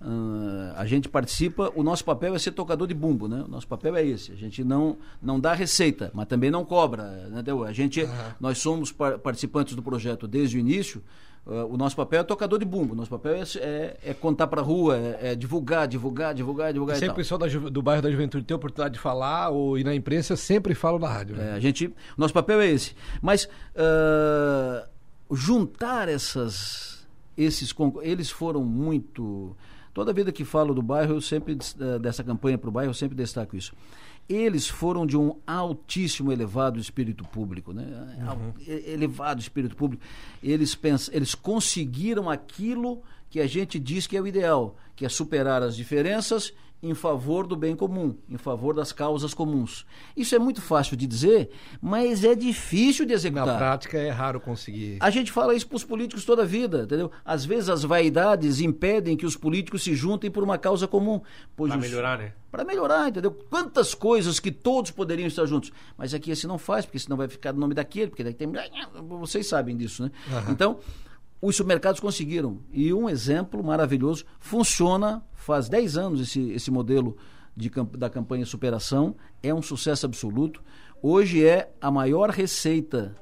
Uh, 0.00 0.72
a 0.76 0.86
gente 0.86 1.10
participa, 1.10 1.70
o 1.76 1.82
nosso 1.82 2.02
papel 2.02 2.34
é 2.34 2.38
ser 2.38 2.52
tocador 2.52 2.88
de 2.88 2.94
bumbo, 2.94 3.28
né? 3.28 3.44
O 3.46 3.50
nosso 3.50 3.68
papel 3.68 3.94
é 3.96 4.04
esse. 4.04 4.32
A 4.32 4.34
gente 4.34 4.64
não, 4.64 4.96
não 5.20 5.38
dá 5.38 5.52
receita, 5.52 6.10
mas 6.14 6.26
também 6.26 6.50
não 6.50 6.64
cobra. 6.64 7.28
Né? 7.28 7.44
A 7.66 7.72
gente, 7.72 8.02
uhum. 8.02 8.08
Nós 8.40 8.58
somos 8.58 8.90
par 8.90 9.18
participantes 9.18 9.74
do 9.74 9.82
projeto 9.82 10.26
desde 10.26 10.56
o 10.56 10.60
início. 10.60 11.02
Uh, 11.46 11.66
o 11.66 11.76
nosso 11.76 11.96
papel 11.96 12.20
é 12.20 12.24
tocador 12.24 12.58
de 12.58 12.64
bumbo. 12.64 12.94
O 12.94 12.96
nosso 12.96 13.10
papel 13.10 13.34
é, 13.34 13.42
é, 13.58 13.96
é 14.06 14.14
contar 14.14 14.46
para 14.46 14.62
a 14.62 14.64
rua, 14.64 14.96
é, 14.96 15.32
é, 15.32 15.34
divulgar, 15.34 15.86
divulgar, 15.86 16.34
divulgar, 16.34 16.72
divulgar. 16.72 16.96
sempre 16.96 17.12
o 17.12 17.16
pessoal 17.16 17.38
da, 17.38 17.46
do 17.46 17.82
bairro 17.82 18.00
da 18.00 18.10
Juventude 18.10 18.44
tem 18.46 18.54
a 18.54 18.56
oportunidade 18.56 18.94
de 18.94 19.00
falar 19.00 19.50
ou 19.50 19.76
ir 19.76 19.84
na 19.84 19.94
imprensa, 19.94 20.34
sempre 20.34 20.74
falo 20.74 20.98
na 20.98 21.08
rádio. 21.08 21.36
Né? 21.36 21.50
É, 21.50 21.52
a 21.52 21.60
gente, 21.60 21.94
nosso 22.16 22.32
papel 22.32 22.58
é 22.62 22.68
esse. 22.68 22.94
Mas 23.20 23.44
uh, 23.44 24.88
juntar 25.30 26.08
essas, 26.08 27.06
esses, 27.36 27.74
eles 28.02 28.30
foram 28.30 28.64
muito 28.64 29.54
Toda 29.92 30.12
vida 30.12 30.30
que 30.30 30.44
falo 30.44 30.72
do 30.72 30.82
bairro, 30.82 31.14
eu 31.14 31.20
sempre 31.20 31.58
eh, 31.80 31.98
dessa 31.98 32.22
campanha 32.22 32.56
para 32.56 32.68
o 32.68 32.72
bairro, 32.72 32.90
eu 32.90 32.94
sempre 32.94 33.16
destaco 33.16 33.56
isso. 33.56 33.72
Eles 34.28 34.68
foram 34.68 35.04
de 35.04 35.16
um 35.16 35.36
altíssimo, 35.44 36.30
elevado 36.30 36.78
espírito 36.78 37.24
público, 37.24 37.72
né? 37.72 38.16
Uhum. 38.20 38.52
Elevado 38.66 39.40
espírito 39.40 39.74
público. 39.74 40.02
Eles 40.40 40.74
pensam, 40.76 41.12
eles 41.12 41.34
conseguiram 41.34 42.30
aquilo 42.30 43.02
que 43.28 43.40
a 43.40 43.46
gente 43.46 43.78
diz 43.78 44.06
que 44.06 44.16
é 44.16 44.20
o 44.20 44.26
ideal, 44.26 44.76
que 44.94 45.04
é 45.04 45.08
superar 45.08 45.62
as 45.62 45.74
diferenças 45.74 46.52
em 46.82 46.94
favor 46.94 47.46
do 47.46 47.54
bem 47.54 47.76
comum, 47.76 48.16
em 48.28 48.38
favor 48.38 48.74
das 48.74 48.92
causas 48.92 49.34
comuns. 49.34 49.84
Isso 50.16 50.34
é 50.34 50.38
muito 50.38 50.62
fácil 50.62 50.96
de 50.96 51.06
dizer, 51.06 51.50
mas 51.80 52.24
é 52.24 52.34
difícil 52.34 53.04
de 53.04 53.12
executar. 53.12 53.46
Na 53.46 53.56
prática 53.58 53.98
é 53.98 54.10
raro 54.10 54.40
conseguir. 54.40 54.96
A 55.00 55.10
gente 55.10 55.30
fala 55.30 55.54
isso 55.54 55.66
para 55.66 55.76
os 55.76 55.84
políticos 55.84 56.24
toda 56.24 56.42
a 56.42 56.46
vida, 56.46 56.82
entendeu? 56.84 57.10
Às 57.24 57.44
vezes 57.44 57.68
as 57.68 57.82
vaidades 57.82 58.60
impedem 58.60 59.16
que 59.16 59.26
os 59.26 59.36
políticos 59.36 59.82
se 59.82 59.94
juntem 59.94 60.30
por 60.30 60.42
uma 60.42 60.56
causa 60.56 60.88
comum. 60.88 61.20
Para 61.56 61.76
melhorar, 61.76 62.18
né? 62.18 62.32
Para 62.50 62.64
melhorar, 62.64 63.08
entendeu? 63.08 63.30
Quantas 63.30 63.94
coisas 63.94 64.40
que 64.40 64.50
todos 64.50 64.90
poderiam 64.90 65.26
estar 65.26 65.44
juntos. 65.46 65.70
Mas 65.96 66.14
aqui 66.14 66.30
esse 66.30 66.46
não 66.46 66.58
faz, 66.58 66.84
porque 66.84 66.98
senão 66.98 67.16
vai 67.16 67.28
ficar 67.28 67.52
no 67.52 67.60
nome 67.60 67.74
daquele, 67.74 68.08
porque 68.08 68.24
daí 68.24 68.34
tem. 68.34 68.50
Vocês 69.20 69.46
sabem 69.46 69.76
disso, 69.76 70.02
né? 70.02 70.10
Uhum. 70.28 70.52
Então 70.52 70.78
os 71.40 71.56
supermercados 71.56 72.00
conseguiram. 72.00 72.58
E 72.72 72.92
um 72.92 73.08
exemplo 73.08 73.62
maravilhoso, 73.64 74.24
funciona 74.38 75.22
faz 75.32 75.68
10 75.68 75.96
anos 75.96 76.20
esse, 76.20 76.50
esse 76.50 76.70
modelo 76.70 77.16
de, 77.56 77.70
da 77.96 78.10
campanha 78.10 78.44
Superação, 78.44 79.16
é 79.42 79.52
um 79.52 79.62
sucesso 79.62 80.06
absoluto. 80.06 80.62
Hoje 81.02 81.44
é 81.44 81.72
a 81.80 81.90
maior 81.90 82.30
receita 82.30 83.16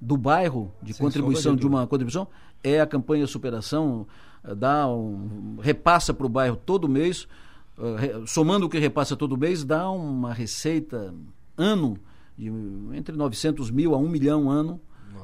do 0.00 0.16
bairro 0.16 0.72
de 0.82 0.94
Sem 0.94 1.04
contribuição 1.04 1.54
de, 1.54 1.66
uma 1.66 1.86
contribuição 1.86 2.26
é 2.64 2.80
a 2.80 2.86
campanha 2.86 3.26
Superação, 3.26 4.06
eh, 4.42 4.54
dá 4.54 4.88
um, 4.88 5.58
repassa 5.60 6.14
para 6.14 6.26
o 6.26 6.28
bairro 6.28 6.56
todo 6.56 6.88
mês, 6.88 7.28
uh, 7.76 8.26
somando 8.26 8.66
o 8.66 8.68
que 8.68 8.78
repassa 8.78 9.14
todo 9.14 9.36
mês, 9.36 9.64
dá 9.64 9.90
uma 9.90 10.32
receita 10.32 11.14
ano 11.56 11.98
de 12.36 12.50
entre 12.94 13.14
900 13.14 13.70
mil 13.70 13.94
a 13.94 13.98
1 13.98 14.08
milhão 14.08 14.50
ano 14.50 14.80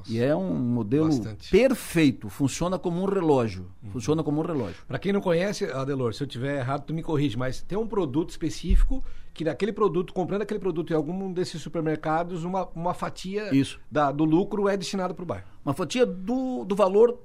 nossa. 0.07 0.13
E 0.13 0.21
é 0.21 0.35
um 0.35 0.55
modelo 0.55 1.07
Bastante. 1.07 1.51
perfeito, 1.51 2.29
funciona 2.29 2.79
como 2.79 3.03
um 3.03 3.05
relógio. 3.05 3.67
Uhum. 3.83 3.91
Funciona 3.91 4.23
como 4.23 4.41
um 4.41 4.45
relógio. 4.45 4.77
Para 4.87 4.99
quem 4.99 5.13
não 5.13 5.21
conhece, 5.21 5.65
Adelor, 5.65 6.15
se 6.15 6.23
eu 6.23 6.27
tiver 6.27 6.59
errado, 6.59 6.85
tu 6.85 6.95
me 6.95 7.03
corrige, 7.03 7.37
mas 7.37 7.61
tem 7.63 7.77
um 7.77 7.87
produto 7.87 8.31
específico 8.31 9.05
que 9.35 9.45
daquele 9.45 9.73
produto, 9.73 10.15
comprando 10.15 10.43
aquele 10.43 10.61
produto 10.61 10.93
em 10.93 10.97
algum 10.97 11.33
desses 11.33 11.61
supermercados, 11.61 12.45
uma, 12.45 12.69
uma 12.75 12.95
fatia 12.95 13.55
Isso. 13.55 13.79
Da, 13.91 14.11
do 14.11 14.25
lucro 14.25 14.69
é 14.69 14.77
destinada 14.77 15.13
para 15.13 15.23
o 15.23 15.27
bairro. 15.27 15.45
Uma 15.65 15.75
fatia 15.75 16.07
do, 16.07 16.65
do 16.65 16.75
valor 16.75 17.19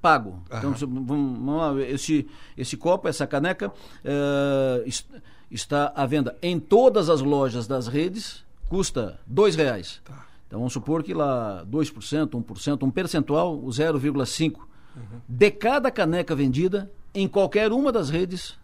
pago. 0.00 0.42
Então, 0.46 0.72
vamos 0.72 1.56
lá, 1.56 1.82
esse, 1.82 2.26
esse 2.56 2.76
copo, 2.76 3.08
essa 3.08 3.26
caneca, 3.26 3.68
uh, 3.68 5.14
está 5.50 5.92
à 5.94 6.06
venda 6.06 6.36
em 6.40 6.58
todas 6.58 7.10
as 7.10 7.20
lojas 7.20 7.66
das 7.66 7.86
redes, 7.86 8.44
custa 8.68 9.18
dois 9.26 9.56
reais. 9.56 10.00
Tá. 10.04 10.27
Então 10.48 10.58
vamos 10.58 10.72
supor 10.72 11.04
que 11.04 11.14
lá 11.14 11.64
2%, 11.70 12.30
1%, 12.30 12.82
um 12.82 12.90
percentual, 12.90 13.54
o 13.54 13.68
0,5%, 13.68 14.56
uhum. 14.56 15.02
de 15.28 15.50
cada 15.50 15.90
caneca 15.90 16.34
vendida, 16.34 16.90
em 17.14 17.28
qualquer 17.28 17.70
uma 17.70 17.92
das 17.92 18.08
redes, 18.08 18.58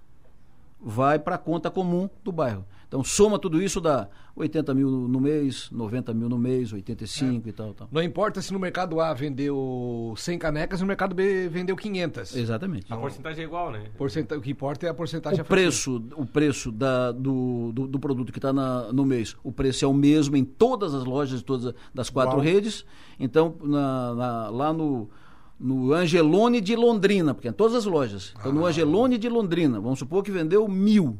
vai 0.81 1.19
para 1.19 1.37
a 1.37 1.39
conta 1.39 1.71
comum 1.71 2.09
do 2.25 2.33
bairro. 2.33 2.65
Então 2.95 3.03
soma 3.03 3.41
tudo 3.41 3.61
isso, 3.61 3.81
dá 3.81 4.09
80 4.37 4.73
mil 4.73 4.89
no 4.89 5.21
mês, 5.21 5.69
90 5.73 6.15
mil 6.15 6.29
no 6.29 6.39
mês, 6.39 6.73
85 6.73 7.45
é. 7.45 7.49
e 7.49 7.53
tal, 7.53 7.75
tal. 7.75 7.89
Não 7.91 8.01
importa 8.01 8.41
se 8.41 8.53
no 8.53 8.59
mercado 8.61 9.01
A 9.01 9.13
vendeu 9.13 10.15
100 10.17 10.39
canecas 10.39 10.79
e 10.79 10.83
no 10.85 10.87
mercado 10.87 11.13
B 11.13 11.49
vendeu 11.49 11.75
500. 11.75 12.37
Exatamente. 12.37 12.87
A 12.93 12.97
porcentagem 12.97 13.43
é 13.43 13.47
igual, 13.49 13.73
né? 13.73 13.87
Porcenta... 13.99 14.39
O 14.39 14.41
que 14.41 14.53
importa 14.53 14.87
é 14.87 14.91
a 14.91 14.95
porcentagem. 14.95 15.41
O 15.41 15.45
preço, 15.45 16.05
o 16.15 16.25
preço 16.25 16.71
da, 16.71 17.11
do, 17.11 17.73
do, 17.73 17.89
do 17.89 17.99
produto 17.99 18.31
que 18.31 18.39
está 18.39 18.53
no 18.53 19.05
mês, 19.05 19.35
o 19.43 19.51
preço 19.51 19.85
é 19.85 19.89
o 19.89 19.93
mesmo 19.93 20.37
em 20.37 20.45
todas 20.45 20.95
as 20.95 21.05
lojas, 21.05 21.43
todas 21.43 21.75
das 21.93 22.09
quatro 22.09 22.37
Uau. 22.37 22.45
redes. 22.45 22.87
Então, 23.19 23.57
na, 23.61 24.15
na, 24.15 24.49
lá 24.51 24.73
no 24.73 25.11
no 25.59 25.93
Angelone 25.93 26.61
de 26.61 26.77
Londrina, 26.77 27.33
porque 27.35 27.49
é 27.49 27.51
em 27.51 27.55
todas 27.55 27.75
as 27.75 27.87
lojas. 27.87 28.35
Então, 28.39 28.53
ah. 28.53 28.55
no 28.55 28.67
Angelone 28.67 29.19
de 29.19 29.29
Londrina, 29.29 29.81
vamos 29.81 29.99
supor 29.99 30.23
que 30.23 30.31
vendeu 30.31 30.69
mil 30.69 31.19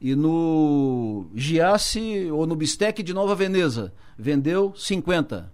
e 0.00 0.14
no 0.14 1.26
Giasse 1.34 2.30
ou 2.30 2.46
no 2.46 2.56
Bistec 2.56 3.02
de 3.02 3.12
Nova 3.12 3.34
Veneza 3.34 3.92
vendeu 4.16 4.72
50. 4.74 5.52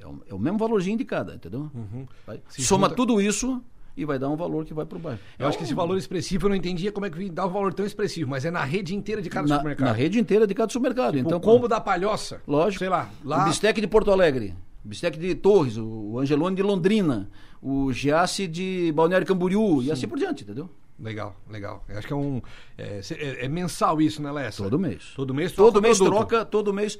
É 0.00 0.06
o, 0.06 0.22
é 0.28 0.34
o 0.34 0.38
mesmo 0.38 0.58
valorzinho 0.58 0.96
de 0.96 1.04
cada, 1.04 1.34
entendeu? 1.34 1.70
Uhum. 1.74 2.06
Soma 2.48 2.86
junta... 2.86 2.96
tudo 2.96 3.20
isso 3.20 3.62
e 3.96 4.04
vai 4.04 4.16
dar 4.16 4.28
um 4.28 4.36
valor 4.36 4.64
que 4.64 4.72
vai 4.72 4.86
para 4.86 4.96
o 4.96 5.00
bairro. 5.00 5.18
Eu 5.36 5.46
é 5.46 5.48
acho 5.48 5.56
um... 5.56 5.58
que 5.58 5.64
esse 5.64 5.74
valor 5.74 5.98
expressivo 5.98 6.46
eu 6.46 6.50
não 6.50 6.56
entendia 6.56 6.92
como 6.92 7.04
é 7.06 7.10
que 7.10 7.28
dá 7.28 7.46
um 7.46 7.50
valor 7.50 7.74
tão 7.74 7.84
expressivo, 7.84 8.30
mas 8.30 8.44
é 8.44 8.50
na 8.50 8.62
rede 8.62 8.94
inteira 8.94 9.20
de 9.20 9.28
cada 9.28 9.48
na, 9.48 9.56
supermercado. 9.56 9.88
Na 9.88 9.92
rede 9.92 10.20
inteira 10.20 10.46
de 10.46 10.54
cada 10.54 10.72
supermercado. 10.72 11.16
Tipo, 11.16 11.26
então, 11.26 11.38
o 11.38 11.40
combo 11.40 11.66
da 11.66 11.80
palhoça. 11.80 12.40
Lógico. 12.46 12.78
Sei 12.78 12.88
lá. 12.88 13.10
lá... 13.24 13.42
O 13.42 13.48
Bistec 13.48 13.80
de 13.80 13.88
Porto 13.88 14.12
Alegre. 14.12 14.54
Bistec 14.84 15.18
de 15.18 15.34
Torres, 15.34 15.76
o 15.76 16.16
Angelone 16.18 16.54
de 16.54 16.62
Londrina, 16.62 17.28
o 17.60 17.92
Giasse 17.92 18.46
de 18.46 18.92
Balneário 18.92 19.26
Camboriú 19.26 19.82
Sim. 19.82 19.88
e 19.88 19.92
assim 19.92 20.06
por 20.06 20.16
diante, 20.16 20.44
entendeu? 20.44 20.70
Legal, 21.00 21.36
legal. 21.48 21.84
Eu 21.88 21.98
acho 21.98 22.06
que 22.06 22.12
é 22.12 22.16
um. 22.16 22.42
É, 22.76 23.00
é- 23.12 23.44
é 23.44 23.48
mensal 23.48 24.00
isso, 24.02 24.20
né, 24.20 24.32
Lessa? 24.32 24.62
Todo 24.64 24.78
mês. 24.78 25.12
Todo 25.14 25.32
mês 25.32 25.52
Todo 25.52 25.66
troca 25.72 25.78
o 25.78 25.82
mês 25.82 25.98
produto. 25.98 26.16
troca, 26.28 26.44
todo 26.44 26.74
mês, 26.74 26.98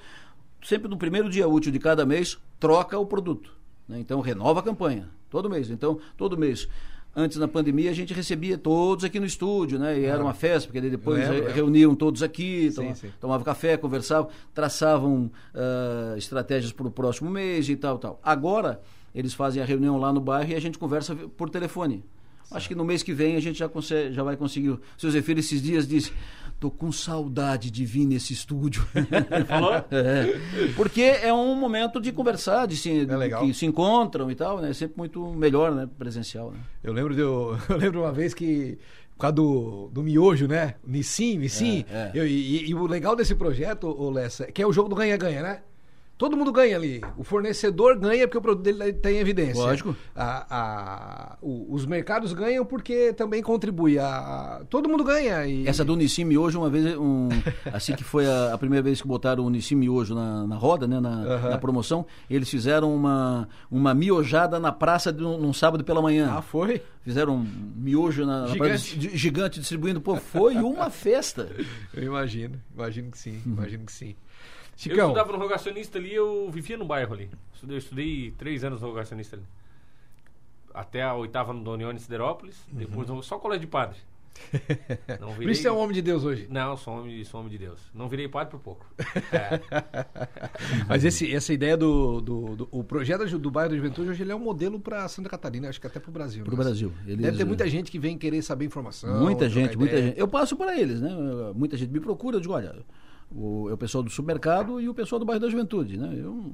sempre 0.62 0.88
no 0.88 0.96
primeiro 0.96 1.28
dia 1.28 1.48
útil 1.48 1.72
de 1.72 1.78
cada 1.80 2.06
mês, 2.06 2.38
troca 2.60 2.96
o 2.98 3.04
produto. 3.06 3.50
né? 3.88 3.98
Então, 3.98 4.20
renova 4.20 4.60
a 4.60 4.62
campanha, 4.62 5.08
todo 5.30 5.48
mês. 5.50 5.68
Então, 5.70 5.98
todo 6.16 6.36
mês. 6.38 6.68
Antes, 7.16 7.38
na 7.38 7.48
pandemia, 7.48 7.90
a 7.90 7.94
gente 7.94 8.14
recebia 8.14 8.56
todos 8.56 9.02
aqui 9.04 9.18
no 9.18 9.26
estúdio, 9.26 9.78
né? 9.78 9.98
E 9.98 10.04
era 10.04 10.22
uma 10.22 10.34
festa, 10.34 10.68
porque 10.68 10.80
depois 10.88 11.26
Lembro, 11.28 11.46
re- 11.48 11.52
reuniam 11.52 11.92
todos 11.94 12.22
aqui, 12.22 12.70
Sim, 12.70 12.94
sim. 12.94 13.10
tomavam 13.18 13.44
café, 13.44 13.76
conversavam, 13.76 14.30
traçavam 14.54 15.28
ah, 15.54 16.14
estratégias 16.16 16.70
para 16.72 16.86
o 16.86 16.90
próximo 16.90 17.28
mês 17.30 17.68
e 17.68 17.74
tal, 17.74 17.98
tal. 17.98 18.20
Agora, 18.22 18.80
eles 19.14 19.34
fazem 19.34 19.60
a 19.60 19.66
reunião 19.66 19.96
lá 19.98 20.12
no 20.12 20.20
bairro 20.20 20.50
e 20.52 20.54
a 20.54 20.60
gente 20.60 20.78
conversa 20.78 21.16
por 21.16 21.50
telefone. 21.50 22.04
Acho 22.50 22.68
que 22.68 22.74
no 22.74 22.84
mês 22.84 23.02
que 23.02 23.12
vem 23.12 23.36
a 23.36 23.40
gente 23.40 23.58
já, 23.58 23.68
consegue, 23.68 24.12
já 24.14 24.22
vai 24.22 24.36
conseguir. 24.36 24.70
O 24.70 24.80
seu 24.96 25.10
Zefiro 25.10 25.38
esses 25.40 25.60
dias 25.62 25.86
disse: 25.86 26.12
tô 26.58 26.70
com 26.70 26.90
saudade 26.90 27.70
de 27.70 27.84
vir 27.84 28.06
nesse 28.06 28.32
estúdio. 28.32 28.86
Falou? 29.46 29.72
É, 29.90 30.72
porque 30.74 31.02
é 31.02 31.32
um 31.32 31.54
momento 31.54 32.00
de 32.00 32.10
conversar, 32.12 32.66
de 32.66 32.76
se, 32.76 33.06
É 33.08 33.28
que 33.40 33.52
se 33.54 33.66
encontram 33.66 34.30
e 34.30 34.34
tal, 34.34 34.60
né? 34.60 34.72
Sempre 34.72 34.96
muito 34.96 35.24
melhor, 35.32 35.74
né? 35.74 35.88
Presencial, 35.98 36.50
né? 36.52 36.58
Eu 36.82 36.92
lembro, 36.92 37.14
de, 37.14 37.20
eu, 37.20 37.56
eu 37.68 37.76
lembro 37.76 38.00
uma 38.00 38.12
vez 38.12 38.32
que, 38.32 38.78
por 39.12 39.18
causa 39.20 39.34
do, 39.36 39.88
do 39.92 40.02
miojo, 40.02 40.46
né? 40.46 40.74
Nissim, 40.86 41.38
Nissim. 41.38 41.84
É, 41.90 41.96
é. 41.96 42.10
Eu- 42.14 42.26
e, 42.26 42.70
e 42.70 42.74
o 42.74 42.86
legal 42.86 43.14
desse 43.14 43.34
projeto, 43.34 43.86
ô 43.86 44.10
Lessa, 44.10 44.44
é 44.44 44.52
que 44.52 44.62
é 44.62 44.66
o 44.66 44.72
jogo 44.72 44.88
do 44.88 44.96
ganha-ganha, 44.96 45.42
né? 45.42 45.60
Todo 46.18 46.36
mundo 46.36 46.50
ganha 46.52 46.74
ali. 46.76 47.00
O 47.16 47.22
fornecedor 47.22 47.96
ganha 47.96 48.26
porque 48.26 48.38
o 48.38 48.42
produto 48.42 48.64
dele 48.64 48.92
tem 48.92 49.18
evidência. 49.18 49.62
Lógico. 49.62 49.94
A- 50.16 50.46
a- 50.50 51.38
o- 51.40 51.72
os 51.72 51.86
mercados 51.86 52.32
ganham 52.32 52.66
porque 52.66 53.12
também 53.12 53.40
contribui. 53.40 54.00
A, 54.00 54.62
todo 54.68 54.88
mundo 54.88 55.04
ganha. 55.04 55.46
E, 55.46 55.66
Essa 55.66 55.84
do 55.84 55.94
Nissim 55.94 56.24
Miojo, 56.24 56.58
uma 56.58 56.68
vez, 56.68 56.96
um, 56.98 57.28
assim 57.72 57.94
que 57.94 58.02
foi 58.02 58.26
a, 58.26 58.52
a 58.52 58.58
primeira 58.58 58.82
vez 58.82 59.00
que 59.00 59.06
botaram 59.06 59.46
o 59.46 59.50
Nissim 59.50 59.76
Miojo 59.76 60.12
na, 60.14 60.44
na 60.46 60.56
roda, 60.56 60.88
né, 60.88 60.98
na, 60.98 61.50
na 61.50 61.58
promoção, 61.58 62.04
eles 62.28 62.50
fizeram 62.50 62.92
uma, 62.94 63.48
uma 63.70 63.94
miojada 63.94 64.58
na 64.58 64.72
praça 64.72 65.12
de 65.12 65.22
um, 65.24 65.38
num 65.38 65.52
sábado 65.52 65.84
pela 65.84 66.02
manhã. 66.02 66.34
Ah, 66.36 66.42
foi? 66.42 66.82
Fizeram 67.02 67.36
um 67.36 67.46
miojo 67.76 68.26
na, 68.26 68.40
na 68.42 68.46
Gigante. 68.48 68.68
praça 68.68 68.96
de- 68.96 69.16
gigante 69.16 69.60
distribuindo. 69.60 70.00
Pô, 70.00 70.16
foi 70.16 70.56
uma 70.56 70.90
festa. 70.90 71.48
Eu 71.94 72.02
imagino. 72.02 72.60
Imagino 72.74 73.10
que 73.10 73.18
sim. 73.18 73.40
Imagino 73.46 73.84
que 73.86 73.92
sim. 73.92 74.14
Eu 74.78 74.82
Chicão. 74.92 75.08
estudava 75.08 75.32
no 75.32 75.38
rogacionista 75.38 75.98
ali, 75.98 76.14
eu 76.14 76.48
vivia 76.52 76.76
no 76.76 76.84
bairro 76.84 77.12
ali. 77.12 77.28
Estudei, 77.52 77.74
eu 77.76 77.78
estudei 77.78 78.34
três 78.38 78.62
anos 78.62 78.80
no 78.80 78.86
rogacionista 78.88 79.34
ali. 79.34 79.44
Até 80.72 81.02
a 81.02 81.14
oitava 81.14 81.52
no 81.52 81.64
Dona 81.64 81.82
Ione 81.82 81.98
Siderópolis, 81.98 82.56
depois 82.70 83.08
no- 83.08 83.22
só 83.22 83.38
colégio 83.38 83.62
de 83.62 83.66
padre. 83.66 83.96
Não 85.20 85.34
Por 85.34 85.50
isso 85.50 85.62
você 85.62 85.68
é 85.68 85.72
um 85.72 85.78
homem 85.78 85.94
de 85.94 86.00
Deus 86.02 86.22
hoje. 86.22 86.46
Não, 86.48 86.76
sou 86.76 86.94
homem, 87.00 87.24
sou 87.24 87.40
homem 87.40 87.50
de 87.50 87.58
Deus. 87.58 87.80
Não 87.92 88.08
virei 88.08 88.28
padre 88.28 88.52
por 88.52 88.60
pouco. 88.60 88.86
É. 89.32 89.58
Mas 90.88 91.04
esse, 91.04 91.34
essa 91.34 91.52
ideia 91.52 91.76
do, 91.76 92.20
do, 92.20 92.56
do- 92.56 92.68
o 92.70 92.84
projeto 92.84 93.26
do, 93.36 93.50
bairro 93.50 93.70
da 93.70 93.76
Juventude 93.76 94.10
hoje 94.10 94.22
ele 94.22 94.30
é 94.30 94.36
um 94.36 94.38
modelo 94.38 94.78
para 94.78 95.08
Santa 95.08 95.28
Catarina, 95.28 95.68
acho 95.68 95.80
que 95.80 95.88
até 95.88 95.98
para 95.98 96.10
o 96.10 96.12
Brasil. 96.12 96.44
Pro 96.44 96.56
né? 96.56 96.62
Brasil. 96.62 96.92
Eles, 97.04 97.20
Deve 97.20 97.36
ter 97.38 97.44
muita 97.44 97.68
gente 97.68 97.90
que 97.90 97.98
vem 97.98 98.16
querer 98.16 98.40
saber 98.42 98.64
informação. 98.66 99.20
Muita 99.20 99.48
gente, 99.48 99.76
muita 99.76 100.00
gente. 100.00 100.16
Eu 100.16 100.28
passo 100.28 100.56
para 100.56 100.78
eles, 100.78 101.00
né? 101.00 101.10
Muita 101.54 101.76
gente 101.76 101.90
me 101.90 101.98
procura, 101.98 102.36
eu 102.36 102.40
digo, 102.40 102.52
olha, 102.54 102.76
o, 103.34 103.68
é 103.68 103.72
o 103.72 103.78
pessoal 103.78 104.02
do 104.02 104.10
supermercado 104.10 104.80
e 104.80 104.88
o 104.88 104.94
pessoal 104.94 105.18
do 105.18 105.24
bairro 105.24 105.40
da 105.40 105.48
Juventude, 105.48 105.96
né? 105.96 106.14
Eu, 106.16 106.52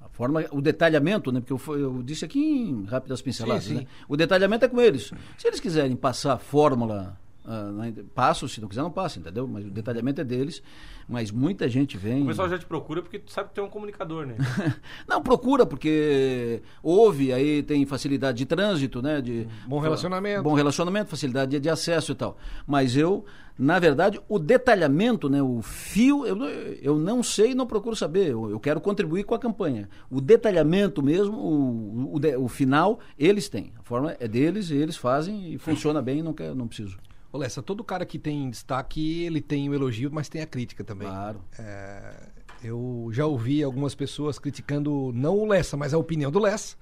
a 0.00 0.08
forma, 0.08 0.44
o 0.50 0.60
detalhamento, 0.60 1.32
né? 1.32 1.40
Porque 1.40 1.52
eu, 1.52 1.78
eu 1.78 2.02
disse 2.02 2.24
aqui 2.24 2.38
em 2.38 2.84
rápidas 2.84 3.20
pinceladas, 3.20 3.64
Sim, 3.64 3.70
sim. 3.70 3.80
né? 3.80 3.86
O 4.08 4.16
detalhamento 4.16 4.64
é 4.64 4.68
com 4.68 4.80
eles. 4.80 5.12
Se 5.36 5.46
eles 5.48 5.60
quiserem 5.60 5.96
passar 5.96 6.34
a 6.34 6.38
fórmula, 6.38 7.18
na- 7.46 7.92
passo, 8.14 8.48
se 8.48 8.60
não 8.60 8.68
quiser 8.68 8.82
não 8.82 8.90
passa, 8.90 9.18
entendeu? 9.18 9.46
Mas 9.46 9.64
o 9.66 9.70
detalhamento 9.70 10.20
é 10.20 10.24
deles. 10.24 10.62
Mas 11.08 11.30
muita 11.30 11.68
gente 11.68 11.96
vem. 11.96 12.24
O 12.24 12.26
pessoal 12.26 12.48
já 12.48 12.58
te 12.58 12.66
procura 12.66 13.00
porque 13.00 13.18
tu 13.20 13.30
sabe 13.30 13.50
que 13.50 13.54
tu 13.54 13.60
é 13.60 13.64
um 13.64 13.68
comunicador, 13.70 14.26
né? 14.26 14.34
Não, 15.06 15.22
procura, 15.22 15.64
porque 15.64 16.60
houve, 16.82 17.32
aí 17.32 17.62
tem 17.62 17.86
facilidade 17.86 18.38
de 18.38 18.46
trânsito, 18.46 19.00
né? 19.00 19.20
De, 19.20 19.46
Bom 19.68 19.78
relacionamento. 19.78 20.42
Bom 20.42 20.54
relacionamento, 20.54 21.08
facilidade 21.08 21.52
de, 21.52 21.60
de 21.60 21.70
acesso 21.70 22.10
e 22.10 22.14
tal. 22.16 22.36
Mas 22.66 22.96
eu, 22.96 23.24
na 23.56 23.78
verdade, 23.78 24.20
o 24.28 24.36
detalhamento, 24.36 25.28
né? 25.28 25.40
O 25.40 25.62
fio, 25.62 26.26
eu, 26.26 26.36
eu 26.82 26.98
não 26.98 27.22
sei 27.22 27.52
e 27.52 27.54
não 27.54 27.68
procuro 27.68 27.94
saber. 27.94 28.32
Eu, 28.32 28.50
eu 28.50 28.58
quero 28.58 28.80
contribuir 28.80 29.22
com 29.22 29.34
a 29.36 29.38
campanha. 29.38 29.88
O 30.10 30.20
detalhamento 30.20 31.00
mesmo, 31.04 31.36
o, 31.38 32.16
o, 32.16 32.44
o 32.44 32.48
final, 32.48 32.98
eles 33.16 33.48
têm. 33.48 33.72
A 33.78 33.82
forma 33.84 34.16
é 34.18 34.26
deles, 34.26 34.72
eles 34.72 34.96
fazem 34.96 35.52
e 35.52 35.58
funciona 35.58 36.02
bem, 36.02 36.20
não, 36.20 36.32
quero, 36.32 36.56
não 36.56 36.66
preciso. 36.66 36.98
Ô 37.32 37.38
Lessa, 37.38 37.62
todo 37.62 37.84
cara 37.84 38.06
que 38.06 38.18
tem 38.18 38.48
destaque, 38.50 39.22
ele 39.24 39.40
tem 39.40 39.68
o 39.68 39.74
elogio, 39.74 40.10
mas 40.12 40.28
tem 40.28 40.42
a 40.42 40.46
crítica 40.46 40.84
também. 40.84 41.08
Claro. 41.08 41.40
É, 41.58 42.28
eu 42.62 43.08
já 43.12 43.26
ouvi 43.26 43.62
algumas 43.62 43.94
pessoas 43.94 44.38
criticando 44.38 45.12
não 45.14 45.38
o 45.38 45.46
Lessa, 45.46 45.76
mas 45.76 45.92
a 45.92 45.98
opinião 45.98 46.30
do 46.30 46.38
Lessa. 46.38 46.76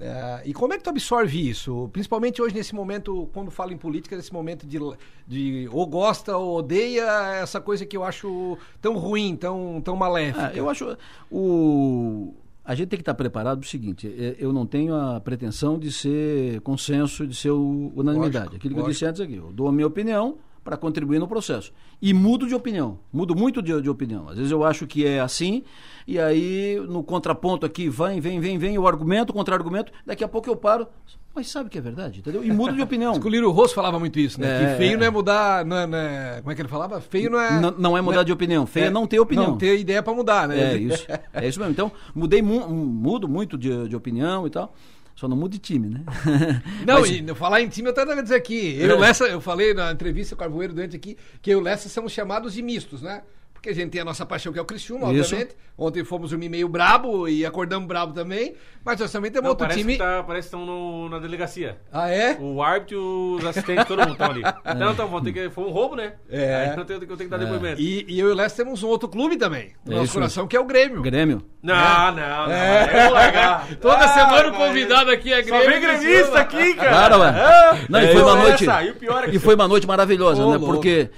É, 0.00 0.42
e 0.44 0.52
como 0.52 0.72
é 0.72 0.76
que 0.76 0.82
tu 0.82 0.90
absorve 0.90 1.48
isso? 1.48 1.88
Principalmente 1.92 2.42
hoje 2.42 2.54
nesse 2.54 2.74
momento, 2.74 3.28
quando 3.32 3.50
fala 3.50 3.72
em 3.72 3.76
política, 3.76 4.16
nesse 4.16 4.32
momento 4.32 4.66
de, 4.66 4.78
de 5.26 5.68
ou 5.70 5.86
gosta 5.86 6.36
ou 6.36 6.58
odeia 6.58 7.36
essa 7.40 7.60
coisa 7.60 7.86
que 7.86 7.96
eu 7.96 8.02
acho 8.02 8.58
tão 8.80 8.96
ruim, 8.96 9.36
tão, 9.36 9.80
tão 9.80 9.94
maléfica. 9.94 10.48
Ah, 10.48 10.56
eu 10.56 10.68
acho 10.68 10.96
o 11.30 12.34
a 12.64 12.74
gente 12.74 12.88
tem 12.88 12.96
que 12.96 13.02
estar 13.02 13.14
preparado 13.14 13.58
para 13.58 13.66
o 13.66 13.68
seguinte: 13.68 14.08
é, 14.08 14.36
eu 14.38 14.52
não 14.52 14.66
tenho 14.66 14.94
a 14.94 15.20
pretensão 15.20 15.78
de 15.78 15.92
ser 15.92 16.60
consenso, 16.62 17.26
de 17.26 17.34
ser 17.34 17.50
unanimidade. 17.50 18.46
Lógico, 18.46 18.56
Aquilo 18.56 18.74
que 18.74 18.80
eu 18.80 18.86
disse 18.86 19.04
antes 19.04 19.20
aqui, 19.20 19.34
eu 19.34 19.52
dou 19.52 19.68
a 19.68 19.72
minha 19.72 19.86
opinião 19.86 20.38
para 20.64 20.76
contribuir 20.78 21.18
no 21.18 21.28
processo 21.28 21.70
e 22.00 22.14
mudo 22.14 22.48
de 22.48 22.54
opinião, 22.54 22.98
mudo 23.12 23.36
muito 23.36 23.60
de, 23.60 23.78
de 23.82 23.90
opinião. 23.90 24.28
Às 24.30 24.36
vezes 24.38 24.50
eu 24.50 24.64
acho 24.64 24.86
que 24.86 25.06
é 25.06 25.20
assim 25.20 25.62
e 26.08 26.18
aí 26.18 26.80
no 26.88 27.02
contraponto 27.04 27.66
aqui 27.66 27.88
vem, 27.88 28.18
vem, 28.20 28.40
vem, 28.40 28.56
vem 28.58 28.78
o 28.78 28.86
argumento, 28.88 29.30
o 29.30 29.32
contra-argumento. 29.34 29.92
Daqui 30.06 30.24
a 30.24 30.28
pouco 30.28 30.48
eu 30.48 30.56
paro, 30.56 30.86
mas 31.34 31.48
sabe 31.50 31.68
que 31.68 31.76
é 31.76 31.80
verdade, 31.80 32.20
entendeu? 32.20 32.42
E 32.44 32.50
mudo 32.50 32.74
de 32.74 32.80
opinião. 32.82 33.12
O 33.14 33.28
Lírio 33.28 33.50
Rosso 33.50 33.74
falava 33.74 33.98
muito 33.98 34.18
isso, 34.18 34.40
né? 34.40 34.46
É, 34.46 34.70
que 34.72 34.76
feio 34.78 34.94
é. 34.94 34.96
não 34.96 35.04
é 35.06 35.10
mudar. 35.10 35.64
Não 35.66 35.76
é, 35.76 35.86
não 35.86 35.98
é- 35.98 36.36
como 36.40 36.52
é 36.52 36.54
que 36.54 36.62
ele 36.62 36.68
falava? 36.68 37.00
Feio 37.00 37.30
não 37.30 37.40
é. 37.40 37.60
Não, 37.60 37.70
não 37.72 37.98
é 37.98 38.00
mudar 38.00 38.22
de 38.22 38.32
opinião, 38.32 38.64
feio 38.66 38.86
é, 38.86 38.90
não 38.90 39.06
ter 39.06 39.18
opinião. 39.20 39.48
Não 39.48 39.58
ter 39.58 39.78
ideia 39.78 40.02
pra 40.02 40.14
mudar, 40.14 40.48
né? 40.48 40.74
É 40.74 40.76
isso. 40.78 41.06
É 41.32 41.46
isso 41.46 41.58
mesmo. 41.58 41.72
Então, 41.72 41.92
mudei 42.14 42.40
mu- 42.40 42.68
mudo 42.68 43.28
muito 43.28 43.58
de, 43.58 43.88
de 43.88 43.94
opinião 43.96 44.46
e 44.46 44.50
tal. 44.50 44.74
Só 45.14 45.28
não 45.28 45.36
mudo 45.36 45.52
de 45.52 45.58
time, 45.58 45.88
né? 45.88 46.00
Não, 46.84 47.00
Mas- 47.00 47.10
e 47.10 47.34
falar 47.36 47.60
em 47.62 47.68
time, 47.68 47.88
eu 47.88 47.94
tava 47.94 48.20
dizer 48.20 48.34
aqui. 48.34 48.76
Eu 48.80 48.96
o 48.96 48.98
Lessa, 48.98 49.24
eu 49.26 49.40
falei 49.40 49.72
na 49.72 49.92
entrevista 49.92 50.34
com 50.34 50.42
o 50.42 50.44
Arvoeiro 50.44 50.74
durante 50.74 50.96
aqui, 50.96 51.16
que 51.40 51.50
eu 51.50 51.58
e 51.58 51.60
o 51.60 51.64
Lessa 51.64 51.88
somos 51.88 52.12
chamados 52.12 52.52
de 52.54 52.62
mistos, 52.62 53.00
né? 53.00 53.22
Porque 53.64 53.70
a 53.80 53.82
gente 53.82 53.92
tem 53.92 54.02
a 54.02 54.04
nossa 54.04 54.26
paixão, 54.26 54.52
que 54.52 54.58
é 54.58 54.62
o 54.62 54.64
Criciúma, 54.66 55.10
Isso. 55.14 55.32
obviamente. 55.34 55.56
Ontem 55.76 56.04
fomos 56.04 56.30
dormir 56.30 56.50
meio 56.50 56.68
brabo 56.68 57.26
e 57.26 57.44
acordamos 57.46 57.88
brabo 57.88 58.12
também. 58.12 58.54
Mas 58.84 59.00
nós 59.00 59.10
também 59.10 59.30
temos 59.30 59.44
Não, 59.44 59.50
outro 59.52 59.64
parece, 59.64 59.80
time. 59.80 59.94
que 59.94 59.98
tá, 59.98 60.22
parece 60.22 60.50
que 60.50 60.54
estão 60.54 60.66
no- 60.66 61.08
na 61.08 61.18
delegacia. 61.18 61.78
Ah, 61.90 62.08
é? 62.10 62.36
O 62.38 62.62
árbitro 62.62 62.96
e 62.96 63.36
os 63.40 63.46
assistentes, 63.46 63.86
todo 63.86 64.00
mundo 64.00 64.12
estão 64.12 64.30
ali. 64.30 64.42
Não, 64.78 64.92
então, 64.92 65.08
vão 65.08 65.22
ter 65.22 65.32
que, 65.32 65.48
foi 65.50 65.64
um 65.64 65.70
roubo, 65.70 65.96
né? 65.96 66.12
É. 66.30 66.56
Aí 66.74 66.78
eu 66.78 66.84
tenho, 66.84 66.96
eu 67.02 67.06
tenho 67.16 67.16
que 67.16 67.26
dar 67.28 67.38
depoimento. 67.38 67.80
E, 67.80 68.04
e 68.06 68.20
eu 68.20 68.28
e 68.28 68.32
o 68.32 68.34
Lessa 68.34 68.56
temos 68.62 68.82
um 68.82 68.88
outro 68.88 69.08
clube 69.08 69.36
também. 69.38 69.72
No 69.86 69.94
É 69.94 69.96
nosso 69.96 70.12
coração, 70.12 70.46
que 70.46 70.54
é 70.54 70.60
o 70.60 70.64
Grêmio. 70.64 71.00
Grêmio. 71.00 71.42
Não, 71.62 71.74
não, 72.12 72.46
não. 72.46 72.52
É. 72.52 72.90
Eu 72.98 73.04
vou 73.06 73.14
largar. 73.14 73.66
Toda 73.80 73.96
Ah, 74.04 74.08
semana 74.08 74.48
o 74.50 74.52
convidado 74.52 75.10
aqui 75.10 75.32
é 75.32 75.42
Só 75.42 75.58
Grêmio. 75.58 75.70
vem 75.70 75.80
gremista 75.80 76.38
aqui, 76.38 76.74
cara. 76.76 76.90
Claro, 76.90 77.18
ué. 77.20 77.28
Ah, 77.30 77.78
Não, 77.88 78.00
e 78.00 78.04
é, 78.04 78.12
foi 78.12 78.22
uma 78.22 78.36
noite. 78.36 78.68
essa, 78.68 78.82
e 78.84 78.90
o 78.90 78.94
pior 78.96 79.24
é 79.24 79.30
que 79.30 79.36
E 79.36 79.38
foi 79.38 79.54
uma 79.54 79.66
noite 79.66 79.86
maravilhosa, 79.86 80.44
Ô, 80.44 80.52
né? 80.52 80.58
Porque 80.58 81.10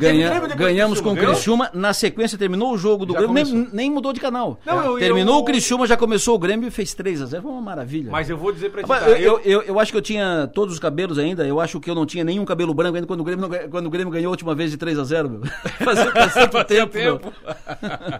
ganha- 0.00 0.40
ganhamos 0.56 1.00
com 1.02 1.10
o 1.12 1.14
Criciúma, 1.16 1.66
Criciúma. 1.66 1.70
Na 1.90 1.94
sequência 1.94 2.38
terminou 2.38 2.72
o 2.72 2.78
jogo 2.78 3.04
do 3.04 3.12
Já 3.14 3.18
Grêmio, 3.18 3.34
nem, 3.44 3.68
nem 3.72 3.90
mudou 3.90 4.12
de 4.12 4.20
canal. 4.20 4.60
Não, 4.64 4.84
eu- 4.92 4.98
terminou 5.00 5.34
eu- 5.34 5.40
o 5.40 5.44
Criciúma, 5.44 5.88
já 5.88 5.96
começou 5.96 6.36
o 6.36 6.38
Grêmio 6.38 6.68
e 6.68 6.70
fez 6.70 6.94
3 6.94 7.20
a 7.20 7.26
0 7.26 7.42
Foi 7.42 7.50
uma 7.50 7.60
maravilha. 7.60 8.12
Mas 8.12 8.30
eu 8.30 8.38
vou 8.38 8.52
dizer 8.52 8.70
pra 8.70 8.82
ti, 8.84 8.88
tá? 8.88 9.10
eu, 9.18 9.40
eu, 9.40 9.62
eu, 9.62 9.80
acho 9.80 9.90
que 9.90 9.98
eu 9.98 10.02
tinha 10.02 10.48
todos 10.54 10.74
os 10.74 10.78
cabelos 10.78 11.18
ainda. 11.18 11.44
Eu 11.44 11.60
acho 11.60 11.80
que 11.80 11.90
eu 11.90 11.94
não 11.96 12.06
tinha 12.06 12.22
nenhum 12.22 12.44
cabelo 12.44 12.72
branco 12.72 12.94
ainda 12.94 13.08
quando 13.08 13.22
o 13.22 13.24
Grêmio, 13.24 13.48
não 13.48 13.68
quando 13.68 13.86
o 13.86 13.90
Grêmio 13.90 14.12
ganhou 14.12 14.28
a 14.28 14.30
última 14.30 14.54
vez 14.54 14.70
de 14.70 14.76
3 14.76 15.00
a 15.00 15.02
0 15.02 15.28
meu. 15.28 15.40
Fazia, 15.84 16.12
fazia 16.12 16.46
tanto 16.46 16.66
tempo. 16.92 17.32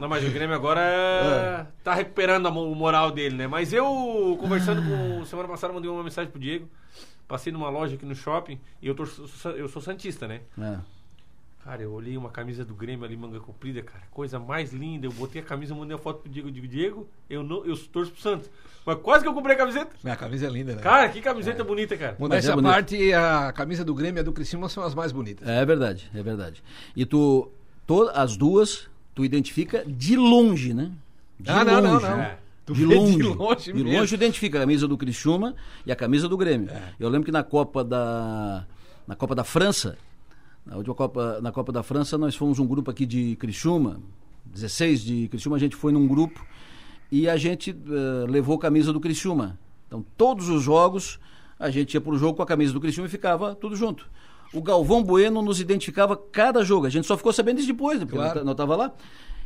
Não, 0.01 0.09
mas 0.09 0.27
o 0.27 0.31
Grêmio 0.33 0.57
agora 0.57 0.81
é- 0.81 1.67
tá 1.85 1.95
recuperando 1.95 2.47
o 2.47 2.75
moral 2.75 3.13
dele, 3.13 3.37
né? 3.37 3.47
Mas 3.47 3.73
eu, 3.73 4.37
conversando 4.41 4.83
com. 4.83 5.25
Semana 5.27 5.47
passada, 5.47 5.73
mandei 5.73 5.89
uma 5.89 6.03
mensagem 6.03 6.29
pro 6.29 6.41
Diego. 6.41 6.67
Passei 7.29 7.53
numa 7.53 7.71
loja 7.71 7.95
aqui 7.95 8.05
no 8.05 8.17
shopping 8.17 8.59
e 8.83 8.89
eu, 8.89 8.95
tô, 8.97 9.05
eu 9.57 9.69
sou 9.69 9.81
Santista, 9.81 10.27
né? 10.27 10.41
É. 10.61 10.75
Cara, 11.65 11.83
eu 11.83 11.93
olhei 11.93 12.17
uma 12.17 12.31
camisa 12.31 12.65
do 12.65 12.75
Grêmio 12.75 13.05
ali, 13.05 13.17
manga 13.17 13.39
comprida, 13.39 13.83
cara. 13.83 14.03
Coisa 14.11 14.39
mais 14.39 14.73
linda. 14.73 15.07
Eu 15.07 15.13
botei 15.13 15.43
a 15.43 15.45
camisa, 15.45 15.75
mandei 15.75 15.95
a 15.95 15.99
foto 15.99 16.21
pro 16.23 16.31
Diego. 16.33 16.49
Eu 16.49 16.53
digo, 16.53 16.67
Diego, 16.67 17.09
eu, 17.29 17.43
não, 17.43 17.65
eu 17.67 17.77
torço 17.77 18.13
pro 18.13 18.21
Santos. 18.23 18.51
Mas 18.85 18.99
quase 19.01 19.23
que 19.23 19.29
eu 19.29 19.35
comprei 19.35 19.55
a 19.55 19.59
camiseta. 19.59 19.91
Minha 20.03 20.17
camisa 20.17 20.47
é 20.47 20.51
linda, 20.51 20.75
né? 20.75 20.81
Cara, 20.83 21.09
que 21.11 21.21
camiseta 21.21 21.63
bonita, 21.63 21.97
cara. 21.99 22.17
Mas 22.19 22.47
é 22.49 22.53
à 22.53 22.55
bonito. 22.57 22.71
parte, 22.73 23.13
a 23.13 23.53
camisa 23.53 23.85
do 23.85 23.95
Grêmio 23.95 24.19
e 24.19 24.21
a 24.21 24.25
do 24.25 24.33
Criciúma 24.33 24.71
são 24.71 24.83
as 24.83 24.95
mais 24.95 25.13
bonitas. 25.13 25.47
É 25.47 25.65
verdade, 25.67 26.11
é 26.15 26.23
verdade. 26.23 26.63
E 26.97 27.05
tu, 27.05 27.51
to, 27.87 28.09
as 28.15 28.39
duas, 28.39 28.89
tu 29.15 29.23
identifica 29.23 29.85
de 29.87 30.17
longe, 30.17 30.73
né? 30.73 30.91
De 31.39 31.51
Ah, 31.51 31.63
não, 31.63 31.83
não, 31.83 31.93
longe. 31.95 32.07
não. 32.07 32.17
né? 32.17 32.37
Tu 32.67 32.75
De 32.75 32.87
vê 32.87 32.89
de 32.89 32.95
longe, 32.95 33.23
longe 33.23 33.65
de 33.73 33.75
mesmo. 33.85 33.99
longe 33.99 34.15
identifica 34.15 34.59
a 34.59 34.61
camisa 34.61 34.87
do 34.87 34.97
Criciúma 34.97 35.57
e 35.85 35.91
a 35.91 35.97
camisa 35.97 36.29
do 36.29 36.37
Grêmio. 36.37 36.71
Eu 37.01 37.09
lembro 37.09 37.25
que 37.27 37.33
na 37.33 37.43
Copa 37.43 37.83
da 37.83 38.65
na 39.09 39.17
Copa 39.17 39.35
da 39.35 39.43
França. 39.43 39.99
Na 40.65 40.77
última 40.77 40.95
Copa, 40.95 41.41
na 41.41 41.51
Copa 41.51 41.73
da 41.73 41.83
França, 41.83 42.17
nós 42.19 42.35
fomos 42.35 42.59
um 42.59 42.67
grupo 42.67 42.91
aqui 42.91 43.07
de 43.07 43.37
Criciúma, 43.37 44.01
16 44.47 45.03
de 45.03 45.29
Criciúma, 45.29 45.57
a 45.57 45.61
gente 45.61 45.75
foi 45.77 45.93
num 45.93 46.07
grupo 46.07 46.45
e 47.11 47.29
a 47.29 47.37
gente 47.37 47.71
uh, 47.73 48.27
levou 48.31 48.57
a 48.57 48.61
camisa 48.61 48.93
do 48.93 49.01
Criciúma. 49.01 49.59
Então, 49.87 50.05
todos 50.17 50.49
os 50.49 50.63
jogos, 50.63 51.19
a 51.59 51.71
gente 51.71 51.95
ia 51.95 52.01
pro 52.01 52.17
jogo 52.17 52.37
com 52.37 52.43
a 52.43 52.47
camisa 52.47 52.73
do 52.73 52.81
Criciúma 52.81 53.09
e 53.09 53.11
ficava 53.11 53.55
tudo 53.55 53.75
junto. 53.75 54.09
O 54.53 54.61
Galvão 54.63 55.03
Bueno 55.03 55.43
nos 55.43 55.61
identificava 55.61 56.17
cada 56.17 56.65
jogo. 56.65 56.87
A 56.87 56.91
gente 56.91 57.07
só 57.07 57.17
ficou 57.17 57.33
sabendo 57.33 57.59
isso 57.59 57.69
depois, 57.69 57.99
né, 58.01 58.05
porque 58.07 58.19
Claro. 58.19 58.45
não 58.45 58.53
estava 58.53 58.77
lá. 58.77 58.93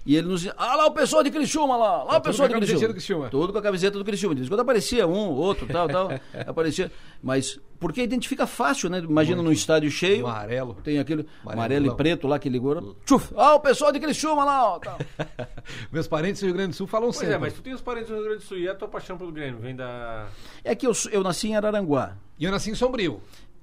E 0.06 0.16
ele 0.16 0.28
nos 0.28 0.40
dizia, 0.42 0.54
ah 0.58 0.74
lá 0.76 0.86
o 0.86 0.90
pessoal 0.90 1.22
de 1.22 1.30
Criciúma 1.30 1.76
lá, 1.78 2.02
lá 2.04 2.10
Tá 2.12 2.16
o 2.18 2.20
pessoal 2.20 2.46
de 2.46 2.52
com 2.54 2.58
a 2.58 2.60
camiseta 2.60 2.78
Criciúma. 2.78 2.88
do 2.88 2.94
Criciúma. 2.94 3.28
Tudo 3.30 3.52
com 3.54 3.58
a 3.58 3.62
camiseta 3.62 3.98
do 3.98 4.04
Criciúma. 4.04 4.34
Quando 4.48 4.60
aparecia 4.60 5.06
um, 5.06 5.30
outro, 5.30 5.66
tal, 5.66 5.88
tal, 5.88 6.10
aparecia. 6.46 6.92
Mas, 7.22 7.58
porque 7.80 8.02
identifica 8.02 8.46
fácil, 8.46 8.90
né? 8.90 8.98
Imagina 8.98 9.40
num 9.42 9.50
estádio 9.50 9.90
cheio, 9.90 10.26
Amarelo. 10.26 10.76
tem 10.84 10.98
aquele 10.98 11.26
Amarelo, 11.42 11.52
amarelo 11.62 11.86
e 11.86 11.96
preto 11.96 12.26
lá 12.28 12.38
que 12.38 12.50
ligou. 12.50 12.94
Tchuf, 13.06 13.32
ah 13.34 13.54
o 13.54 13.60
pessoal 13.60 13.90
de 13.92 13.98
Criciúma 13.98 14.44
lá, 14.44 14.74
ó, 14.74 14.78
tal. 14.78 14.98
Meus 15.90 16.06
parentes 16.06 16.40
do 16.42 16.46
Rio 16.46 16.54
Grande 16.54 16.70
do 16.70 16.76
Sul 16.76 16.86
falam 16.86 17.06
Pois 17.08 17.16
sempre. 17.16 17.34
é, 17.34 17.38
mas 17.38 17.54
tu 17.54 17.62
tem 17.62 17.72
os 17.72 17.80
parentes 17.80 18.08
do 18.10 18.14
Rio 18.16 18.24
Grande 18.24 18.38
do 18.40 18.44
Sul 18.46 18.58
e 18.58 18.68
a 18.68 18.74
tua 18.74 18.88
paixão 18.88 19.16
pelo 19.16 19.32
Grêmio 19.32 19.58
vem 19.58 19.74
da. 19.74 20.26
É 20.62 20.74
que 20.74 20.86
eu, 20.86 20.92
eu 21.12 21.22
nasci 21.22 21.48
em 21.48 21.56
Araranguá. 21.56 22.12
E 22.38 22.44
eu 22.44 22.50
nasci 22.50 22.70
em 22.70 22.74
Sombrio. 22.74 23.22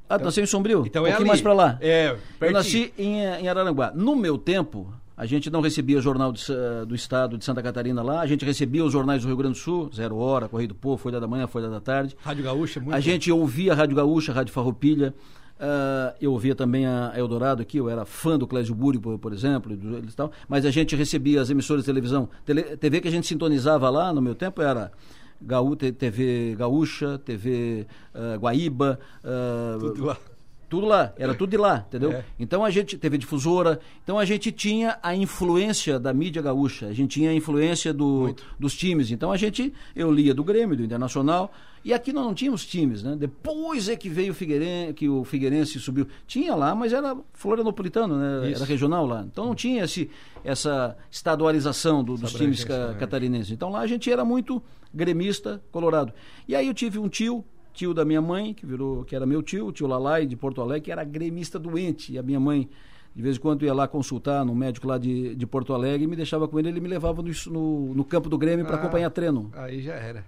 Ah, 0.09 0.17
nasci 0.17 0.41
em 0.41 0.45
Sombrio? 0.47 0.83
Então 0.87 1.03
um 1.03 1.05
é 1.07 1.11
pouquinho 1.11 1.19
ali. 1.21 1.27
mais 1.29 1.41
pra 1.41 1.53
lá. 1.53 1.77
É, 1.79 2.09
Eu 2.09 2.17
pertinho. 2.39 2.57
nasci 2.57 2.93
em, 2.97 3.19
em 3.23 3.47
Araranguá. 3.47 3.91
No 3.93 4.15
meu 4.15 4.37
tempo, 4.37 4.91
a 5.21 5.25
gente 5.27 5.51
não 5.51 5.61
recebia 5.61 6.01
jornal 6.01 6.31
de 6.31 6.43
do 6.87 6.95
Estado 6.95 7.37
de 7.37 7.45
Santa 7.45 7.61
Catarina 7.61 8.01
lá, 8.01 8.21
a 8.21 8.25
gente 8.25 8.43
recebia 8.43 8.83
os 8.83 8.91
jornais 8.91 9.21
do 9.21 9.27
Rio 9.27 9.37
Grande 9.37 9.53
do 9.53 9.59
Sul, 9.59 9.89
Zero 9.93 10.17
Hora, 10.17 10.49
Correio 10.49 10.69
do 10.69 10.75
Povo, 10.75 10.97
Folha 10.97 11.19
da 11.19 11.27
Manhã, 11.27 11.45
Folha 11.45 11.69
da 11.69 11.79
Tarde. 11.79 12.17
Rádio 12.23 12.43
Gaúcha, 12.43 12.79
muito 12.79 12.95
A 12.95 12.99
gente 12.99 13.31
ouvia 13.31 13.73
a 13.73 13.75
Rádio 13.75 13.95
Gaúcha, 13.95 14.31
a 14.31 14.35
Rádio 14.35 14.51
Farroupilha. 14.51 15.13
ah, 15.59 16.15
eu 16.19 16.31
ouvia 16.33 16.55
também 16.55 16.87
a 16.87 17.13
Eldorado 17.15 17.61
aqui, 17.61 17.77
eu 17.77 17.87
era 17.87 18.03
fã 18.03 18.35
do 18.39 18.47
Clésio 18.47 18.73
Buri, 18.73 18.97
por, 18.97 19.19
por 19.19 19.31
exemplo, 19.31 19.77
do- 19.77 20.01
tal, 20.15 20.31
mas 20.49 20.65
a 20.65 20.71
gente 20.71 20.95
recebia 20.95 21.39
as 21.39 21.51
emissoras 21.51 21.83
de 21.83 21.85
televisão. 21.85 22.27
Tele- 22.43 22.75
TV 22.77 22.99
que 22.99 23.07
a 23.07 23.11
gente 23.11 23.27
sintonizava 23.27 23.87
lá 23.91 24.11
no 24.11 24.21
meu 24.23 24.33
tempo 24.33 24.59
era 24.59 24.91
Gaú, 25.39 25.75
TV 25.75 26.55
Gaúcha, 26.57 27.19
TV 27.19 27.85
ah, 28.13 28.37
Guaíba, 28.37 28.99
ah, 29.23 29.77
Tudo 30.71 30.87
lá. 30.87 31.13
era 31.17 31.35
tudo 31.35 31.49
de 31.51 31.57
lá, 31.57 31.85
entendeu? 31.87 32.13
É. 32.13 32.23
Então 32.39 32.65
a 32.65 32.69
gente 32.71 32.97
teve 32.97 33.17
difusora, 33.17 33.79
então 34.03 34.17
a 34.17 34.25
gente 34.25 34.51
tinha 34.51 34.97
a 35.03 35.13
influência 35.13 35.99
da 35.99 36.11
mídia 36.13 36.41
gaúcha, 36.41 36.87
a 36.87 36.93
gente 36.93 37.11
tinha 37.19 37.29
a 37.29 37.33
influência 37.33 37.93
do, 37.93 38.33
dos 38.57 38.73
times. 38.75 39.11
Então 39.11 39.31
a 39.31 39.37
gente, 39.37 39.71
eu 39.95 40.09
lia 40.11 40.33
do 40.33 40.43
Grêmio, 40.43 40.75
do 40.77 40.83
Internacional, 40.83 41.51
e 41.83 41.93
aqui 41.93 42.13
nós 42.13 42.23
não 42.25 42.33
tínhamos 42.33 42.65
times, 42.65 43.03
né? 43.03 43.15
Depois 43.19 43.89
é 43.89 43.95
que 43.95 44.07
veio 44.07 44.31
o 44.31 44.35
Figueirense, 44.35 44.93
que 44.93 45.09
o 45.09 45.23
Figueirense 45.25 45.79
subiu. 45.79 46.07
Tinha 46.27 46.55
lá, 46.55 46.73
mas 46.73 46.93
era 46.93 47.17
florianopolitano, 47.33 48.15
né? 48.17 48.49
Isso. 48.51 48.61
Era 48.61 48.65
regional 48.69 49.05
lá. 49.05 49.25
Então 49.29 49.45
não 49.47 49.55
tinha 49.55 49.83
esse, 49.83 50.09
essa 50.43 50.95
estadualização 51.09 52.03
do- 52.03 52.15
dos 52.17 52.33
times 52.33 52.63
ca- 52.63 52.89
né? 52.89 52.95
catarinenses. 52.99 53.51
Então 53.51 53.69
lá 53.69 53.79
a 53.81 53.87
gente 53.87 54.11
era 54.11 54.23
muito 54.23 54.61
gremista, 54.93 55.61
colorado. 55.71 56.13
E 56.47 56.55
aí 56.55 56.67
eu 56.67 56.73
tive 56.73 56.99
um 56.99 57.07
tio, 57.09 57.43
tio 57.73 57.93
da 57.93 58.03
minha 58.05 58.21
mãe, 58.21 58.53
que 58.53 58.65
virou, 58.65 59.03
que 59.03 59.15
era 59.15 59.25
meu 59.25 59.41
tio, 59.41 59.67
o 59.67 59.71
tio 59.71 59.87
Lalai 59.87 60.25
de 60.25 60.35
Porto 60.35 60.61
Alegre, 60.61 60.81
que 60.81 60.91
era 60.91 61.03
gremista 61.03 61.57
doente. 61.59 62.13
E 62.13 62.17
a 62.17 62.23
minha 62.23 62.39
mãe, 62.39 62.69
de 63.15 63.21
vez 63.21 63.37
em 63.37 63.39
quando, 63.39 63.63
ia 63.65 63.73
lá 63.73 63.87
consultar 63.87 64.43
no 64.45 64.53
médico 64.55 64.87
lá 64.87 64.97
de, 64.97 65.35
de 65.35 65.45
Porto 65.47 65.73
Alegre 65.73 66.03
e 66.03 66.07
me 66.07 66.15
deixava 66.15 66.47
com 66.47 66.59
ele, 66.59 66.69
ele 66.69 66.79
me 66.79 66.87
levava 66.87 67.21
no, 67.21 67.31
no, 67.47 67.93
no 67.95 68.03
campo 68.05 68.29
do 68.29 68.37
Grêmio 68.37 68.65
para 68.65 68.75
Ah. 68.75 68.79
acompanhar 68.79 69.09
treino. 69.09 69.51
Aí 69.55 69.81
já 69.81 69.93
era. 69.93 70.25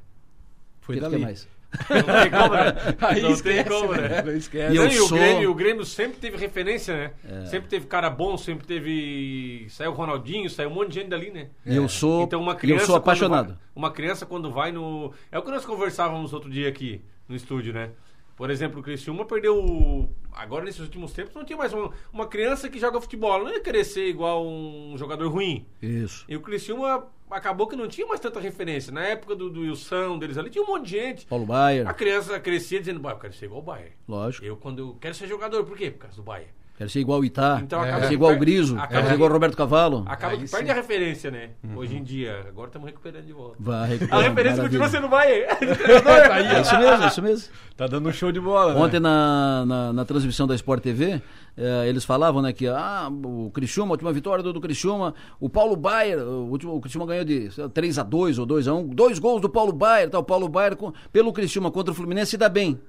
Foi 0.82 0.96
que, 0.96 1.02
que 1.02 1.10
dali. 1.10 1.22
mais? 1.24 1.48
Não 1.90 2.22
tem 2.22 2.30
como, 2.30 2.54
né? 2.54 2.74
Aí 3.02 3.22
não 3.22 3.32
esquece, 3.32 3.64
tem 3.64 3.80
como, 3.80 3.94
né? 3.94 4.22
Não 4.22 4.36
esquece. 4.36 4.76
E 4.76 4.78
Não, 4.78 4.86
e 4.86 5.00
o, 5.00 5.08
sou- 5.08 5.18
Grêmio, 5.18 5.50
o 5.50 5.56
Grêmio 5.56 5.84
sempre 5.86 6.18
teve 6.20 6.38
referência, 6.38 6.96
né? 6.96 7.12
É. 7.28 7.46
Sempre 7.48 7.68
teve 7.68 7.88
cara 7.88 8.12
bom, 8.12 8.38
sempre 8.38 8.68
teve. 8.68 9.66
Saiu 9.70 9.90
o 9.90 9.94
Ronaldinho, 9.96 10.48
saiu 10.52 10.70
um 10.70 10.74
monte 10.76 10.90
de 10.90 10.96
gente 11.00 11.10
dali, 11.10 11.32
né? 11.32 11.48
E 11.66 11.76
eu 11.76 11.90
sou, 11.90 12.24
Então 12.26 12.40
uma 12.40 12.52
e 12.52 12.56
eu 12.56 12.60
criança. 12.60 12.86
sou 12.86 12.96
apaixonado. 12.96 13.48
vai- 13.48 13.58
uma 13.76 13.90
criança 13.90 14.24
quando 14.24 14.52
vai 14.52 14.72
no. 14.72 15.12
É 15.32 15.40
o 15.40 15.42
que 15.42 15.50
nós 15.50 15.66
conversávamos 15.66 16.32
outro 16.32 16.48
dia 16.48 16.70
aqui 16.70 17.02
no 17.34 17.38
estúdio, 17.38 17.74
né? 17.74 17.92
Por 18.36 18.50
exemplo, 18.50 18.80
o 18.80 18.84
Criciúma 18.84 19.26
perdeu. 19.26 20.10
Agora, 20.32 20.66
nesses 20.66 20.80
últimos 20.80 21.14
tempos, 21.14 21.36
não 21.36 21.44
tinha 21.44 21.58
mais 21.58 21.72
uma, 21.72 21.92
uma 22.12 22.28
criança 22.28 22.68
que 22.68 22.80
joga 22.80 23.00
futebol. 23.00 23.34
Ela 23.36 23.44
não 23.44 23.52
ia 23.54 23.84
ser 23.84 24.08
igual 24.08 24.46
um 24.48 24.96
jogador 24.98 25.28
ruim. 25.30 25.68
Isso. 25.82 26.26
E 26.28 26.36
o 26.36 26.42
Criciúma 26.42 27.08
acabou 27.30 27.68
que 27.68 27.76
não 27.76 27.88
tinha 27.88 28.08
mais 28.08 28.20
tanta 28.20 28.40
referência. 28.40 28.92
Na 28.92 29.04
época 29.04 29.36
do, 29.36 29.50
do 29.50 29.62
Wilson, 29.62 30.18
deles 30.18 30.38
ali, 30.38 30.50
tinha 30.50 30.64
um 30.64 30.68
monte 30.68 30.86
de 30.86 30.92
gente. 30.92 31.26
Paulo 31.28 31.46
A 31.46 31.48
Baier, 31.48 31.96
criança 31.96 32.40
crescia 32.40 32.80
dizendo, 32.80 33.00
"Bah, 33.00 33.12
eu 33.12 33.18
quero 33.18 33.34
ser 33.34 33.46
igual 33.46 33.62
o 33.62 33.64
Bayern. 33.64 33.94
lógico. 34.08 34.46
Eu, 34.46 34.58
quando 34.58 34.80
eu 34.80 34.98
quero 35.00 35.14
ser 35.14 35.28
jogador, 35.28 35.64
por 35.64 35.78
quê? 35.78 35.92
Por 35.92 36.00
causa 36.00 36.16
do 36.16 36.24
Bayern. 36.24 36.52
Quero 36.76 36.90
ser 36.90 37.02
igual 37.02 37.20
o 37.20 37.26
Itá, 37.26 37.60
Então, 37.62 37.84
quero 37.84 38.08
ser 38.08 38.14
igual 38.14 38.34
o 38.34 38.40
Griso, 38.40 38.74
acaba 38.76 38.88
quero 38.94 39.08
ser 39.08 39.14
igual 39.14 39.30
o 39.30 39.34
Roberto 39.34 39.56
Cavalo. 39.56 40.04
Acaba 40.08 40.36
que 40.36 40.50
perde 40.50 40.72
a 40.72 40.74
referência, 40.74 41.30
né? 41.30 41.52
Hoje 41.76 41.96
em 41.96 42.04
dia. 42.04 42.46
Agora 42.48 42.68
estamos 42.68 42.88
recuperando 42.88 43.26
de 43.26 43.32
volta. 43.32 43.58
Vai, 43.60 43.82
A 44.10 44.18
recupera, 44.18 44.22
referência 44.22 44.64
continua 44.64 44.88
maravilha. 44.88 44.90
sendo 44.90 45.06
o 45.06 45.10
Bayern. 45.10 45.46
É 46.58 46.62
isso 46.62 46.78
mesmo, 46.80 47.04
é 47.04 47.08
isso 47.08 47.22
mesmo. 47.22 47.50
Tá 47.78 47.86
dando 47.88 48.10
um 48.10 48.12
show 48.12 48.32
de 48.32 48.40
bola, 48.40 48.76
Ontem 48.76 49.00
né? 49.00 49.08
na, 49.08 49.66
na, 49.68 49.94
na 49.94 50.06
transmissão 50.06 50.48
da 50.48 50.56
Sport 50.56 50.82
TV, 50.82 51.22
eh, 51.56 51.86
eles 51.88 52.04
falavam 52.06 52.42
né, 52.42 52.52
que 52.52 52.68
ah, 52.68 53.08
o 53.12 53.52
Criciúma, 53.54 53.92
a 53.92 53.94
última 53.94 54.12
vitória 54.12 54.44
do, 54.44 54.52
do 54.52 54.60
Criciúma, 54.62 55.14
o 55.40 55.50
Paulo 55.50 55.76
Baier, 55.76 56.20
o, 56.20 56.50
último, 56.50 56.76
o 56.76 56.82
Criciúma 56.82 57.06
ganhou 57.06 57.24
de 57.24 57.52
sei 57.52 57.64
lá, 57.64 57.70
3 57.70 58.00
a 58.00 58.04
2 58.04 58.40
ou 58.40 58.46
2 58.46 58.68
a 58.68 58.74
1 58.74 58.88
dois 58.88 59.20
gols 59.20 59.42
do 59.42 59.50
Paulo 59.50 59.72
Baier, 59.74 60.10
tá, 60.10 60.18
o 60.20 60.24
Paulo 60.24 60.50
Baier 60.50 60.76
com- 60.76 60.92
pelo 61.12 61.32
Criciúma 61.34 61.70
contra 61.72 61.92
o 61.92 61.96
Fluminense 61.96 62.32
se 62.32 62.38
dá 62.38 62.50
bem. 62.50 62.80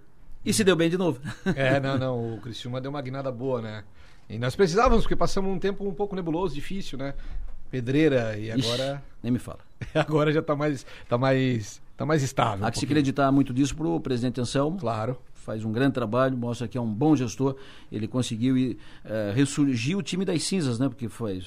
E 0.44 0.52
se 0.52 0.62
deu 0.64 0.76
bem 0.76 0.90
de 0.90 0.98
novo. 0.98 1.20
É, 1.56 1.80
não, 1.80 1.98
não. 1.98 2.34
O 2.34 2.40
Criciúma 2.40 2.80
deu 2.80 2.90
uma 2.90 3.00
guinada 3.02 3.30
boa, 3.32 3.60
né? 3.62 3.84
E 4.28 4.38
nós 4.38 4.54
precisávamos, 4.56 5.02
porque 5.04 5.16
passamos 5.16 5.50
um 5.54 5.58
tempo 5.58 5.86
um 5.86 5.92
pouco 5.94 6.14
nebuloso, 6.16 6.54
difícil, 6.54 6.98
né? 6.98 7.14
Pedreira 7.70 8.36
e 8.38 8.50
Ixi, 8.50 8.66
agora. 8.72 9.02
nem 9.22 9.32
me 9.32 9.38
fala. 9.38 9.58
agora 9.94 10.32
já 10.32 10.42
tá 10.42 10.54
mais. 10.54 10.86
tá 11.08 11.18
mais. 11.18 11.80
tá 11.96 12.06
mais 12.06 12.22
estável. 12.22 12.64
Há 12.64 12.68
um 12.68 12.70
que 12.70 12.78
se 12.78 12.84
acreditar 12.84 13.30
muito 13.32 13.52
disso 13.52 13.74
pro 13.74 13.98
presidente 14.00 14.40
Anselmo. 14.40 14.78
Claro. 14.78 15.18
Faz 15.32 15.62
um 15.64 15.72
grande 15.72 15.92
trabalho, 15.92 16.36
mostra 16.36 16.66
que 16.66 16.78
é 16.78 16.80
um 16.80 16.90
bom 16.92 17.14
gestor. 17.14 17.56
Ele 17.92 18.08
conseguiu 18.08 18.56
ir, 18.56 18.78
eh, 19.04 19.32
ressurgir 19.34 19.96
o 19.98 20.02
time 20.02 20.24
das 20.24 20.42
cinzas, 20.42 20.78
né? 20.78 20.88
Porque 20.88 21.06
faz. 21.08 21.46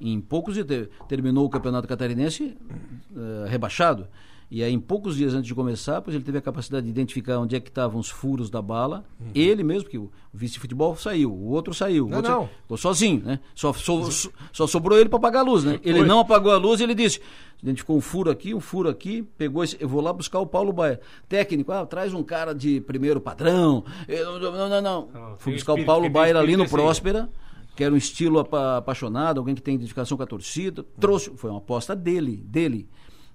Em 0.00 0.20
poucos 0.20 0.56
te- 0.56 0.88
terminou 1.08 1.44
o 1.46 1.50
Campeonato 1.50 1.86
Catarinense 1.86 2.56
eh, 3.16 3.48
rebaixado. 3.48 4.08
E 4.50 4.62
aí, 4.62 4.72
em 4.72 4.80
poucos 4.80 5.14
dias 5.16 5.34
antes 5.34 5.46
de 5.46 5.54
começar, 5.54 6.00
pois 6.00 6.14
ele 6.14 6.24
teve 6.24 6.38
a 6.38 6.40
capacidade 6.40 6.84
de 6.86 6.90
identificar 6.90 7.38
onde 7.38 7.54
é 7.54 7.60
que 7.60 7.68
estavam 7.68 8.00
os 8.00 8.08
furos 8.08 8.48
da 8.48 8.62
bala. 8.62 9.04
Ele 9.34 9.62
mesmo, 9.62 9.82
porque 9.84 9.98
o 9.98 10.10
vice-futebol 10.32 10.96
saiu, 10.96 11.30
o 11.30 11.50
outro 11.50 11.74
saiu. 11.74 12.06
o 12.06 12.08
Não, 12.08 12.16
outro 12.16 12.32
não. 12.32 12.40
saiu. 12.44 12.50
Ficou 12.62 12.76
sozinho, 12.78 13.22
né? 13.24 13.40
Só, 13.54 13.74
só, 13.74 14.10
só- 14.10 14.30
só 14.50 14.66
sobrou 14.66 14.98
ele 14.98 15.10
para 15.10 15.18
apagar 15.18 15.42
a 15.42 15.44
luz, 15.44 15.64
né? 15.64 15.78
Ele 15.84 15.98
Foi. 15.98 16.06
não 16.08 16.20
apagou 16.20 16.50
a 16.50 16.56
luz 16.56 16.80
e 16.80 16.84
ele 16.84 16.94
disse: 16.94 17.20
identificou 17.62 17.94
um 17.96 18.00
furo 18.00 18.30
aqui, 18.30 18.54
um 18.54 18.60
furo 18.60 18.88
aqui, 18.88 19.22
pegou 19.36 19.62
esse. 19.62 19.76
Eu 19.78 19.86
vou 19.88 20.00
lá 20.00 20.14
buscar 20.14 20.38
o 20.40 20.46
Paulo 20.46 20.72
Baia. 20.72 20.98
Técnico, 21.28 21.70
ah, 21.70 21.84
traz 21.84 22.14
um 22.14 22.22
cara 22.22 22.54
de 22.54 22.80
primeiro 22.80 23.20
padrão. 23.20 23.84
Eu, 24.08 24.38
não, 24.40 24.52
não, 24.52 24.68
não. 24.80 25.08
Não, 25.12 25.36
Fui 25.36 25.52
buscar 25.52 25.72
o 25.72 25.74
espírito, 25.74 25.86
Paulo 25.86 26.02
quem 26.04 26.10
tem 26.12 26.20
Baia 26.22 26.38
ali 26.38 26.56
no 26.56 26.62
é 26.62 26.66
aí. 26.66 26.70
Próspera, 26.72 27.28
que 27.76 27.84
era 27.84 27.92
um 27.92 27.98
estilo 27.98 28.38
apa- 28.38 28.78
apaixonado, 28.78 29.38
alguém 29.40 29.54
que 29.54 29.60
tem 29.60 29.74
identificação 29.74 30.16
com 30.16 30.22
a 30.22 30.26
torcida. 30.26 30.86
Trouxe, 30.98 31.30
foi 31.36 31.50
uma 31.50 31.58
aposta 31.58 31.94
dele, 31.94 32.38
dele. 32.46 32.88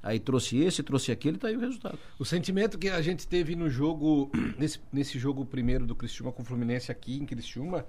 Aí 0.04 0.20
trouxe 0.20 0.58
esse, 0.58 0.84
trouxe 0.84 1.14
aquele, 1.14 1.38
tá 1.38 1.47
aí 1.47 1.56
o 1.56 1.60
resultado. 1.62 1.97
O 2.20 2.26
sentimento 2.26 2.78
que 2.78 2.89
a 2.89 3.01
gente 3.01 3.26
teve 3.26 3.56
no 3.56 3.70
jogo, 3.70 4.30
nesse, 4.60 4.78
nesse 4.91 5.18
jogo 5.18 5.45
primeiro 5.45 5.86
do 5.86 5.95
Criciúma 5.95 6.30
com 6.32 6.41
o 6.41 6.45
Fluminense 6.45 6.91
aqui 6.91 7.18
em 7.18 7.26
Criciúma, 7.26 7.86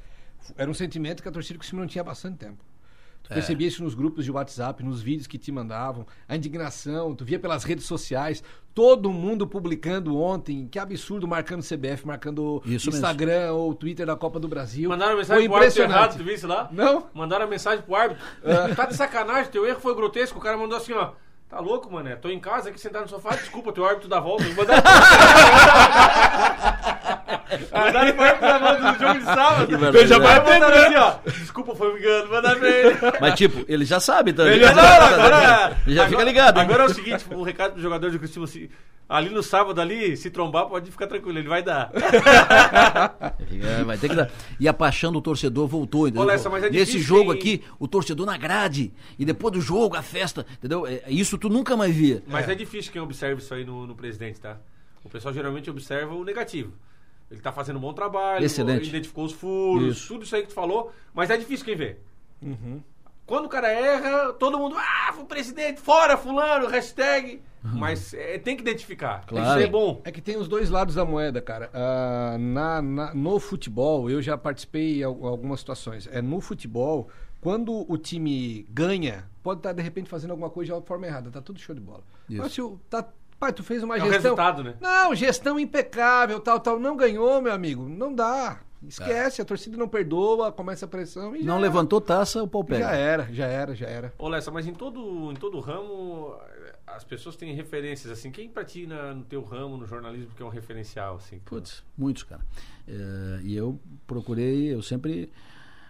era 0.56 0.70
um 0.70 0.74
sentimento 0.74 1.22
que 1.22 1.28
a 1.28 1.32
torcida 1.32 1.54
do 1.58 1.58
Criciúma 1.60 1.82
não 1.82 1.88
tinha 1.88 2.02
há 2.02 2.04
bastante 2.04 2.38
tempo. 2.38 2.64
Tu 3.24 3.32
É. 3.32 3.34
percebia 3.34 3.66
isso 3.66 3.82
nos 3.82 3.94
grupos 3.94 4.24
de 4.24 4.30
WhatsApp, 4.30 4.82
nos 4.84 5.02
vídeos 5.02 5.26
que 5.26 5.38
te 5.38 5.50
mandavam, 5.50 6.06
a 6.28 6.36
indignação, 6.36 7.14
tu 7.16 7.24
via 7.24 7.38
pelas 7.38 7.64
redes 7.64 7.86
sociais, 7.86 8.44
todo 8.74 9.10
mundo 9.10 9.46
publicando 9.46 10.16
ontem, 10.16 10.68
que 10.68 10.78
absurdo, 10.78 11.26
marcando 11.26 11.62
CBF, 11.62 12.06
marcando 12.06 12.62
Isso 12.66 12.90
mesmo. 12.90 12.90
Instagram 12.90 13.52
ou 13.54 13.74
Twitter 13.74 14.06
da 14.06 14.14
Copa 14.14 14.38
do 14.38 14.46
Brasil. 14.46 14.90
Mandaram 14.90 15.12
Foi 15.12 15.20
mensagem 15.22 15.48
pro 15.48 15.56
árbitro 15.56 15.82
errado, 15.82 16.16
tu 16.18 16.22
viu 16.22 16.34
isso 16.34 16.46
lá? 16.46 16.68
Não? 16.70 17.08
Mandaram 17.14 17.48
mensagem 17.48 17.82
pro 17.82 17.94
árbitro. 17.96 18.22
Tá 18.76 18.84
de 18.86 18.94
sacanagem, 18.94 19.50
teu 19.50 19.66
erro 19.66 19.80
foi 19.80 19.94
grotesco. 19.94 20.38
O 20.38 20.42
cara 20.42 20.56
mandou 20.58 20.76
assim, 20.76 20.92
ó. 20.92 21.12
Tá 21.54 21.60
louco, 21.60 21.88
mané? 21.88 22.16
Tô 22.16 22.28
em 22.28 22.40
casa 22.40 22.68
aqui 22.68 22.80
sentado 22.80 23.02
no 23.02 23.08
sofá. 23.08 23.30
Desculpa, 23.36 23.72
teu 23.72 23.86
árbitro 23.86 24.08
dá 24.08 24.18
volta. 24.18 24.42
Mandaram... 24.56 24.82
Mandaram 27.72 28.00
árbitro 28.22 28.40
da 28.40 28.58
volta 28.58 28.92
do 28.92 28.98
jogo 29.00 29.18
de 29.18 29.24
sábado. 29.24 29.70
Barbaridade. 29.78 30.06
Já 30.08 30.18
vai 30.18 30.36
mandaram 30.40 30.86
assim, 30.86 30.96
ó. 30.96 31.30
Desculpa, 31.30 31.74
foi 31.74 31.92
me 31.94 32.00
engano. 32.00 32.30
Mandaram 32.30 32.58
pra 32.58 32.68
ele. 32.70 32.96
Mas, 33.20 33.34
tipo, 33.34 33.64
ele 33.68 33.84
já 33.84 34.00
sabe 34.00 34.32
também. 34.32 34.54
Ele 34.54 34.64
já, 34.64 34.74
não, 34.74 34.82
agora, 34.82 35.76
Ele 35.86 35.94
já 35.94 36.02
agora- 36.02 36.08
fica 36.08 36.24
ligado. 36.24 36.58
Agora 36.58 36.82
é 36.82 36.86
o 36.86 36.94
seguinte, 36.94 37.24
o 37.30 37.42
recado 37.42 37.72
pro 37.72 37.82
jogador 37.82 38.10
de 38.10 38.18
Cristiano, 38.18 38.44
assim, 38.44 38.68
ali 39.08 39.30
no 39.30 39.42
sábado 39.42 39.80
ali, 39.80 40.16
se 40.16 40.30
trombar, 40.30 40.66
pode 40.66 40.90
ficar 40.90 41.06
tranquilo, 41.06 41.38
ele 41.38 41.48
vai 41.48 41.62
dar. 41.62 41.90
É, 41.94 43.84
vai 43.84 43.96
ter 43.98 44.08
que 44.08 44.14
dar. 44.14 44.30
E 44.58 44.68
a 44.68 44.72
paixão 44.72 45.12
do 45.12 45.20
torcedor 45.20 45.66
voltou, 45.66 46.08
entendeu? 46.08 46.26
Mas 46.26 46.44
é 46.64 46.70
Nesse 46.70 46.98
jogo 46.98 47.32
hein? 47.32 47.38
aqui, 47.38 47.62
o 47.78 47.86
torcedor 47.88 48.26
na 48.26 48.36
grade. 48.36 48.92
E 49.18 49.24
depois 49.24 49.52
do 49.52 49.60
jogo, 49.60 49.96
a 49.96 50.02
festa, 50.02 50.46
entendeu? 50.58 50.86
É, 50.86 51.02
isso 51.08 51.38
tu 51.38 51.48
nunca 51.48 51.76
mais 51.76 51.94
via. 51.94 52.22
Mas 52.26 52.48
é, 52.48 52.54
difícil 52.54 52.92
quem 52.92 53.00
observa 53.00 53.40
isso 53.40 53.52
aí 53.54 53.64
no, 53.64 53.86
no 53.86 53.94
presidente, 53.94 54.40
tá? 54.40 54.56
O 55.04 55.08
pessoal 55.08 55.34
geralmente 55.34 55.68
observa 55.70 56.14
o 56.14 56.24
negativo. 56.24 56.72
Ele 57.34 57.42
tá 57.42 57.52
fazendo 57.52 57.76
um 57.76 57.80
bom 57.80 57.92
trabalho, 57.92 58.44
Excelente. 58.44 58.88
identificou 58.88 59.24
os 59.24 59.32
furos, 59.32 59.96
Isso. 59.98 60.08
tudo 60.08 60.24
isso 60.24 60.34
aí 60.34 60.42
que 60.42 60.48
tu 60.48 60.54
falou, 60.54 60.92
mas 61.12 61.30
é 61.30 61.36
difícil 61.36 61.64
quem 61.64 61.76
vê. 61.76 61.96
Quando 63.26 63.46
o 63.46 63.48
cara 63.48 63.68
erra, 63.72 64.32
todo 64.34 64.58
mundo, 64.58 64.76
ah, 64.78 65.10
foi 65.14 65.22
o 65.24 65.26
presidente, 65.26 65.80
fora 65.80 66.16
fulano, 66.16 66.66
hashtag. 66.68 67.40
Mas 67.62 68.12
é, 68.12 68.36
tem 68.38 68.54
que 68.54 68.60
identificar. 68.60 69.24
Claro. 69.26 69.46
Tem 69.46 69.54
que 69.56 69.62
ser 69.62 69.70
bom. 69.70 70.02
É 70.04 70.12
que 70.12 70.20
tem 70.20 70.36
os 70.36 70.46
dois 70.46 70.68
lados 70.68 70.96
da 70.96 71.04
moeda, 71.06 71.40
cara. 71.40 71.70
Ah, 71.72 72.36
na, 72.38 72.82
na- 72.82 73.14
no 73.14 73.40
futebol, 73.40 74.10
eu 74.10 74.20
já 74.20 74.36
participei 74.36 75.00
em 75.00 75.02
al- 75.02 75.26
algumas 75.26 75.60
situações. 75.60 76.06
É 76.12 76.20
no 76.20 76.42
futebol, 76.42 77.08
quando 77.40 77.90
o 77.90 77.96
time 77.96 78.66
ganha, 78.68 79.24
pode 79.42 79.60
estar 79.60 79.72
de 79.72 79.80
repente 79.82 80.10
fazendo 80.10 80.32
alguma 80.32 80.50
coisa 80.50 80.78
de 80.78 80.86
forma 80.86 81.06
errada, 81.06 81.30
tá 81.30 81.40
tudo 81.40 81.58
show 81.58 81.74
de 81.74 81.80
bola. 81.80 82.02
Isso. 82.28 82.42
Mas 82.42 82.52
se 82.52 82.60
o, 82.60 82.78
tá, 82.90 83.02
pai, 83.38 83.52
tu 83.52 83.62
fez 83.62 83.82
uma 83.82 83.94
É 83.96 83.98
o 83.98 84.02
gestão. 84.02 84.20
resultado, 84.22 84.62
né? 84.64 84.74
Não, 84.80 85.14
gestão 85.14 85.58
impecável, 85.58 86.40
tal, 86.40 86.60
tal. 86.60 86.78
Não 86.78 86.96
ganhou, 86.96 87.40
meu 87.42 87.52
amigo. 87.52 87.88
Não 87.88 88.14
dá. 88.14 88.60
Esquece, 88.86 89.40
a 89.40 89.44
torcida 89.46 89.78
não 89.78 89.88
perdoa, 89.88 90.52
começa 90.52 90.84
a 90.84 90.88
pressão 90.88 91.34
e 91.34 91.42
Não 91.42 91.54
era. 91.54 91.62
levantou 91.62 92.02
taça, 92.02 92.42
o 92.42 92.46
pau 92.48 92.62
pega. 92.62 92.84
Já 92.84 92.92
era, 92.94 93.28
já 93.32 93.46
era, 93.46 93.74
já 93.74 93.86
era. 93.86 94.12
Ô, 94.18 94.28
Lessa, 94.28 94.50
mas 94.50 94.66
em 94.66 94.74
todo, 94.74 95.32
em 95.32 95.34
todo 95.36 95.58
ramo, 95.58 96.36
as 96.86 97.02
pessoas 97.02 97.34
têm 97.34 97.54
referências, 97.54 98.12
assim. 98.12 98.30
Quem 98.30 98.46
pra 98.46 98.62
ti 98.62 98.86
na- 98.86 99.14
no 99.14 99.24
teu 99.24 99.42
ramo, 99.42 99.78
no 99.78 99.86
jornalismo, 99.86 100.32
que 100.36 100.42
é 100.42 100.44
um 100.44 100.50
referencial, 100.50 101.16
assim? 101.16 101.36
que- 101.38 101.44
Putz, 101.46 101.82
muitos, 101.96 102.24
cara. 102.24 102.42
É, 102.86 103.40
e 103.42 103.56
eu 103.56 103.80
procurei, 104.06 104.74
eu 104.74 104.82
sempre. 104.82 105.32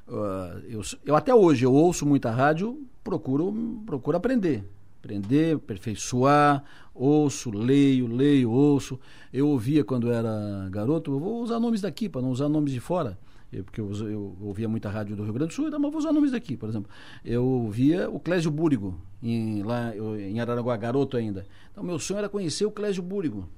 ah, 0.08 0.60
eu, 0.68 0.80
eu 1.04 1.16
até 1.16 1.34
hoje, 1.34 1.64
eu 1.66 1.72
ouço 1.72 2.06
muita 2.06 2.30
rádio, 2.30 2.86
procuro, 3.02 3.52
procuro 3.84 4.16
aprender. 4.16 4.64
Aprender, 5.02 5.56
aperfeiçoar, 5.56 6.62
ouço, 6.94 7.50
leio, 7.50 8.06
leio, 8.06 8.50
ouço. 8.50 8.98
Eu 9.32 9.48
ouvia 9.48 9.82
quando 9.84 10.10
era 10.12 10.68
garoto, 10.70 11.12
eu 11.12 11.18
vou 11.18 11.42
usar 11.42 11.58
nomes 11.58 11.80
daqui, 11.80 12.08
para 12.08 12.22
não 12.22 12.30
usar 12.30 12.48
nomes 12.48 12.72
de 12.72 12.80
fora. 12.80 13.18
Eu, 13.52 13.62
porque 13.64 13.80
eu, 13.80 13.92
eu 14.08 14.36
ouvia 14.40 14.68
muita 14.68 14.88
rádio 14.88 15.14
do 15.14 15.22
Rio 15.22 15.32
Grande 15.32 15.48
do 15.50 15.54
Sul, 15.54 15.68
então, 15.68 15.78
mas 15.78 15.90
vou 15.90 15.98
usar 16.00 16.12
nomes 16.12 16.32
daqui, 16.32 16.56
por 16.56 16.68
exemplo. 16.68 16.90
Eu 17.24 17.44
ouvia 17.44 18.10
o 18.10 18.18
Clésio 18.18 18.50
Búrigo, 18.50 18.94
em, 19.22 19.62
lá 19.62 19.94
eu- 19.94 20.18
em 20.18 20.40
Araranguá, 20.40 20.76
garoto 20.76 21.16
ainda. 21.16 21.46
Então, 21.70 21.82
meu 21.84 21.98
sonho 21.98 22.18
era 22.18 22.28
conhecer 22.28 22.64
o 22.66 22.70
Clésio 22.70 23.02
Búrigo. 23.02 23.48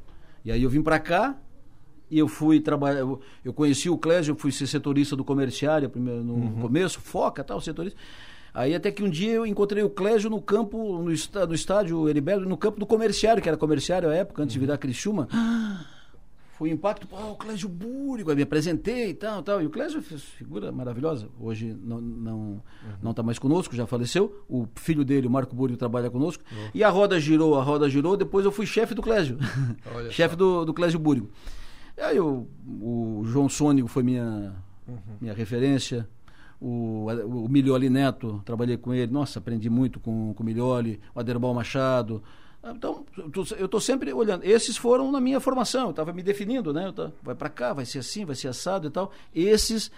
E 0.45 0.53
aí 0.53 0.63
eu 0.63 0.69
vim 0.71 0.83
para 0.83 0.99
cá, 0.99 1.39
e 2.11 2.19
eu 2.19 2.29
fui 2.29 2.61
trabalhar, 2.61 3.01
eu, 3.01 3.53
conheci 3.55 3.89
o 3.91 3.97
Clésio, 3.99 4.33
eu 4.33 4.37
fui 4.37 4.53
ser 4.53 4.67
setorista 4.67 5.17
do 5.17 5.25
comerciário 5.25 5.89
primeiro, 5.91 6.23
no 6.23 6.61
começo, 6.61 7.01
foca 7.01 7.43
tal, 7.43 7.61
setorista. 7.61 7.99
Aí 8.59 8.75
até 8.75 8.91
que 8.91 9.03
um 9.03 9.11
dia 9.11 9.33
eu 9.33 9.45
encontrei 9.45 9.83
o 9.83 9.91
Clésio 9.91 10.31
no 10.31 10.41
campo, 10.41 10.99
no, 11.03 11.13
está- 11.13 11.47
no 11.47 11.55
estádio 11.55 12.09
Heriberto, 12.09 12.49
no 12.49 12.57
campo 12.57 12.81
do 12.81 12.87
comerciário, 12.87 13.43
que 13.43 13.49
era 13.49 13.57
comerciário 13.59 14.09
à 14.09 14.15
época, 14.15 14.43
antes 14.43 14.55
de 14.55 14.59
virar 14.59 14.79
Criciúma. 14.79 15.29
Foi 16.57 16.71
um 16.71 16.73
impacto, 16.73 17.07
pô, 17.07 17.17
o 17.33 17.37
Clésio 17.37 17.69
Búrigo, 17.69 18.31
aí 18.31 18.37
me 18.37 18.41
apresentei 18.43 19.11
e 19.11 19.15
tal, 19.15 19.43
tal. 19.43 19.61
E 19.61 19.67
o 19.67 19.71
Clésio 19.71 20.01
fez 20.01 20.23
figura 20.23 20.73
maravilhosa. 20.73 21.29
Hoje 21.39 21.77
não 21.85 22.01
não 22.01 22.63
não 23.03 23.11
está 23.11 23.23
mais 23.23 23.39
conosco, 23.39 23.77
já 23.77 23.87
faleceu. 23.87 24.43
O 24.49 24.67
filho 24.75 25.05
dele, 25.05 25.27
o 25.27 25.31
Marco 25.31 25.55
Búrigo, 25.55 25.79
trabalha 25.79 26.09
conosco. 26.11 26.43
E 26.75 26.83
a 26.83 26.89
roda 26.89 27.21
girou, 27.21 27.59
a 27.61 27.63
roda 27.63 27.91
girou. 27.91 28.17
Depois 28.17 28.43
eu 28.47 28.51
fui 28.51 28.65
chefe 28.65 28.95
do 28.95 29.03
Clésio, 29.03 29.37
chefe 30.11 30.35
do, 30.35 30.65
do 30.65 30.73
Clésio 30.73 30.99
Búrigo. 30.99 31.29
Aí 31.99 32.19
o, 32.19 32.47
o 32.81 33.23
João 33.27 33.51
Sônico 33.51 33.89
foi 33.89 34.03
minha 34.03 34.55
minha 35.21 35.35
referência. 35.35 36.09
O, 36.61 37.07
o 37.27 37.49
Milioli 37.49 37.91
Neto, 37.91 38.41
trabalhei 38.45 38.77
com 38.77 38.95
ele. 38.95 39.13
Nossa, 39.13 39.39
aprendi 39.39 39.69
muito 39.69 40.01
com, 40.01 40.33
com 40.35 40.43
o 40.43 40.47
Milioli, 40.47 41.01
o 41.15 41.21
Aderbal 41.21 41.53
Machado. 41.53 42.23
Então, 42.65 43.05
eu 43.59 43.67
estou 43.67 43.81
sempre 43.81 44.13
olhando. 44.13 44.43
Esses 44.45 44.77
foram 44.77 45.13
na 45.13 45.21
minha 45.21 45.39
formação, 45.39 45.85
eu 45.85 45.91
estava 45.91 46.13
me 46.13 46.23
definindo, 46.23 46.73
né? 46.73 46.91
Tô- 46.93 47.11
vai 47.23 47.35
para 47.35 47.49
cá, 47.49 47.73
vai 47.73 47.85
ser 47.85 47.99
assim, 48.01 48.25
vai 48.25 48.35
ser 48.35 48.49
assado 48.49 48.89
e 48.89 48.91
tal. 48.91 49.13
Esses 49.35 49.91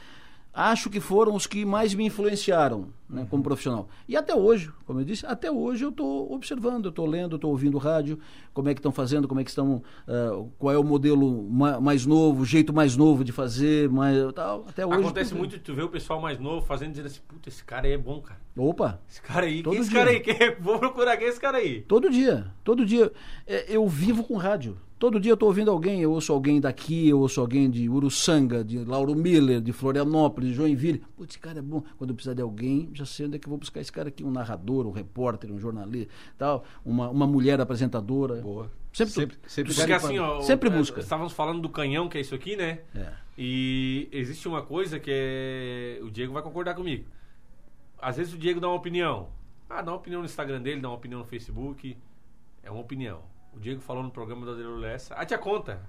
acho 0.52 0.90
que 0.90 1.00
foram 1.00 1.34
os 1.34 1.46
que 1.46 1.64
mais 1.64 1.94
me 1.94 2.04
influenciaram 2.04 2.88
né, 3.08 3.26
como 3.30 3.42
profissional. 3.42 3.88
E 4.06 4.16
até 4.16 4.34
hoje, 4.34 4.70
como 4.84 5.00
eu 5.00 5.04
disse, 5.04 5.24
até 5.26 5.50
hoje 5.50 5.84
eu 5.84 5.88
estou 5.90 6.30
observando, 6.32 6.84
eu 6.86 6.90
estou 6.90 7.06
lendo, 7.06 7.36
estou 7.36 7.50
ouvindo 7.50 7.78
rádio, 7.78 8.18
como 8.52 8.68
é 8.68 8.74
que 8.74 8.80
estão 8.80 8.92
fazendo, 8.92 9.26
como 9.26 9.40
é 9.40 9.44
que 9.44 9.50
estão, 9.50 9.82
ah, 10.06 10.44
qual 10.58 10.74
é 10.74 10.78
o 10.78 10.84
modelo 10.84 11.42
ma- 11.50 11.80
mais 11.80 12.04
novo, 12.04 12.42
o 12.42 12.44
jeito 12.44 12.72
mais 12.72 12.96
novo 12.96 13.24
de 13.24 13.32
fazer, 13.32 13.88
mais, 13.88 14.16
tal. 14.34 14.64
Até 14.68 14.84
hoje. 14.86 15.00
Acontece 15.00 15.34
muito 15.34 15.52
de 15.52 15.58
tu 15.60 15.74
ver 15.74 15.84
o 15.84 15.88
pessoal 15.88 16.20
mais 16.20 16.38
novo 16.38 16.64
fazendo, 16.66 16.90
dizendo 16.90 17.06
assim, 17.06 17.20
puta, 17.26 17.48
esse 17.48 17.64
cara 17.64 17.86
aí 17.86 17.92
é 17.94 17.98
bom, 17.98 18.20
cara. 18.20 18.40
Opa, 18.56 19.00
Esse 19.08 19.22
cara 19.22 19.46
aí, 19.46 19.62
Todo 19.62 19.70
quem 19.72 19.78
é 19.78 19.80
esse 19.82 19.90
dia. 19.90 19.98
cara 20.00 20.10
aí? 20.10 20.20
Quem- 20.20 20.56
Vou 20.60 20.78
procurar 20.78 21.16
quem 21.16 21.26
é 21.26 21.30
esse 21.30 21.40
cara 21.40 21.58
aí. 21.58 21.82
Todo 21.82 22.10
dia, 22.10 22.46
todo 22.64 22.84
dia. 22.84 23.10
É, 23.46 23.64
eu 23.74 23.86
vivo 23.88 24.24
com 24.24 24.36
rádio. 24.36 24.76
Todo 24.98 25.20
dia 25.20 25.30
eu 25.30 25.34
estou 25.34 25.48
ouvindo 25.48 25.70
alguém, 25.70 26.00
eu 26.02 26.10
ouço 26.10 26.32
alguém 26.32 26.60
daqui, 26.60 27.08
eu 27.08 27.20
ouço 27.20 27.40
alguém 27.40 27.70
de 27.70 27.88
Uruçanga, 27.88 28.64
de 28.64 28.78
Lauro 28.84 29.14
Miller, 29.14 29.60
de 29.60 29.72
Florianópolis, 29.72 30.50
de 30.50 30.56
Joinville. 30.56 31.02
Putz, 31.16 31.34
esse 31.34 31.38
cara 31.38 31.60
é 31.60 31.62
bom. 31.62 31.84
Quando 31.96 32.10
eu 32.10 32.16
precisar 32.16 32.34
de 32.34 32.42
alguém, 32.42 32.88
já 32.98 33.06
sei 33.06 33.26
onde 33.26 33.36
é 33.36 33.38
que 33.38 33.46
eu 33.46 33.50
vou 33.50 33.58
buscar 33.58 33.80
esse 33.80 33.90
cara 33.92 34.08
aqui, 34.08 34.22
um 34.24 34.30
narrador, 34.30 34.86
um 34.86 34.90
repórter, 34.92 35.50
um 35.50 35.58
jornalista, 35.58 36.12
tal, 36.36 36.64
uma, 36.84 37.08
uma 37.08 37.26
mulher 37.26 37.60
apresentadora. 37.60 38.36
Boa. 38.42 38.70
Sempre, 38.92 39.12
Sempre, 39.12 39.38
sempre 39.46 39.74
Porque 39.74 39.92
assim, 39.92 40.18
ó, 40.18 40.40
Sempre 40.40 40.68
o- 40.68 40.72
busca. 40.72 41.00
Estávamos 41.00 41.32
falando 41.32 41.60
do 41.60 41.68
canhão, 41.68 42.08
que 42.08 42.18
é 42.18 42.20
isso 42.20 42.34
aqui, 42.34 42.56
né? 42.56 42.80
É. 42.94 43.12
E 43.36 44.08
existe 44.10 44.48
uma 44.48 44.62
coisa 44.62 44.98
que 44.98 45.10
é. 45.12 46.00
O 46.02 46.10
Diego 46.10 46.32
vai 46.32 46.42
concordar 46.42 46.74
comigo. 46.74 47.04
Às 48.00 48.16
vezes 48.16 48.32
o 48.34 48.38
Diego 48.38 48.58
dá 48.60 48.66
uma 48.68 48.76
opinião. 48.76 49.28
Ah, 49.70 49.82
dá 49.82 49.92
uma 49.92 49.98
opinião 49.98 50.20
no 50.20 50.26
Instagram 50.26 50.60
dele, 50.60 50.80
dá 50.80 50.88
uma 50.88 50.96
opinião 50.96 51.20
no 51.20 51.26
Facebook. 51.26 51.96
É 52.62 52.70
uma 52.70 52.80
opinião. 52.80 53.20
O 53.54 53.60
Diego 53.60 53.80
falou 53.80 54.02
no 54.02 54.10
programa 54.10 54.44
da 54.46 54.52
Adriano 54.52 54.76
Lessa. 54.76 55.14
A 55.14 55.24
tia 55.24 55.38
Conta. 55.38 55.80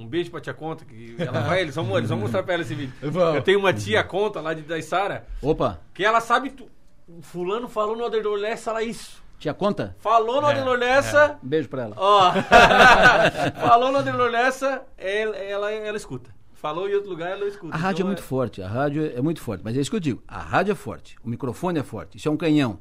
Um 0.00 0.06
beijo 0.06 0.30
pra 0.30 0.40
tia 0.40 0.54
Conta, 0.54 0.84
que 0.84 1.14
ela 1.18 1.40
vai, 1.40 1.60
eles 1.60 1.74
vão, 1.74 1.96
eles 1.98 2.08
vão 2.08 2.18
mostrar 2.18 2.42
pra 2.42 2.54
ela 2.54 2.62
esse 2.62 2.74
vídeo. 2.74 2.92
Vamos. 3.02 3.36
Eu 3.36 3.42
tenho 3.42 3.58
uma 3.58 3.72
tia 3.72 4.02
Conta 4.02 4.40
lá 4.40 4.54
de 4.54 4.62
Daissara, 4.62 5.26
Opa, 5.42 5.78
que 5.92 6.04
ela 6.04 6.20
sabe. 6.20 6.50
Tu, 6.50 6.66
o 7.06 7.20
fulano 7.20 7.68
falou 7.68 7.96
no 7.96 8.04
Adriano 8.06 8.34
Lessa, 8.34 8.70
ela 8.70 8.82
isso. 8.82 9.22
tinha 9.38 9.52
conta? 9.52 9.94
Falou 9.98 10.40
no 10.40 10.46
É, 10.46 10.50
Adriano 10.50 10.72
Lessa. 10.74 11.38
Um 11.42 11.48
beijo 11.48 11.68
pra 11.68 11.82
ela. 11.82 11.94
Ó, 11.98 12.32
falou 13.60 13.92
no 13.92 13.98
Adriano 13.98 14.24
Lessa, 14.26 14.82
ela, 14.96 15.36
ela, 15.36 15.70
ela 15.72 15.96
escuta. 15.96 16.30
Falou 16.54 16.86
em 16.88 16.94
outro 16.94 17.08
lugar, 17.08 17.30
ela 17.32 17.46
escuta. 17.46 17.74
A 17.74 17.78
rádio 17.78 18.00
Então, 18.02 18.06
é 18.06 18.08
muito 18.08 18.22
forte, 18.22 18.62
a 18.62 18.68
rádio 18.68 19.12
é 19.16 19.20
muito 19.22 19.40
forte, 19.40 19.62
mas 19.64 19.76
é 19.76 19.80
isso 19.80 19.88
que 19.90 19.96
eu 19.96 20.00
digo, 20.00 20.22
a 20.28 20.38
rádio 20.38 20.72
é 20.72 20.74
forte, 20.74 21.16
o 21.24 21.28
microfone 21.28 21.78
é 21.78 21.82
forte, 21.82 22.18
isso 22.18 22.28
é 22.28 22.30
um 22.30 22.36
canhão. 22.36 22.78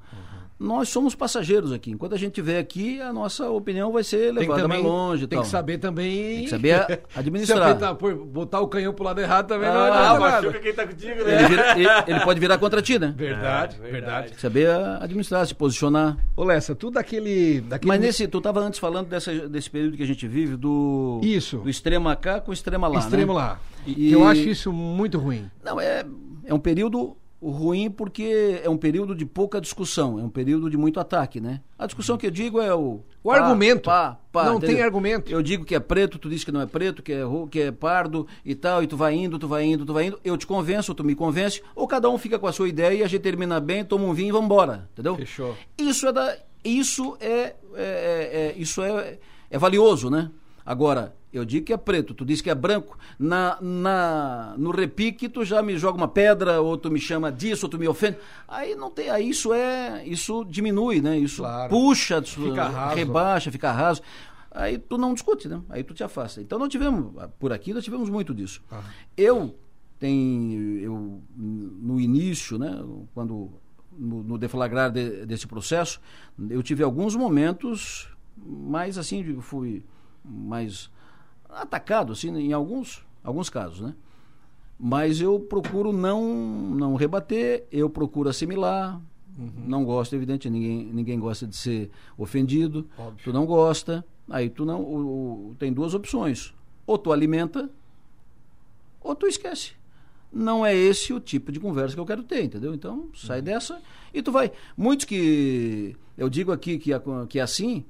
Nós 0.59 0.89
somos 0.89 1.15
passageiros 1.15 1.71
aqui. 1.71 1.89
Enquanto 1.91 2.13
a 2.15 2.17
gente 2.17 2.29
estiver 2.31 2.59
aqui, 2.59 2.99
a 2.99 3.13
nossa 3.13 3.49
opinião 3.49 3.93
vai 3.93 4.03
ser 4.03 4.33
que, 4.33 4.39
levada 4.41 4.63
também, 4.63 4.83
mais 4.83 4.93
longe. 4.93 5.25
tem 5.27 5.37
tal. 5.37 5.43
que 5.45 5.49
saber 5.49 5.77
também. 5.77 6.35
Tem 6.35 6.43
que 6.43 6.49
saber 6.49 6.85
Se 7.13 7.19
administrar. 7.19 7.61
apertar, 7.69 7.95
pôr- 7.95 8.15
botar 8.25 8.59
o 8.59 8.67
canhão 8.67 8.93
pro 8.93 9.05
lado 9.05 9.21
errado 9.21 9.47
também 9.47 9.69
não 9.69 9.75
Ah, 9.77 9.87
adianta 9.87 9.99
Ah, 10.03 10.19
nada. 10.19 10.41
machuca 10.41 10.59
quem 10.59 10.73
tá 10.73 10.85
contigo, 10.85 11.23
né? 11.23 11.35
Ele, 11.39 11.47
vira- 11.47 11.79
ele- 11.79 11.87
ele 12.07 12.19
pode 12.25 12.39
virar 12.41 12.57
contra 12.57 12.81
ti, 12.81 12.99
né? 12.99 13.13
Verdade, 13.15 13.77
É, 13.77 13.79
verdade. 13.89 13.91
verdade. 14.27 14.41
Saber 14.41 14.69
a- 14.69 14.97
administrar, 15.01 15.47
se 15.47 15.55
posicionar. 15.55 16.17
Ô 16.35 16.43
Lessa, 16.43 16.75
tu 16.75 16.91
daquele. 16.91 17.61
daquele 17.61 17.87
Mas 17.87 18.01
nesse, 18.01 18.27
tu 18.27 18.39
estava 18.39 18.59
antes 18.59 18.79
falando 18.81 19.07
dessa, 19.07 19.33
desse 19.47 19.69
período 19.69 19.95
que 19.95 20.03
a 20.03 20.07
gente 20.07 20.27
vive, 20.27 20.57
do, 20.57 21.21
Isso. 21.23 21.59
do 21.59 21.69
extrema 21.69 22.13
cá 22.17 22.41
com 22.41 22.51
o 22.51 22.53
extrema 22.53 22.85
lá. 22.89 22.99
extremo 22.99 23.33
né? 23.33 23.39
lá. 23.39 23.59
E- 23.87 24.11
Eu 24.11 24.27
acho 24.27 24.41
isso 24.41 24.73
muito 24.73 25.17
ruim. 25.17 25.49
Não, 25.63 25.79
é, 25.79 26.03
é 26.45 26.53
um 26.53 26.59
período 26.59 27.15
ruim 27.41 27.89
porque 27.89 28.59
é 28.63 28.69
um 28.69 28.77
período 28.77 29.15
de 29.15 29.25
pouca 29.25 29.61
discussão, 29.61 30.19
é 30.19 30.23
um 30.23 30.29
período 30.29 30.69
de 30.69 30.75
muito 30.77 30.99
ataque, 30.99 31.39
né? 31.39 31.61
A 31.77 31.85
discussão 31.85 32.17
que 32.17 32.27
eu 32.27 32.31
digo 32.31 32.59
é 32.59 32.73
o... 32.75 33.01
O 33.23 33.31
argumento. 33.31 33.83
Pá, 33.85 34.17
pá, 34.31 34.45
Não 34.45 34.55
entendeu? 34.57 34.75
tem 34.77 34.83
argumento. 34.85 35.31
Eu 35.31 35.41
digo 35.41 35.65
que 35.65 35.75
é 35.75 35.79
preto, 35.79 36.17
tu 36.17 36.29
diz 36.29 36.43
que 36.43 36.51
não 36.51 36.61
é 36.61 36.65
preto, 36.65 37.01
que 37.03 37.11
é, 37.13 37.21
que 37.51 37.61
é 37.61 37.71
pardo 37.71 38.25
e 38.45 38.55
tal, 38.55 38.81
e 38.83 38.87
tu 38.87 38.95
vai 38.97 39.13
indo, 39.13 39.37
tu 39.37 39.47
vai 39.47 39.63
indo, 39.65 39.85
tu 39.85 39.93
vai 39.93 40.05
indo, 40.05 40.19
eu 40.23 40.37
te 40.37 40.47
convenço, 40.47 40.93
tu 40.95 41.03
me 41.03 41.15
convence, 41.15 41.61
ou 41.75 41.87
cada 41.87 42.09
um 42.09 42.17
fica 42.17 42.39
com 42.39 42.47
a 42.47 42.51
sua 42.53 42.67
ideia 42.69 42.93
e 42.99 43.03
a 43.03 43.07
gente 43.07 43.21
termina 43.21 43.59
bem, 43.59 43.83
toma 43.83 44.05
um 44.05 44.13
vinho 44.13 44.29
e 44.29 44.31
vamos 44.31 44.45
embora, 44.45 44.89
entendeu? 44.93 45.15
Fechou. 45.15 45.55
Isso 45.77 46.07
é 46.07 46.11
da, 46.13 46.37
isso 46.63 47.17
é, 47.19 47.29
é- 47.31 47.55
é- 47.75 48.53
é- 48.55 48.55
isso 48.57 48.81
é, 48.81 49.17
é 49.49 49.57
valioso, 49.57 50.09
né? 50.09 50.29
Agora, 50.65 51.13
eu 51.31 51.45
digo 51.45 51.65
que 51.65 51.73
é 51.73 51.77
preto, 51.77 52.13
tu 52.13 52.25
diz 52.25 52.41
que 52.41 52.49
é 52.49 52.55
branco, 52.55 52.97
na, 53.19 53.57
na, 53.61 54.55
no 54.57 54.71
repique 54.71 55.29
tu 55.29 55.45
já 55.45 55.61
me 55.61 55.77
joga 55.77 55.97
uma 55.97 56.07
pedra, 56.07 56.59
ou 56.61 56.77
tu 56.77 56.89
me 56.89 56.99
chama 56.99 57.31
disso, 57.31 57.65
ou 57.65 57.69
tu 57.69 57.77
me 57.77 57.87
ofende. 57.87 58.17
Aí 58.47 58.75
não 58.75 58.89
tem, 58.89 59.09
aí 59.09 59.29
isso 59.29 59.53
é, 59.53 60.03
isso 60.07 60.43
diminui, 60.45 61.01
né? 61.01 61.17
Isso 61.17 61.41
Claro. 61.43 61.69
puxa, 61.69 62.19
isso 62.19 62.41
Fica 62.41 62.67
raso. 62.67 62.95
rebaixa, 62.95 63.51
fica 63.51 63.71
raso. 63.71 64.01
Aí 64.51 64.79
tu 64.79 64.97
não 64.97 65.13
discute, 65.13 65.47
né? 65.47 65.61
Aí 65.69 65.83
tu 65.83 65.93
te 65.93 66.03
afasta. 66.03 66.41
Então 66.41 66.57
não 66.57 66.67
tivemos, 66.67 67.13
por 67.37 67.53
aqui 67.53 67.73
nós 67.73 67.83
tivemos 67.83 68.09
muito 68.09 68.33
disso. 68.33 68.61
Ah. 68.71 68.81
Eu 69.15 69.55
tenho, 69.99 70.79
eu, 70.79 71.21
no 71.37 71.99
início, 71.99 72.57
né, 72.57 72.83
quando 73.13 73.49
no, 73.97 74.23
no 74.23 74.37
deflagrar 74.37 74.89
de- 74.91 75.25
desse 75.25 75.45
processo, 75.45 75.99
eu 76.49 76.63
tive 76.63 76.81
alguns 76.83 77.15
momentos 77.15 78.07
mais 78.37 78.97
assim, 78.97 79.39
fui 79.41 79.83
mais 80.23 80.89
atacado, 81.49 82.13
assim, 82.13 82.35
em 82.37 82.53
alguns, 82.53 83.05
alguns 83.23 83.49
casos, 83.49 83.81
né? 83.81 83.93
Mas 84.79 85.19
eu 85.19 85.39
procuro 85.39 85.91
não, 85.91 86.23
não 86.33 86.95
rebater, 86.95 87.65
eu 87.71 87.89
procuro 87.89 88.29
assimilar. 88.29 88.99
Não 89.65 89.83
gosto, 89.85 90.15
evidente, 90.15 90.49
ninguém, 90.49 90.85
ninguém 90.93 91.19
gosta 91.19 91.47
de 91.47 91.55
ser 91.55 91.89
ofendido. 92.17 92.87
Óbvio. 92.97 93.23
Tu 93.23 93.33
não 93.33 93.45
gosta, 93.45 94.05
aí 94.29 94.49
tu 94.49 94.65
não. 94.65 94.81
o- 94.81 95.49
o- 95.51 95.55
tem 95.57 95.71
duas 95.71 95.93
opções. 95.93 96.53
Ou 96.85 96.97
tu 96.97 97.11
alimenta, 97.11 97.69
ou 99.01 99.15
tu 99.15 99.27
esquece. 99.27 99.73
Não 100.31 100.65
é 100.65 100.75
esse 100.75 101.11
o 101.13 101.19
tipo 101.19 101.51
de 101.51 101.59
conversa 101.59 101.95
que 101.95 101.99
eu 101.99 102.05
quero 102.05 102.21
ter, 102.23 102.43
entendeu? 102.43 102.73
Então, 102.73 103.09
sai 103.15 103.41
dessa 103.41 103.81
e 104.13 104.21
tu 104.21 104.31
vai. 104.31 104.51
Muitos 104.77 105.05
que. 105.05 105.95
Eu 106.17 106.29
digo 106.29 106.51
aqui 106.51 106.77
que, 106.77 106.93
é- 106.93 107.01
que 107.27 107.39
é 107.39 107.41
assim, 107.41 107.85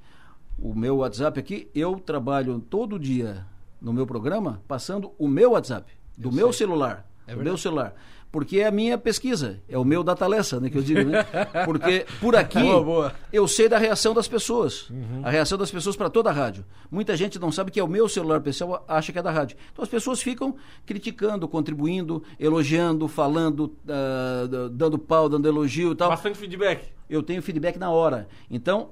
o 0.62 0.74
meu 0.76 0.98
WhatsApp 0.98 1.40
aqui, 1.40 1.68
eu 1.74 1.96
trabalho 2.00 2.60
todo 2.70 3.00
dia 3.00 3.46
no 3.82 3.94
meu 3.94 4.06
programa 4.06 4.62
passando 4.68 5.12
o 5.18 5.28
meu 5.28 5.52
WhatsApp, 5.52 5.92
do 6.18 6.30
Eu 6.30 6.34
meu 6.34 6.48
sei. 6.54 6.66
celular. 6.68 7.06
É 7.28 7.36
do 7.36 7.44
meu 7.44 7.58
celular. 7.58 7.94
Porque 8.32 8.60
é 8.60 8.68
a 8.68 8.72
minha 8.72 8.96
pesquisa, 8.96 9.60
é 9.68 9.76
o 9.76 9.84
meu 9.84 10.04
datalessa, 10.04 10.60
né, 10.60 10.70
que 10.70 10.78
eu 10.78 10.84
digo, 10.84 11.04
né? 11.10 11.24
Porque 11.66 12.06
por 12.20 12.36
aqui 12.36 12.62
Boa, 12.62 12.84
boa. 12.84 13.14
eu 13.34 13.48
sei 13.48 13.68
da 13.68 13.80
reação 13.80 14.14
das 14.14 14.28
pessoas. 14.28 14.88
A 15.24 15.32
reação 15.32 15.58
das 15.58 15.72
pessoas 15.72 15.96
para 15.96 16.12
toda 16.12 16.30
a 16.30 16.34
rádio. 16.34 16.64
Muita 16.92 17.18
gente 17.18 17.40
não 17.40 17.52
sabe 17.52 17.72
que 17.72 17.80
é 17.80 17.84
o 17.84 17.88
meu 17.88 18.08
celular 18.08 18.40
pessoal, 18.42 18.84
acha 18.88 19.12
que 19.12 19.18
é 19.18 19.22
da 19.24 19.32
rádio. 19.32 19.58
Então 19.72 19.82
as 19.82 19.90
pessoas 19.90 20.22
ficam 20.22 20.56
criticando, 20.86 21.48
contribuindo, 21.48 22.22
elogiando, 22.40 23.08
falando, 23.08 23.74
d- 23.84 24.70
dando 24.74 25.00
pau, 25.00 25.28
dando 25.28 25.48
elogio 25.48 25.94
e 25.94 25.96
tal. 25.96 26.10
Bastante 26.10 26.38
feedback. 26.38 26.88
Eu 27.10 27.24
tenho 27.24 27.42
feedback 27.42 27.78
na 27.80 27.90
hora. 27.90 28.28
Então, 28.52 28.90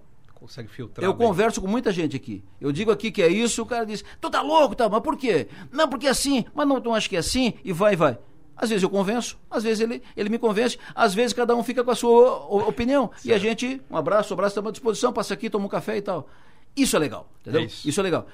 Consegue 0.48 0.70
filtrar. 0.70 1.06
eu 1.06 1.14
bem. 1.14 1.28
converso 1.28 1.62
com 1.62 1.68
muita 1.68 1.92
gente 1.92 2.16
aqui. 2.16 2.44
Eu 2.60 2.72
digo 2.72 2.90
aqui 2.90 3.12
que 3.12 3.22
é 3.22 3.28
isso, 3.28 3.62
o 3.62 3.66
cara 3.66 3.86
diz, 3.86 4.04
tu 4.22 4.30
tá 4.30 4.42
louco, 4.42 4.76
tá? 4.76 4.88
Mas 4.88 5.02
por 5.02 5.18
quê? 5.18 5.48
Não, 5.72 5.88
porque 5.90 6.08
é 6.08 6.10
assim, 6.10 6.46
mas 6.56 6.68
não, 6.68 6.80
tu 6.80 6.92
acha 6.94 7.08
que 7.10 7.16
é 7.16 7.20
assim, 7.20 7.54
e 7.64 7.72
vai, 7.74 7.96
vai. 7.96 8.18
Às 8.56 8.70
vezes 8.70 8.82
eu 8.82 8.90
convenço, 8.90 9.38
às 9.52 9.64
vezes 9.64 9.82
ele, 9.82 10.02
ele 10.16 10.30
me 10.30 10.40
convence, 10.40 10.80
às 10.96 11.14
vezes 11.14 11.32
cada 11.34 11.56
um 11.56 11.62
fica 11.64 11.84
com 11.84 11.92
a 11.92 11.96
sua 11.96 12.46
o- 12.48 12.68
opinião. 12.68 13.12
E 13.24 13.32
a 13.34 13.38
gente, 13.38 13.80
um 13.92 13.96
abraço, 13.98 14.34
um 14.34 14.36
abraço, 14.36 14.54
estamos 14.54 14.70
à 14.70 14.72
disposição, 14.72 15.14
passa 15.14 15.34
aqui, 15.34 15.50
toma 15.50 15.66
um 15.66 15.70
café 15.70 15.98
e 15.98 16.02
tal. 16.02 16.28
Isso 16.76 16.96
é 16.96 17.00
legal, 17.00 17.30
entendeu? 17.42 17.62
É 17.62 17.66
isso. 17.66 18.00
é 18.00 18.04
legal. 18.04 18.26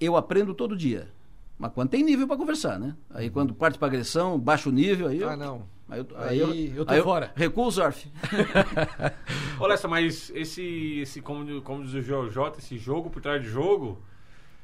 Eu 0.00 0.16
aprendo 0.16 0.52
todo 0.52 0.76
dia. 0.76 1.08
Mas 1.62 1.72
quando 1.72 1.90
tem 1.90 2.02
nível 2.02 2.26
para 2.26 2.36
conversar, 2.36 2.76
né? 2.76 2.96
Aí 3.08 3.30
quando 3.30 3.54
parte 3.54 3.78
para 3.78 3.86
agressão, 3.86 4.36
baixo 4.36 4.68
nível, 4.72 5.06
aí 5.06 5.20
eu, 5.20 5.28
Ah, 5.28 5.36
não. 5.36 5.62
Aí 5.88 6.00
eu, 6.00 6.06
Aí 6.16 6.72
eu 6.74 6.84
tô 6.84 6.92
aí 6.92 7.00
fora. 7.00 7.30
Recuo 7.36 7.66
o 7.66 7.70
surf. 7.70 8.10
Olha 9.60 9.74
essa, 9.74 9.86
mas 9.86 10.32
esse, 10.34 10.98
esse 10.98 11.22
como, 11.22 11.62
como 11.62 11.84
diz 11.84 11.94
o 11.94 12.00
JJ, 12.02 12.58
esse 12.58 12.76
jogo 12.76 13.10
por 13.10 13.22
trás 13.22 13.40
de 13.40 13.48
jogo, 13.48 14.02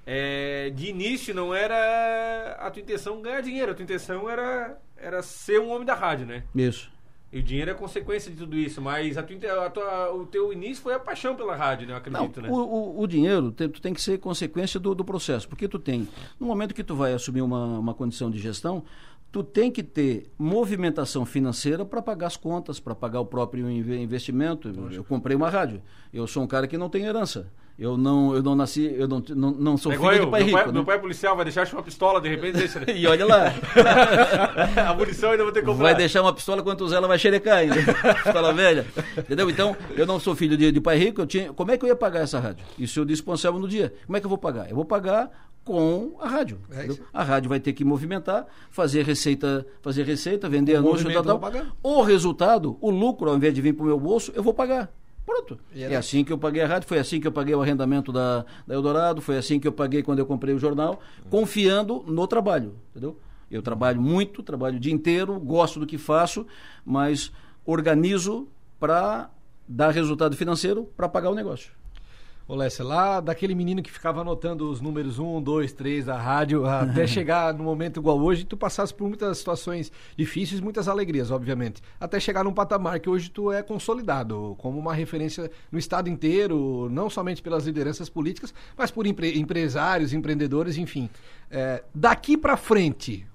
é, 0.05 0.71
de 0.71 0.89
início 0.89 1.33
não 1.33 1.55
era 1.55 2.57
a 2.59 2.69
tua 2.69 2.83
intenção 2.83 3.23
ganhar 3.23 3.43
dinheiro, 3.43 3.71
a 3.71 3.75
tua 3.77 3.85
intenção 3.85 4.29
era, 4.29 4.77
era 4.97 5.23
ser 5.23 5.61
um 5.61 5.71
homem 5.71 5.87
da 5.87 5.95
rádio, 5.95 6.27
né? 6.27 6.43
Isso. 6.53 6.91
E 7.31 7.41
o 7.41 7.43
dinheiro 7.43 7.71
é 7.71 7.75
consequência 7.75 8.31
de 8.31 8.39
tudo 8.39 8.57
isso, 8.57 8.81
mas 8.81 9.19
a 9.19 9.23
tua, 9.23 9.67
a 9.67 9.71
tua- 9.71 10.13
o 10.15 10.25
teu 10.27 10.51
início 10.53 10.83
foi 10.83 10.95
a 10.95 10.99
paixão 10.99 11.37
pela 11.37 11.55
rádio, 11.55 11.87
né? 11.87 11.93
Eu 12.05 12.11
Não, 12.11 12.21
acredito, 12.25 12.41
né? 12.41 12.49
o, 12.51 12.55
o, 12.55 13.01
o 13.03 13.07
dinheiro 13.07 13.53
te- 13.53 13.69
tu 13.69 13.83
tem 13.83 13.93
que 13.93 14.01
ser 14.01 14.19
consequência 14.19 14.81
do, 14.81 14.95
do 14.95 15.05
processo, 15.05 15.47
porque 15.47 15.69
tu 15.69 15.79
tem, 15.79 16.09
no 16.41 16.47
momento 16.47 16.75
que 16.75 16.83
tu 16.83 16.97
vai 16.97 17.13
assumir 17.13 17.43
uma, 17.43 17.79
uma 17.79 17.93
condição 17.93 18.31
de 18.31 18.39
gestão, 18.39 18.83
tu 19.31 19.43
tem 19.45 19.71
que 19.71 19.83
ter 19.83 20.31
movimentação 20.39 21.27
financeira 21.27 21.85
para 21.85 22.01
pagar 22.01 22.29
as 22.29 22.37
contas, 22.39 22.81
para 22.81 22.95
pagar 22.95 23.21
o 23.21 23.27
próprio 23.27 23.69
inve- 23.71 23.99
investimento. 24.01 24.69
Eu, 24.75 24.91
eu 24.91 25.05
comprei 25.05 25.37
uma 25.37 25.51
rádio. 25.51 25.83
Eu 26.11 26.27
sou 26.27 26.43
um 26.43 26.47
cara 26.47 26.67
que 26.67 26.79
não 26.79 26.89
tem 26.89 27.05
herança. 27.05 27.47
Eu 27.79 27.97
não, 27.97 28.35
eu 28.35 28.43
não 28.43 28.57
nasci, 28.57 28.93
eu 28.93 29.07
não, 29.07 29.23
não, 29.37 29.51
não 29.53 29.77
sou 29.77 29.93
É 29.93 29.95
filho 29.95 30.07
igual 30.07 30.15
de 30.15 30.21
eu, 30.27 30.31
pai 30.31 30.41
meu, 30.41 30.47
rico. 30.47 30.59
pai, 30.59 30.67
né? 30.67 30.73
meu 30.73 30.85
pai 30.85 30.97
é 30.97 30.99
policial, 30.99 31.37
vai 31.37 31.45
deixar 31.45 31.73
uma 31.73 31.83
pistola, 31.83 32.21
de 32.21 32.29
repente 32.29 32.57
deixa. 32.57 32.81
né? 32.81 32.87
E 32.93 33.07
olha 33.07 33.25
lá, 33.25 33.55
a 34.89 34.95
munição 34.95 35.31
ainda 35.31 35.45
vou 35.45 35.53
ter 35.53 35.61
que 35.61 35.67
comprar. 35.67 35.85
vai 35.85 35.95
deixar 35.95 36.23
uma 36.23 36.33
pistola 36.33 36.61
quanto 36.61 36.85
usar, 36.85 36.97
ela 36.97 37.07
vai 37.07 37.19
xerecar 37.19 37.59
ainda. 37.59 37.77
pistola 38.25 38.53
velha. 38.53 38.85
Entendeu? 39.17 39.49
Então, 39.49 39.77
eu 39.97 40.07
não 40.07 40.19
sou 40.19 40.35
filho 40.35 40.57
de, 40.57 40.73
de 40.73 40.81
pai 40.81 40.99
rico, 40.99 41.21
eu 41.21 41.27
tinha, 41.27 41.53
como 41.53 41.71
é 41.71 41.79
que 41.79 41.85
eu 41.85 41.89
ia 41.89 41.95
pagar 41.95 42.21
essa 42.21 42.41
rádio? 42.41 42.65
Isso 42.77 42.99
eu 42.99 43.05
dispensável 43.05 43.61
no 43.61 43.69
dia. 43.69 43.95
Como 44.07 44.17
é 44.17 44.21
que 44.21 44.27
eu 44.27 44.31
vou 44.31 44.39
pagar? 44.39 44.69
Eu 44.69 44.75
vou 44.75 44.85
pagar 44.85 45.31
com 45.65 46.17
a 46.21 46.27
rádio. 46.27 46.59
É. 46.73 46.89
A 47.13 47.23
rádio 47.23 47.49
vai 47.49 47.61
ter 47.61 47.75
que 47.75 47.85
movimentar, 47.85 48.47
fazer 48.71 49.05
receita, 49.05 49.67
fazer 49.83 50.03
receita, 50.03 50.49
vender 50.49 50.75
O 50.75 50.79
anúncio, 50.79 51.05
tal, 51.13 51.37
eu 51.37 51.39
tal. 51.39 51.67
O 51.83 52.03
resultado, 52.03 52.77
o 52.81 52.91
lucro, 52.91 53.29
ao 53.31 53.37
invés 53.37 53.55
de 53.55 53.61
vir 53.61 53.75
para 53.75 53.85
o 53.85 53.87
meu 53.87 54.01
bolso, 54.01 54.33
eu 54.35 54.43
vou 54.43 54.55
pagar. 54.55 54.91
Pronto. 55.29 55.59
É 55.93 55.95
assim 55.95 56.25
que 56.25 56.33
eu 56.33 56.39
paguei 56.39 56.63
a 56.63 56.67
rádio, 56.67 56.89
foi 56.89 56.99
assim 56.99 57.21
que 57.21 57.27
eu 57.27 57.33
paguei 57.33 57.55
o 57.55 57.61
arrendamento 57.61 58.11
da, 58.11 58.47
da 58.67 58.75
Eldorado, 58.75 59.21
foi 59.21 59.37
assim 59.37 59.61
que 59.61 59.69
eu 59.69 59.73
paguei 59.73 60.03
quando 60.03 60.21
eu 60.21 60.27
comprei 60.27 60.55
o 60.55 60.59
jornal, 60.59 61.01
confiando 61.29 62.03
no 62.07 62.27
trabalho, 62.27 62.77
entendeu? 62.91 63.21
Eu 63.51 63.61
trabalho 63.61 64.01
muito, 64.01 64.43
trabalho 64.43 64.79
o 64.79 64.81
dia 64.81 64.93
inteiro, 64.93 65.39
gosto 65.39 65.79
do 65.79 65.87
que 65.87 65.99
faço, 65.99 66.47
mas 66.83 67.31
organizo 67.67 68.49
para 68.81 69.31
dar 69.69 69.91
resultado 69.91 70.35
financeiro 70.35 70.89
para 70.97 71.07
pagar 71.11 71.29
o 71.29 71.35
negócio. 71.35 71.73
Ô, 72.51 72.55
Lécia, 72.55 72.83
lá 72.83 73.21
daquele 73.21 73.55
menino 73.55 73.83
que 73.83 73.91
ficava 73.93 74.23
anotando 74.23 74.71
os 74.71 74.81
números 74.81 75.19
1, 75.19 75.43
2, 75.43 75.71
3 75.75 76.07
da 76.07 76.17
rádio, 76.17 76.65
até 76.67 77.07
chegar 77.07 77.53
no 77.53 77.63
momento 77.63 78.01
igual 78.01 78.19
hoje, 78.19 78.43
tu 78.45 78.57
passasse 78.57 78.95
por 78.95 79.07
muitas 79.07 79.37
situações 79.37 79.93
difíceis, 80.17 80.59
muitas 80.59 80.89
alegrias, 80.89 81.31
obviamente. 81.31 81.83
Até 82.01 82.19
chegar 82.19 82.43
num 82.43 82.53
patamar 82.55 83.01
que 83.01 83.11
hoje 83.11 83.31
tu 83.31 83.53
é 83.53 83.63
consolidado 83.63 84.55
como 84.59 84.79
uma 84.79 84.95
referência 84.95 85.51
no 85.71 85.79
estado 85.79 86.09
inteiro, 86.09 86.89
não 86.91 87.11
somente 87.11 87.43
pelas 87.43 87.67
lideranças 87.67 88.09
políticas, 88.09 88.55
mas 88.79 88.91
por 88.91 89.07
empre- 89.07 89.39
empresários, 89.39 90.15
empreendedores, 90.15 90.79
enfim. 90.79 91.11
É, 91.51 91.85
daqui 91.95 92.35
pra 92.35 92.57
frente, 92.57 93.27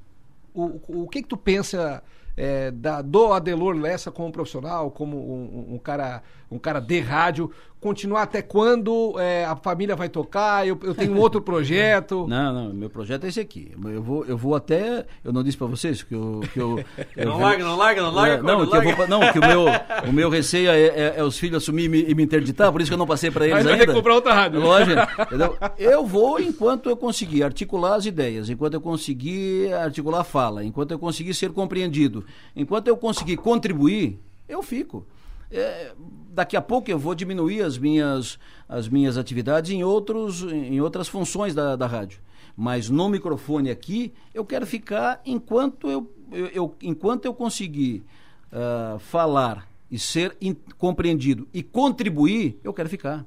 o, 0.56 1.04
o 1.04 1.08
que 1.08 1.22
que 1.22 1.28
tu 1.28 1.38
pensa 1.38 2.04
é, 2.36 2.72
da, 2.72 3.00
do 3.04 3.32
Adelor 3.32 3.76
Lessa 3.76 4.10
como 4.12 4.32
profissional, 4.32 4.90
como 4.90 5.16
um, 5.18 5.70
um- 5.72 5.76
um 5.76 5.78
cara 5.78 6.24
um 6.50 6.60
cara 6.60 6.80
de 6.80 7.00
rádio, 7.00 7.50
continuar 7.84 8.24
até 8.24 8.42
quando 8.42 9.20
é, 9.20 9.44
a 9.46 9.56
família 9.56 9.96
vai 9.96 10.08
tocar, 10.10 10.66
eu, 10.66 10.80
eu 10.84 10.96
tenho 10.96 11.14
um 11.14 11.20
outro 11.20 11.40
projeto. 11.44 12.26
Não, 12.28 12.54
não, 12.54 12.74
meu 12.74 12.90
projeto 12.90 13.26
é 13.26 13.28
esse 13.28 13.40
aqui. 13.40 13.72
Eu 13.86 14.02
vou, 14.02 14.26
eu 14.26 14.38
vou 14.38 14.56
até. 14.56 15.06
Eu 15.24 15.34
não 15.34 15.44
disse 15.44 15.58
para 15.58 15.68
vocês 15.68 16.02
que 16.02 16.16
eu. 16.16 16.42
Que 16.54 16.60
eu, 16.60 16.84
eu 17.18 17.26
Não 17.26 17.34
vou- 17.34 17.42
larga, 17.42 17.64
não 17.66 17.76
larga, 17.76 18.02
não 18.02 18.12
larga, 18.12 18.34
É, 18.36 18.42
não, 18.42 18.66
não 18.66 18.82
que 18.82 18.94
vou, 18.96 19.08
não, 19.08 19.20
que 19.34 19.40
o 19.40 19.46
meu, 19.48 19.66
o 20.10 20.14
meu 20.14 20.30
receio 20.30 20.70
é, 20.72 20.82
é- 20.82 21.14
é 21.18 21.24
os 21.24 21.38
filhos 21.38 21.58
assumir 21.62 21.84
e 21.86 21.90
me, 21.90 22.02
e 22.10 22.16
me 22.16 22.24
interditar, 22.24 22.72
por 22.72 22.80
isso 22.82 22.90
que 22.90 22.94
eu 22.96 22.98
não 22.98 23.06
passei 23.06 23.30
para 23.30 23.46
eles 23.46 23.58
Aí 23.58 23.64
vai 23.64 23.74
ter 23.74 23.80
ainda. 23.82 23.88
que 23.94 23.98
comprar 24.00 24.16
outra 24.16 24.34
rádio. 24.34 24.60
Lógico, 24.62 25.02
entendeu? 25.22 25.58
Eu 25.78 26.06
vou 26.06 26.40
enquanto 26.40 26.90
eu 26.90 26.96
conseguir 26.96 27.44
articular 27.44 27.96
as 27.96 28.06
ideias, 28.06 28.50
enquanto 28.50 28.76
eu 28.76 28.82
conseguir 28.82 29.74
articular 29.74 30.22
a 30.22 30.24
fala, 30.24 30.64
enquanto 30.64 30.92
eu 30.92 31.00
conseguir 31.00 31.34
ser 31.34 31.52
compreendido, 31.52 32.24
enquanto 32.56 32.88
eu 32.88 32.96
conseguir 32.96 33.38
contribuir, 33.38 34.18
eu 34.48 34.62
fico. 34.64 35.06
É, 35.54 35.94
daqui 36.30 36.58
a 36.58 36.62
pouco 36.62 36.90
eu 36.90 36.98
vou 36.98 37.14
diminuir 37.16 37.62
as 37.62 37.78
minhas, 37.78 38.40
as 38.68 38.88
minhas 38.90 39.18
atividades 39.18 39.72
em, 39.72 39.84
outros, 39.84 40.42
em 40.44 40.82
outras 40.82 41.08
funções 41.08 41.54
da, 41.54 41.76
da 41.76 41.86
rádio. 41.88 42.20
Mas 42.58 42.90
no 42.90 43.08
microfone 43.10 43.70
aqui, 43.70 44.14
eu 44.34 44.44
quero 44.46 44.66
ficar 44.66 45.22
enquanto 45.26 45.90
eu, 45.90 46.12
eu, 46.32 46.48
eu- 46.48 46.76
enquanto 46.82 47.26
eu 47.26 47.34
conseguir 47.34 48.04
ah, 48.52 48.98
falar 49.00 49.68
e 49.90 49.98
ser 50.00 50.36
compreendido 50.78 51.48
e 51.54 51.62
contribuir, 51.64 52.60
eu 52.64 52.74
quero 52.74 52.90
ficar. 52.90 53.26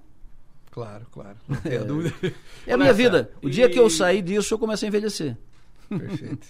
Claro, 0.71 1.07
claro. 1.11 1.37
Não 1.49 1.57
tenha 1.57 1.85
dúvida. 1.85 2.15
É 2.67 2.75
a 2.75 2.77
minha 2.77 2.93
vida. 2.93 3.31
O 3.43 3.49
dia 3.49 3.69
que 3.71 3.79
eu 3.79 3.87
e- 3.87 3.91
sair 3.91 4.21
disso, 4.21 4.53
eu 4.53 4.59
começo 4.59 4.85
a 4.85 4.89
envelhecer. 4.89 5.37
Perfeito. 5.89 6.47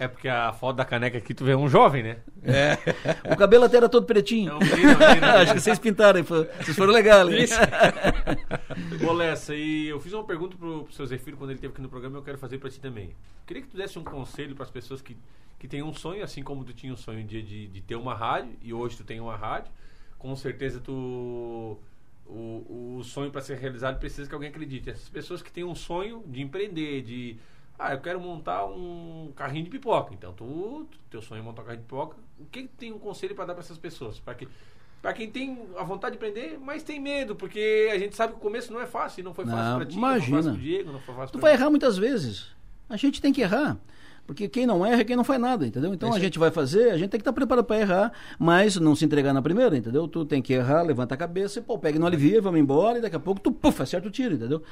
É 0.00 0.08
porque 0.08 0.28
a 0.28 0.50
foto 0.50 0.76
da 0.76 0.84
caneca 0.86 1.18
aqui 1.18 1.34
tu 1.34 1.44
vê 1.44 1.54
um 1.54 1.68
jovem, 1.68 2.02
né? 2.02 2.16
O 3.30 3.36
cabelo 3.36 3.64
até 3.66 3.76
era 3.76 3.86
todo 3.86 4.06
pretinho. 4.06 4.52
É 4.52 4.64
menino, 4.64 4.94
um 4.94 4.98
menino. 4.98 5.26
Acho 5.26 5.52
que 5.52 5.60
vocês 5.60 5.78
pintaram, 5.78 6.24
vocês 6.24 6.74
foram 6.74 6.90
legais. 6.90 7.50
Ô 9.06 9.12
Lessa, 9.12 9.54
e 9.54 9.88
eu 9.88 10.00
fiz 10.00 10.14
uma 10.14 10.24
pergunta 10.24 10.56
pro, 10.56 10.84
pro 10.84 10.92
seu 10.94 11.04
Zefiro 11.04 11.36
quando 11.36 11.50
ele 11.50 11.58
esteve 11.58 11.74
aqui 11.74 11.82
no 11.82 11.90
programa 11.90 12.16
e 12.16 12.18
eu 12.18 12.22
quero 12.22 12.38
fazer 12.38 12.56
pra 12.56 12.70
ti 12.70 12.80
também. 12.80 13.14
Queria 13.46 13.62
que 13.62 13.68
tu 13.68 13.76
desse 13.76 13.98
um 13.98 14.02
conselho 14.02 14.54
para 14.54 14.64
as 14.64 14.70
pessoas 14.70 15.02
que, 15.02 15.14
que 15.58 15.68
têm 15.68 15.82
um 15.82 15.92
sonho, 15.92 16.24
assim 16.24 16.42
como 16.42 16.64
tu 16.64 16.72
tinha 16.72 16.94
um 16.94 16.96
sonho 16.96 17.20
um 17.20 17.26
dia 17.26 17.42
de, 17.42 17.66
de 17.66 17.82
ter 17.82 17.96
uma 17.96 18.14
rádio, 18.14 18.56
e 18.62 18.72
hoje 18.72 18.96
tu 18.96 19.04
tem 19.04 19.20
uma 19.20 19.36
rádio. 19.36 19.70
Com 20.18 20.34
certeza 20.34 20.80
tu. 20.80 21.78
O, 22.26 22.96
o 22.96 23.04
sonho 23.04 23.30
para 23.30 23.42
ser 23.42 23.58
realizado 23.58 23.98
precisa 23.98 24.26
que 24.26 24.34
alguém 24.34 24.48
acredite. 24.48 24.88
Essas 24.88 25.10
pessoas 25.10 25.42
que 25.42 25.52
têm 25.52 25.64
um 25.64 25.74
sonho 25.74 26.24
de 26.26 26.40
empreender, 26.40 27.02
de. 27.02 27.36
Ah, 27.82 27.94
eu 27.94 28.00
quero 28.00 28.20
montar 28.20 28.66
um 28.66 29.32
carrinho 29.34 29.64
de 29.64 29.70
pipoca. 29.70 30.12
Então, 30.12 30.32
tu, 30.34 30.86
teu 31.08 31.22
sonho 31.22 31.40
é 31.40 31.42
montar 31.42 31.62
um 31.62 31.64
carrinho 31.64 31.82
de 31.82 31.86
pipoca. 31.86 32.16
O 32.38 32.44
que, 32.44 32.62
que 32.62 32.68
tem 32.68 32.92
um 32.92 32.98
conselho 32.98 33.34
para 33.34 33.46
dar 33.46 33.54
para 33.54 33.62
essas 33.62 33.78
pessoas? 33.78 34.18
Para 34.18 34.34
que 34.34 34.46
Pra 35.00 35.14
quem 35.14 35.30
tem 35.30 35.58
a 35.78 35.82
vontade 35.82 36.12
de 36.12 36.18
aprender, 36.18 36.58
mas 36.60 36.82
tem 36.82 37.00
medo, 37.00 37.34
porque 37.34 37.88
a 37.90 37.98
gente 37.98 38.14
sabe 38.14 38.34
que 38.34 38.38
o 38.38 38.42
começo 38.42 38.70
não 38.70 38.82
é 38.82 38.86
fácil, 38.86 39.24
não 39.24 39.32
foi 39.32 39.46
fácil 39.46 39.76
pra 39.76 39.86
ti, 39.86 39.96
imagina. 39.96 40.18
não 40.20 40.20
foi 40.20 40.36
fácil 40.36 40.52
pro 40.52 40.60
Diego, 40.62 40.92
não 40.92 41.00
foi 41.00 41.14
fácil 41.14 41.32
Tu 41.32 41.38
vai 41.40 41.52
mim. 41.52 41.58
errar 41.58 41.70
muitas 41.70 41.96
vezes. 41.96 42.48
A 42.86 42.98
gente 42.98 43.18
tem 43.18 43.32
que 43.32 43.40
errar. 43.40 43.78
Porque 44.30 44.48
quem 44.48 44.64
não 44.64 44.86
erra 44.86 45.00
é 45.00 45.04
quem 45.04 45.16
não 45.16 45.24
faz 45.24 45.40
nada, 45.40 45.66
entendeu? 45.66 45.92
Então 45.92 46.14
É 46.14 46.16
a 46.16 46.20
gente 46.20 46.38
vai 46.38 46.52
fazer, 46.52 46.90
a 46.92 46.96
gente 46.96 47.10
tem 47.10 47.18
que 47.18 47.22
estar 47.22 47.32
preparado 47.32 47.64
para 47.64 47.80
errar, 47.80 48.12
mas 48.38 48.76
não 48.76 48.94
se 48.94 49.04
entregar 49.04 49.34
na 49.34 49.42
primeira, 49.42 49.76
entendeu? 49.76 50.06
Tu 50.06 50.24
tem 50.24 50.40
que 50.40 50.52
errar, 50.52 50.82
levanta 50.82 51.16
a 51.16 51.18
cabeça, 51.18 51.58
e, 51.58 51.62
pô, 51.62 51.76
pega 51.76 51.98
no 51.98 52.06
alivia, 52.06 52.40
vamos 52.40 52.60
embora, 52.60 52.98
e 52.98 53.00
daqui 53.00 53.16
a 53.16 53.18
pouco 53.18 53.40
tu, 53.40 53.50
puf, 53.50 53.82
acerta 53.82 54.06
o 54.06 54.10
tiro, 54.10 54.36
entendeu? 54.36 54.62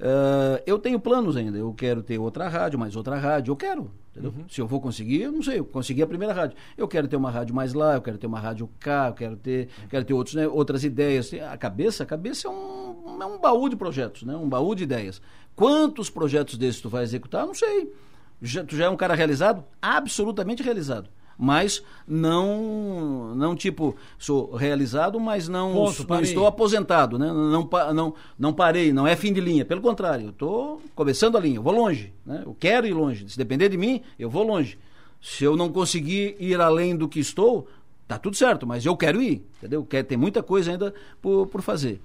Ah, 0.00 0.60
eu 0.66 0.80
tenho 0.80 0.98
planos 0.98 1.36
ainda, 1.36 1.56
eu 1.56 1.72
quero 1.72 2.02
ter 2.02 2.18
outra 2.18 2.48
rádio, 2.48 2.76
mais 2.76 2.96
outra 2.96 3.16
rádio, 3.16 3.52
eu 3.52 3.56
quero, 3.56 3.88
entendeu? 4.10 4.34
Se 4.48 4.60
eu 4.60 4.66
vou 4.66 4.80
conseguir, 4.80 5.22
eu 5.22 5.30
não 5.30 5.44
sei, 5.44 5.60
eu 5.60 5.64
consegui 5.64 6.02
a 6.02 6.08
primeira 6.08 6.34
rádio. 6.34 6.56
Eu 6.76 6.88
quero 6.88 7.06
ter 7.06 7.14
uma 7.14 7.30
rádio 7.30 7.54
mais 7.54 7.72
lá, 7.72 7.94
eu 7.94 8.02
quero 8.02 8.18
ter 8.18 8.26
uma 8.26 8.40
rádio 8.40 8.68
cá, 8.80 9.10
eu 9.10 9.14
quero 9.14 9.36
ter, 9.36 9.68
quero 9.88 10.04
ter 10.04 10.12
outros, 10.12 10.34
né, 10.34 10.48
outras 10.48 10.82
ideias. 10.82 11.32
A 11.52 11.56
cabeça, 11.56 12.02
a 12.02 12.06
cabeça 12.06 12.48
é 12.48 12.50
um, 12.50 13.22
é 13.22 13.26
um 13.26 13.38
baú 13.38 13.68
de 13.68 13.76
projetos, 13.76 14.24
né? 14.24 14.34
Um 14.34 14.48
baú 14.48 14.74
de 14.74 14.82
ideias. 14.82 15.22
Quantos 15.54 16.10
projetos 16.10 16.58
desses 16.58 16.80
tu 16.80 16.88
vai 16.88 17.04
executar? 17.04 17.46
Não 17.46 17.54
sei. 17.54 17.92
Já, 18.40 18.64
tu 18.64 18.76
já 18.76 18.86
é 18.86 18.88
um 18.88 18.96
cara 18.96 19.14
realizado? 19.14 19.64
Absolutamente 19.80 20.62
realizado. 20.62 21.08
Mas 21.36 21.82
não, 22.06 23.34
não 23.34 23.56
tipo, 23.56 23.96
sou 24.18 24.54
realizado, 24.54 25.18
mas 25.18 25.48
não, 25.48 25.72
Ponto, 25.72 26.06
não 26.08 26.20
estou 26.20 26.46
aposentado, 26.46 27.18
né? 27.18 27.26
Não, 27.26 27.68
não, 27.92 28.14
não 28.38 28.52
parei, 28.52 28.92
não 28.92 29.06
é 29.06 29.16
fim 29.16 29.32
de 29.32 29.40
linha. 29.40 29.64
Pelo 29.64 29.80
contrário, 29.80 30.26
eu 30.26 30.30
estou 30.30 30.80
começando 30.94 31.36
a 31.36 31.40
linha, 31.40 31.56
eu 31.56 31.62
vou 31.62 31.72
longe. 31.72 32.12
Né? 32.24 32.42
Eu 32.46 32.54
quero 32.54 32.86
ir 32.86 32.92
longe. 32.92 33.28
Se 33.28 33.36
depender 33.36 33.68
de 33.68 33.76
mim, 33.76 34.00
eu 34.18 34.30
vou 34.30 34.44
longe. 34.44 34.78
Se 35.20 35.42
eu 35.42 35.56
não 35.56 35.70
conseguir 35.70 36.36
ir 36.38 36.60
além 36.60 36.96
do 36.96 37.08
que 37.08 37.18
estou, 37.18 37.66
tá 38.06 38.18
tudo 38.18 38.36
certo, 38.36 38.66
mas 38.66 38.84
eu 38.84 38.96
quero 38.96 39.20
ir, 39.20 39.44
entendeu? 39.58 39.84
Quer, 39.84 40.04
tem 40.04 40.18
muita 40.18 40.42
coisa 40.42 40.70
ainda 40.70 40.94
por, 41.20 41.46
por 41.46 41.62
fazer. 41.62 42.00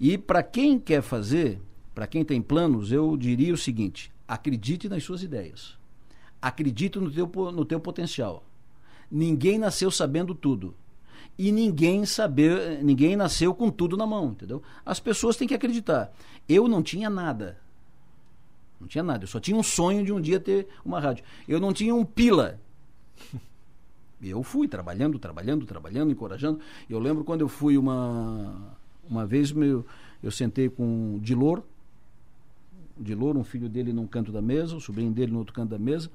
E 0.00 0.18
para 0.18 0.42
quem 0.42 0.78
quer 0.78 1.02
fazer, 1.02 1.60
para 1.94 2.06
quem 2.06 2.24
tem 2.24 2.40
planos, 2.40 2.90
eu 2.90 3.16
diria 3.16 3.54
o 3.54 3.58
seguinte: 3.58 4.10
acredite 4.32 4.88
nas 4.88 5.04
suas 5.04 5.22
ideias. 5.22 5.76
Acredite 6.40 6.98
no 6.98 7.10
teu, 7.10 7.26
no 7.52 7.64
teu 7.66 7.78
potencial. 7.78 8.42
Ninguém 9.10 9.58
nasceu 9.58 9.90
sabendo 9.90 10.34
tudo. 10.34 10.74
E 11.38 11.52
ninguém 11.52 12.06
saber, 12.06 12.82
ninguém 12.82 13.14
nasceu 13.14 13.54
com 13.54 13.70
tudo 13.70 13.94
na 13.96 14.06
mão, 14.06 14.30
entendeu? 14.30 14.62
As 14.86 14.98
pessoas 14.98 15.36
têm 15.36 15.46
que 15.46 15.54
acreditar. 15.54 16.12
Eu 16.48 16.66
não 16.66 16.82
tinha 16.82 17.10
nada. 17.10 17.58
Não 18.80 18.88
tinha 18.88 19.04
nada. 19.04 19.24
Eu 19.24 19.28
só 19.28 19.38
tinha 19.38 19.56
um 19.56 19.62
sonho 19.62 20.04
de 20.04 20.12
um 20.12 20.20
dia 20.20 20.40
ter 20.40 20.66
uma 20.82 20.98
rádio. 20.98 21.24
Eu 21.46 21.60
não 21.60 21.72
tinha 21.72 21.94
um 21.94 22.04
pila. 22.04 22.58
Eu 24.22 24.40
fui 24.44 24.68
trabalhando, 24.68 25.18
trabalhando, 25.18 25.66
trabalhando, 25.66 26.12
encorajando. 26.12 26.60
Eu 26.88 27.00
lembro 27.00 27.24
quando 27.24 27.40
eu 27.40 27.48
fui 27.48 27.76
uma 27.76 28.78
uma 29.10 29.26
vez 29.26 29.50
meu, 29.50 29.84
eu 30.22 30.30
sentei 30.30 30.68
com 30.68 31.16
o 31.16 31.20
Dilor, 31.20 31.64
o 33.02 33.04
Dilor, 33.04 33.36
um 33.36 33.44
filho 33.44 33.68
dele 33.68 33.92
num 33.92 34.06
canto 34.06 34.32
da 34.32 34.40
mesa, 34.40 34.76
o 34.76 34.80
sobrinho 34.80 35.12
dele 35.12 35.32
no 35.32 35.38
outro 35.38 35.52
canto 35.52 35.70
da 35.70 35.78
mesa, 35.78 36.10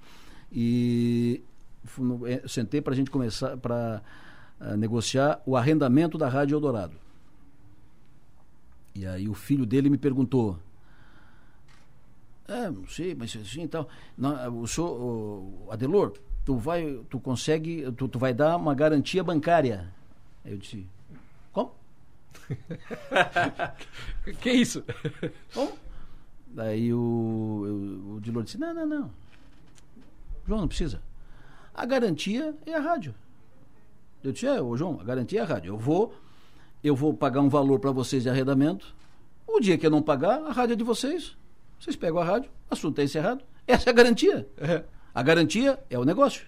e 0.51 1.41
eh, 2.25 2.43
sentei 2.47 2.81
para 2.81 2.93
a 2.93 2.95
gente 2.95 3.11
começar 3.11 3.57
para 3.57 4.01
negociar 4.75 5.39
o 5.45 5.55
arrendamento 5.55 6.17
da 6.17 6.27
Rádio 6.27 6.55
Eldorado. 6.55 6.95
E 8.95 9.05
aí 9.05 9.29
o 9.29 9.35
filho 9.35 9.65
dele 9.65 9.91
me 9.91 9.97
perguntou, 9.97 10.57
é, 12.47 12.69
não 12.69 12.87
sei, 12.87 13.13
mas 13.13 13.35
assim 13.35 13.63
e 13.63 13.67
tal. 13.67 13.87
Não, 14.17 14.61
o 14.61 14.67
senhor, 14.67 14.89
o 14.89 15.67
Adelor, 15.69 16.13
tu 16.45 16.55
vai, 16.57 16.99
tu 17.09 17.19
consegue, 17.19 17.91
tu, 17.91 18.07
tu 18.07 18.17
vai 18.17 18.33
dar 18.33 18.55
uma 18.55 18.73
garantia 18.73 19.23
bancária. 19.23 19.93
Aí 20.43 20.53
eu 20.53 20.57
disse, 20.57 20.87
como? 21.51 21.75
Que 24.39 24.51
isso? 24.51 24.83
Como? 25.53 25.86
Daí 26.57 26.91
o, 26.91 27.63
eu- 27.67 28.15
o 28.15 28.19
Dilor 28.19 28.41
disse, 28.43 28.57
não, 28.57 28.73
não, 28.73 28.83
não. 28.87 29.11
João, 30.47 30.61
não 30.61 30.67
precisa. 30.67 30.99
A 31.71 31.85
garantia 31.85 32.55
é 32.65 32.73
a 32.73 32.79
rádio. 32.79 33.13
Eu 34.23 34.31
disse, 34.31 34.47
é, 34.47 34.59
ô 34.59 34.75
João, 34.75 34.99
a 34.99 35.03
garantia 35.03 35.39
é 35.41 35.43
a 35.43 35.45
rádio. 35.45 35.69
Eu 35.75 35.77
vou, 35.77 36.15
eu 36.83 36.95
vou 36.95 37.13
pagar 37.13 37.41
um 37.41 37.47
valor 37.47 37.79
para 37.79 37.91
vocês 37.91 38.23
de 38.23 38.29
arrendamento. 38.31 38.95
O 39.45 39.59
dia 39.59 39.77
que 39.77 39.85
eu 39.85 39.91
não 39.91 40.01
pagar, 40.01 40.41
a 40.41 40.51
rádio 40.51 40.73
é 40.73 40.75
de 40.75 40.83
vocês. 40.83 41.37
Vocês 41.79 41.95
pegam 41.95 42.17
a 42.19 42.25
rádio, 42.25 42.49
assunto 42.71 42.97
é 42.99 43.03
encerrado. 43.03 43.43
Essa 43.67 43.89
é 43.89 43.91
a 43.91 43.93
garantia. 43.93 44.49
A 45.13 45.21
garantia 45.21 45.79
é 45.91 45.99
o 45.99 46.03
negócio. 46.03 46.47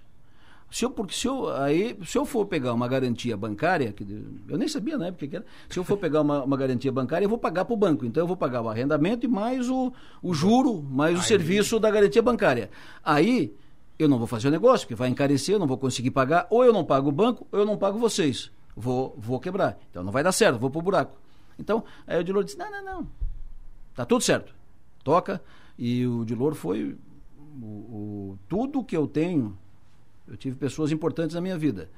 Se 0.72 0.86
eu, 0.86 0.92
porque 0.92 1.14
se 1.16 1.28
eu, 1.28 1.50
aí, 1.50 1.98
se 2.06 2.16
eu 2.18 2.26
for 2.26 2.46
pegar 2.46 2.74
uma 2.74 2.88
garantia 2.88 3.36
bancária, 3.36 3.92
que 3.92 4.04
eu 4.48 4.58
nem 4.58 4.68
sabia 4.68 4.98
na 4.98 5.08
época 5.08 5.28
que 5.28 5.36
era, 5.36 5.46
se 5.68 5.80
eu 5.80 5.84
for 5.84 5.98
pegar 5.98 6.22
uma, 6.22 6.44
uma 6.44 6.56
garantia 6.56 6.92
bancária, 6.92 7.26
eu 7.26 7.30
vou 7.30 7.40
pagar 7.40 7.66
para 7.66 7.74
o 7.74 7.78
banco. 7.78 8.06
Então 8.06 8.22
eu 8.22 8.28
vou 8.28 8.38
pagar 8.38 8.62
o 8.62 8.70
arrendamento 8.70 9.26
e 9.26 9.28
mais 9.30 9.68
o, 9.70 9.92
o 10.22 10.34
juro, 10.34 10.82
mais 10.84 11.20
o 11.20 11.24
serviço 11.24 11.80
da 11.80 11.90
garantia 11.90 12.22
bancária. 12.22 12.70
Aí 13.04 13.52
eu 13.98 14.08
não 14.08 14.18
vou 14.20 14.28
fazer 14.28 14.48
o 14.48 14.52
negócio, 14.52 14.86
porque 14.86 14.96
vai 14.96 15.10
encarecer, 15.10 15.56
eu 15.56 15.60
não 15.60 15.66
vou 15.68 15.78
conseguir 15.78 16.12
pagar, 16.12 16.46
ou 16.52 16.64
eu 16.64 16.72
não 16.72 16.86
pago 16.86 17.10
o 17.10 17.12
banco, 17.12 17.48
ou 17.52 17.60
eu 17.60 17.66
não 17.66 17.76
pago 17.78 17.98
vocês. 17.98 18.52
Vou, 18.76 19.16
vou 19.18 19.40
quebrar. 19.40 19.78
Então 19.90 20.04
não 20.04 20.12
vai 20.12 20.24
dar 20.24 20.32
certo, 20.32 20.60
vou 20.60 20.70
pro 20.70 20.82
buraco. 20.82 21.18
Então, 21.58 21.84
aí 22.08 22.20
o 22.20 22.24
Dilor 22.24 22.44
disse: 22.44 22.58
não, 22.58 22.72
não, 22.72 22.84
não. 22.86 23.08
Tá 23.96 24.06
tudo 24.06 24.22
certo. 24.24 24.54
Toca. 25.04 25.42
E 25.78 26.06
o 26.06 26.24
Dilor 26.24 26.54
foi 26.54 26.96
o, 27.62 27.66
o- 27.66 28.38
tudo 28.48 28.84
que 28.84 28.96
eu 28.96 29.08
tenho. 29.08 29.58
Eu 30.30 30.38
tive 30.38 30.56
pessoas 30.56 30.92
importantes 30.92 31.34
na 31.36 31.42
minha 31.42 31.58
vida. 31.58 31.90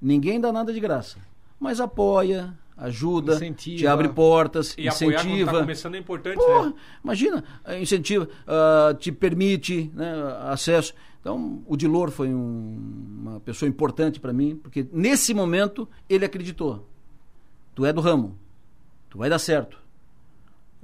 Ninguém 0.00 0.40
dá 0.40 0.52
nada 0.52 0.72
de 0.72 0.80
graça. 0.80 1.18
Mas 1.58 1.80
apoia, 1.80 2.56
ajuda, 2.76 3.34
Incentiva. 3.34 3.78
te 3.78 3.86
abre 3.86 4.08
portas, 4.08 4.74
E 4.78 4.88
apoiar 4.88 5.18
quando 5.18 5.26
incentiva. 5.28 5.52
tá 5.52 5.60
começando 5.60 5.94
é 5.94 5.98
importante, 5.98 6.36
Porra, 6.36 6.66
né? 6.66 6.74
imagina, 7.04 7.44
eh, 7.64 7.80
incentiva, 7.80 8.28
ah, 8.46 8.94
te 8.98 9.12
permite 9.12 9.90
né, 9.94 10.12
acesso. 10.48 10.92
Então, 11.20 11.62
o 11.66 11.76
Dilor 11.76 12.10
foi 12.10 12.28
um- 12.34 13.18
uma 13.22 13.40
pessoa 13.40 13.68
importante 13.68 14.18
para 14.18 14.32
mim, 14.32 14.56
porque 14.56 14.86
nesse 14.92 15.32
momento 15.32 15.88
ele 16.08 16.24
acreditou. 16.24 16.88
Tu 17.76 17.86
é 17.86 17.92
do 17.92 18.00
ramo, 18.00 18.36
tu 19.08 19.18
vai 19.18 19.30
dar 19.30 19.38
certo. 19.38 19.78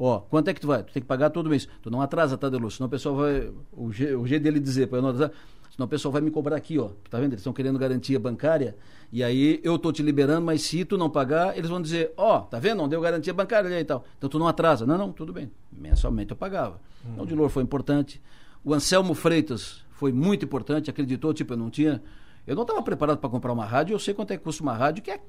Ó, 0.01 0.21
quanto 0.21 0.47
é 0.49 0.55
que 0.55 0.61
tu 0.61 0.69
vai? 0.69 0.85
Tu 0.85 0.93
tem 0.93 1.03
que 1.03 1.09
pagar 1.09 1.31
todo 1.31 1.51
mês. 1.51 1.69
Tu 1.83 1.91
não 1.91 2.01
atrasa, 2.01 2.39
tá, 2.39 2.49
Delúcio? 2.49 2.77
Senão 2.77 2.87
o 2.87 2.91
pessoal 2.91 3.17
vai. 3.17 3.51
O, 3.73 3.91
jeito 3.93 4.43
dele 4.45 4.61
dizer, 4.61 4.87
para 4.87 4.99
eu 4.99 5.03
não 5.03 5.09
atrasar, 5.09 5.33
senão 5.79 5.87
o 5.87 5.89
pessoal 5.89 6.11
vai 6.11 6.21
me 6.21 6.29
cobrar 6.33 6.57
aqui, 6.57 6.77
ó. 6.77 6.89
Tá 7.09 7.19
vendo? 7.21 7.29
Eles 7.35 7.41
estão 7.41 7.53
querendo 7.53 7.79
garantia 7.79 8.19
bancária. 8.19 8.77
E 9.13 9.23
aí 9.23 9.61
eu 9.63 9.79
tô 9.79 9.93
te 9.93 10.03
liberando, 10.03 10.45
mas 10.45 10.63
se 10.63 10.85
tu 10.85 10.99
não 10.99 11.09
pagar, 11.09 11.57
eles 11.57 11.71
vão 11.71 11.81
dizer, 11.81 12.13
ó, 12.17 12.41
tá 12.41 12.59
vendo? 12.59 12.79
Não 12.79 12.89
deu 12.89 13.01
garantia 13.01 13.33
bancária 13.33 13.81
e 13.81 13.85
tal. 13.85 14.05
Então 14.19 14.29
tu 14.29 14.41
não 14.41 14.49
atrasa. 14.49 14.85
Não, 14.85 14.99
não, 14.99 15.13
tudo 15.13 15.33
bem. 15.33 15.49
Mensalmente 15.73 16.33
eu 16.33 16.37
pagava. 16.37 16.81
Então 17.13 17.23
o 17.23 17.27
Dilor 17.27 17.49
foi 17.49 17.63
importante. 17.63 18.21
O 18.65 18.75
Anselmo 18.75 19.15
Freitas 19.15 19.85
foi 19.93 20.13
muito 20.13 20.45
importante, 20.45 20.91
acreditou, 20.91 21.33
tipo, 21.33 21.53
eu 21.53 21.57
não 21.57 21.71
tinha. 21.71 22.03
Eu 22.45 22.57
não 22.57 22.63
estava 22.63 22.83
preparado 22.83 23.19
para 23.19 23.31
comprar 23.31 23.53
uma 23.53 23.65
rádio, 23.65 23.95
eu 23.95 23.99
sei 24.01 24.13
quanto 24.13 24.33
é 24.33 24.37
que 24.37 24.43
custa 24.43 24.63
uma 24.65 24.75
rádio, 24.75 25.03
que 25.03 25.11
é 25.13 25.21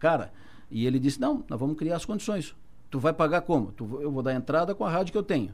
cara. 0.00 0.32
E 0.68 0.84
ele 0.84 0.98
disse: 0.98 1.20
não, 1.20 1.44
nós 1.48 1.60
vamos 1.60 1.76
criar 1.76 1.96
as 1.96 2.04
condições. 2.04 2.54
Tu 2.90 2.98
vai 2.98 3.12
pagar 3.12 3.42
como? 3.42 3.70
Tu- 3.72 4.00
eu 4.02 4.10
vou 4.10 4.22
dar 4.22 4.34
entrada 4.34 4.74
com 4.74 4.84
a 4.84 4.90
rádio 4.90 5.12
que 5.12 5.18
eu 5.18 5.22
tenho. 5.22 5.52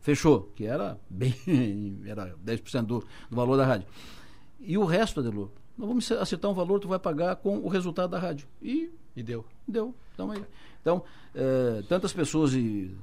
Fechou, 0.00 0.50
que 0.54 0.64
era 0.64 0.98
bem. 1.08 1.34
era 2.06 2.34
10% 2.44 2.82
do, 2.82 3.00
do 3.28 3.36
valor 3.36 3.56
da 3.56 3.66
rádio. 3.66 3.86
E 4.58 4.76
o 4.76 4.84
resto, 4.84 5.20
Adelô, 5.20 5.50
nós 5.76 5.88
vamos 5.88 6.12
acertar 6.12 6.50
um 6.50 6.54
valor, 6.54 6.78
tu 6.80 6.88
vai 6.88 6.98
pagar 6.98 7.36
com 7.36 7.58
o 7.58 7.68
resultado 7.68 8.10
da 8.10 8.18
rádio. 8.18 8.46
E 8.62 8.90
E 9.16 9.22
deu. 9.22 9.44
deu. 9.66 9.94
Então, 10.14 10.30
aí. 10.30 10.44
então 10.80 11.02
eh, 11.34 11.82
tantas 11.88 12.12
pessoas 12.12 12.52
e, 12.54 12.94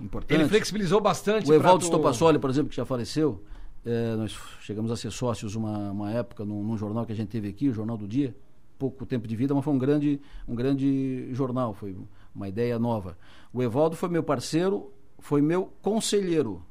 importantes. 0.00 0.38
Ele 0.40 0.48
flexibilizou 0.48 1.00
bastante. 1.00 1.50
O 1.50 1.54
Evaldo 1.54 1.80
tu- 1.84 1.86
Stopassoli, 1.86 2.38
por 2.38 2.50
exemplo, 2.50 2.70
que 2.70 2.76
já 2.76 2.84
faleceu, 2.84 3.42
eh, 3.84 4.14
nós 4.16 4.36
chegamos 4.60 4.90
a 4.90 4.96
ser 4.96 5.10
sócios 5.10 5.54
uma, 5.54 5.90
uma 5.90 6.12
época 6.12 6.44
num, 6.44 6.62
num 6.62 6.76
jornal 6.76 7.04
que 7.06 7.12
a 7.12 7.16
gente 7.16 7.28
teve 7.28 7.48
aqui, 7.48 7.68
o 7.68 7.72
Jornal 7.72 7.96
do 7.96 8.06
Dia, 8.06 8.34
pouco 8.78 9.04
tempo 9.04 9.26
de 9.28 9.34
vida, 9.36 9.54
mas 9.54 9.64
foi 9.64 9.74
um 9.74 9.78
grande, 9.78 10.20
um 10.48 10.54
grande 10.54 11.28
jornal, 11.34 11.74
foi 11.74 11.96
uma 12.34 12.48
ideia 12.48 12.78
nova. 12.78 13.16
O 13.52 13.62
Evaldo 13.62 13.96
foi 13.96 14.08
meu 14.08 14.22
parceiro, 14.22 14.92
foi 15.20 15.40
meu 15.40 15.72
conselheiro. 15.82 16.62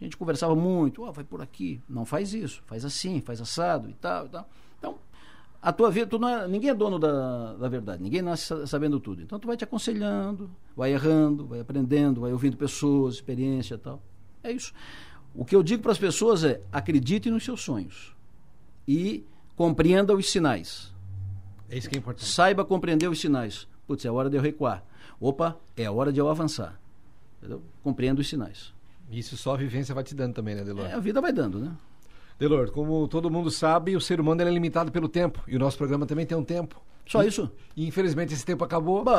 A 0.00 0.04
gente 0.04 0.16
conversava 0.16 0.54
muito, 0.56 1.02
"Ó, 1.02 1.12
vai 1.12 1.24
por 1.24 1.42
aqui, 1.42 1.80
não 1.88 2.04
faz 2.04 2.32
isso, 2.32 2.62
faz 2.66 2.84
assim, 2.84 3.20
faz 3.20 3.40
assado 3.40 3.88
e 3.90 3.92
tal, 3.94 4.26
e 4.26 4.28
tal. 4.30 4.48
Então, 4.78 4.94
a 5.60 5.70
tua 5.72 5.90
vida, 5.90 6.06
tu 6.06 6.18
não 6.18 6.26
é- 6.28 6.48
ninguém 6.48 6.70
é 6.70 6.74
dono 6.74 6.98
da, 6.98 7.54
da 7.54 7.68
verdade, 7.68 8.02
ninguém 8.02 8.22
nasce 8.22 8.46
sa- 8.46 8.66
sabendo 8.66 8.98
tudo. 8.98 9.20
Então 9.20 9.38
tu 9.38 9.46
vai 9.46 9.56
te 9.58 9.64
aconselhando, 9.64 10.50
vai 10.74 10.92
errando, 10.92 11.46
vai 11.46 11.60
aprendendo, 11.60 12.22
vai 12.22 12.32
ouvindo 12.32 12.56
pessoas, 12.56 13.16
experiência 13.16 13.74
e 13.74 13.78
tal. 13.78 14.02
É 14.42 14.50
isso. 14.50 14.72
O 15.34 15.44
que 15.44 15.54
eu 15.54 15.62
digo 15.62 15.82
para 15.82 15.92
as 15.92 15.98
pessoas 15.98 16.42
é: 16.44 16.62
acredite 16.72 17.30
nos 17.30 17.44
seus 17.44 17.60
sonhos 17.60 18.16
e 18.88 19.22
compreenda 19.54 20.14
os 20.14 20.30
sinais. 20.30 20.94
É 21.68 21.76
isso 21.76 21.90
que 21.90 21.94
é 21.94 21.98
importante. 21.98 22.26
Saiba 22.26 22.64
compreender 22.64 23.06
os 23.08 23.20
sinais. 23.20 23.68
Putz, 23.86 24.04
é 24.06 24.10
hora 24.10 24.30
de 24.30 24.36
eu 24.38 24.40
recuar. 24.42 24.82
Opa, 25.20 25.58
é 25.76 25.84
a 25.84 25.92
hora 25.92 26.10
de 26.10 26.18
eu 26.18 26.28
avançar. 26.30 26.79
Entendeu? 27.40 27.62
Compreenda 27.82 28.20
os 28.20 28.28
sinais. 28.28 28.72
Isso 29.10 29.36
só 29.36 29.54
a 29.54 29.56
vivência 29.56 29.94
vai 29.94 30.04
te 30.04 30.14
dando 30.14 30.34
também, 30.34 30.54
né, 30.54 30.62
Delor? 30.62 30.86
É, 30.86 30.92
a 30.92 31.00
vida 31.00 31.20
vai 31.20 31.32
dando, 31.32 31.58
né? 31.58 31.72
Delor, 32.38 32.70
como 32.70 33.08
todo 33.08 33.30
mundo 33.30 33.50
sabe, 33.50 33.96
o 33.96 34.00
ser 34.00 34.20
humano 34.20 34.40
é 34.42 34.50
limitado 34.50 34.92
pelo 34.92 35.08
tempo. 35.08 35.42
E 35.48 35.56
o 35.56 35.58
nosso 35.58 35.76
programa 35.76 36.06
também 36.06 36.24
tem 36.24 36.36
um 36.36 36.44
tempo. 36.44 36.80
Só 37.06 37.22
isso? 37.24 37.50
E 37.76 37.86
infelizmente 37.86 38.34
esse 38.34 38.44
tempo 38.44 38.64
acabou. 38.64 39.04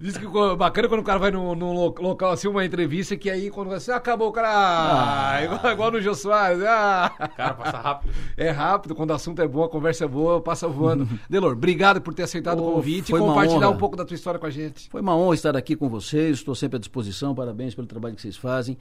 Diz 0.00 0.16
que 0.18 0.26
o 0.26 0.56
bacana 0.56 0.88
quando 0.88 1.00
o 1.00 1.04
cara 1.04 1.18
vai 1.18 1.30
num, 1.30 1.54
num 1.54 1.72
lo- 1.72 1.94
local 1.98 2.32
assim, 2.32 2.48
uma 2.48 2.64
entrevista, 2.64 3.16
que 3.16 3.30
aí 3.30 3.50
quando 3.50 3.68
você 3.70 3.92
acabou, 3.92 4.28
o 4.28 4.32
cara. 4.32 4.48
Ah, 4.52 5.42
igual, 5.44 5.72
igual 5.72 5.90
no 5.90 6.00
Jô 6.00 6.14
Soares. 6.14 6.62
Ah. 6.62 7.12
Cara, 7.36 7.54
passa 7.54 7.78
rápido. 7.78 8.14
É 8.36 8.50
rápido, 8.50 8.94
quando 8.94 9.10
o 9.10 9.14
assunto 9.14 9.40
é 9.42 9.48
bom, 9.48 9.64
a 9.64 9.68
conversa 9.68 10.04
é 10.04 10.08
boa, 10.08 10.40
passa 10.40 10.68
voando. 10.68 11.08
Delor, 11.30 11.52
obrigado 11.52 12.00
por 12.00 12.12
ter 12.14 12.22
aceitado 12.24 12.60
o 12.60 12.68
Oh, 12.68 12.72
convite 12.74 13.12
e 13.14 13.18
compartilhar 13.18 13.58
honra. 13.68 13.70
um 13.70 13.78
pouco 13.78 13.96
da 13.96 14.04
tua 14.04 14.14
história 14.14 14.38
com 14.38 14.46
a 14.46 14.50
gente. 14.50 14.88
Foi 14.90 15.00
uma 15.00 15.16
honra 15.16 15.34
estar 15.34 15.56
aqui 15.56 15.74
com 15.76 15.88
vocês, 15.88 16.38
estou 16.38 16.54
sempre 16.54 16.76
à 16.76 16.80
disposição, 16.80 17.34
parabéns 17.34 17.74
pelo 17.74 17.86
trabalho 17.86 18.14
que 18.14 18.22
vocês 18.22 18.36
fazem. 18.36 18.76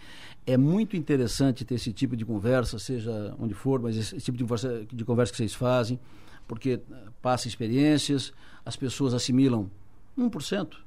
É 0.46 0.58
muito 0.58 0.96
interessante 0.98 1.64
ter 1.66 1.76
esse 1.76 1.92
tipo 1.94 2.16
de 2.16 2.26
conversa, 2.26 2.78
seja 2.80 3.34
onde 3.40 3.54
for, 3.54 3.82
mas 3.82 3.96
esse 3.98 4.18
tipo 4.20 4.38
de 4.38 4.44
conversa, 4.44 4.84
de 4.92 5.06
conversa 5.06 5.32
que 5.32 5.38
vocês 5.38 5.54
fazem, 5.56 6.00
porque 6.48 6.72
eh, 6.72 6.96
passa 7.22 7.48
experiências, 7.48 8.34
as 8.66 8.76
pessoas 8.76 9.14
assimilam 9.14 9.70
1%, 10.18 10.78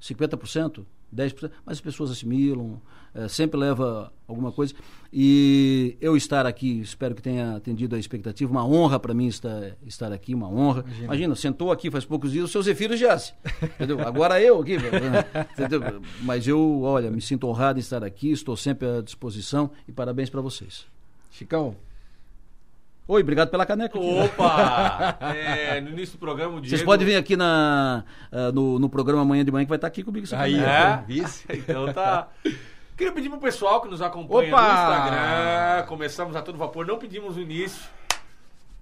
50%, 0.00 0.84
10%, 1.14 1.50
mas 1.64 1.78
as 1.78 1.80
pessoas 1.80 2.10
assimilam, 2.10 2.80
é, 3.12 3.26
sempre 3.28 3.58
leva 3.58 4.12
alguma 4.26 4.52
coisa. 4.52 4.74
E 5.12 5.96
eu 6.00 6.16
estar 6.16 6.46
aqui, 6.46 6.80
espero 6.80 7.14
que 7.14 7.22
tenha 7.22 7.56
atendido 7.56 7.96
a 7.96 7.98
expectativa. 7.98 8.50
Uma 8.50 8.64
honra 8.64 8.98
para 8.98 9.12
mim 9.12 9.26
estar, 9.26 9.76
estar 9.84 10.12
aqui, 10.12 10.34
uma 10.34 10.48
honra. 10.48 10.82
Imagina. 10.82 11.04
Imagina. 11.04 11.34
sentou 11.34 11.72
aqui 11.72 11.90
faz 11.90 12.04
poucos 12.04 12.32
dias 12.32 12.44
o 12.44 12.48
seu 12.48 12.62
Zefiro 12.62 12.96
Giassi. 12.96 13.34
Entendeu? 13.62 14.00
Agora 14.00 14.40
eu 14.40 14.60
aqui. 14.60 14.76
entendeu? 15.52 16.00
Mas 16.22 16.46
eu, 16.46 16.82
olha, 16.82 17.10
me 17.10 17.20
sinto 17.20 17.48
honrado 17.48 17.78
em 17.78 17.82
estar 17.82 18.04
aqui, 18.04 18.30
estou 18.30 18.56
sempre 18.56 18.88
à 18.88 19.00
disposição 19.02 19.70
e 19.88 19.92
parabéns 19.92 20.30
para 20.30 20.40
vocês. 20.40 20.86
Chicão, 21.32 21.76
Oi, 23.10 23.22
obrigado 23.22 23.50
pela 23.50 23.66
caneca. 23.66 23.98
Opa! 23.98 25.18
é, 25.34 25.80
no 25.80 25.90
início 25.90 26.12
do 26.16 26.20
programa, 26.20 26.58
o 26.58 26.60
Diego... 26.60 26.68
Vocês 26.68 26.84
podem 26.84 27.04
vir 27.04 27.16
aqui 27.16 27.36
na, 27.36 28.04
uh, 28.30 28.52
no, 28.52 28.78
no 28.78 28.88
programa 28.88 29.22
amanhã 29.22 29.44
de 29.44 29.50
manhã 29.50 29.64
que 29.64 29.68
vai 29.68 29.78
estar 29.78 29.88
aqui 29.88 30.04
comigo. 30.04 30.28
Aí, 30.32 30.56
é? 30.56 31.02
Vice. 31.08 31.44
então 31.50 31.92
tá... 31.92 32.28
Queria 32.96 33.12
pedir 33.12 33.28
pro 33.28 33.40
pessoal 33.40 33.82
que 33.82 33.88
nos 33.88 34.00
acompanha 34.00 34.54
Opa! 34.54 34.62
no 34.62 34.68
Instagram. 34.68 35.86
Começamos 35.88 36.36
a 36.36 36.42
todo 36.42 36.56
vapor, 36.56 36.86
não 36.86 36.98
pedimos 36.98 37.36
o 37.36 37.40
início. 37.40 37.82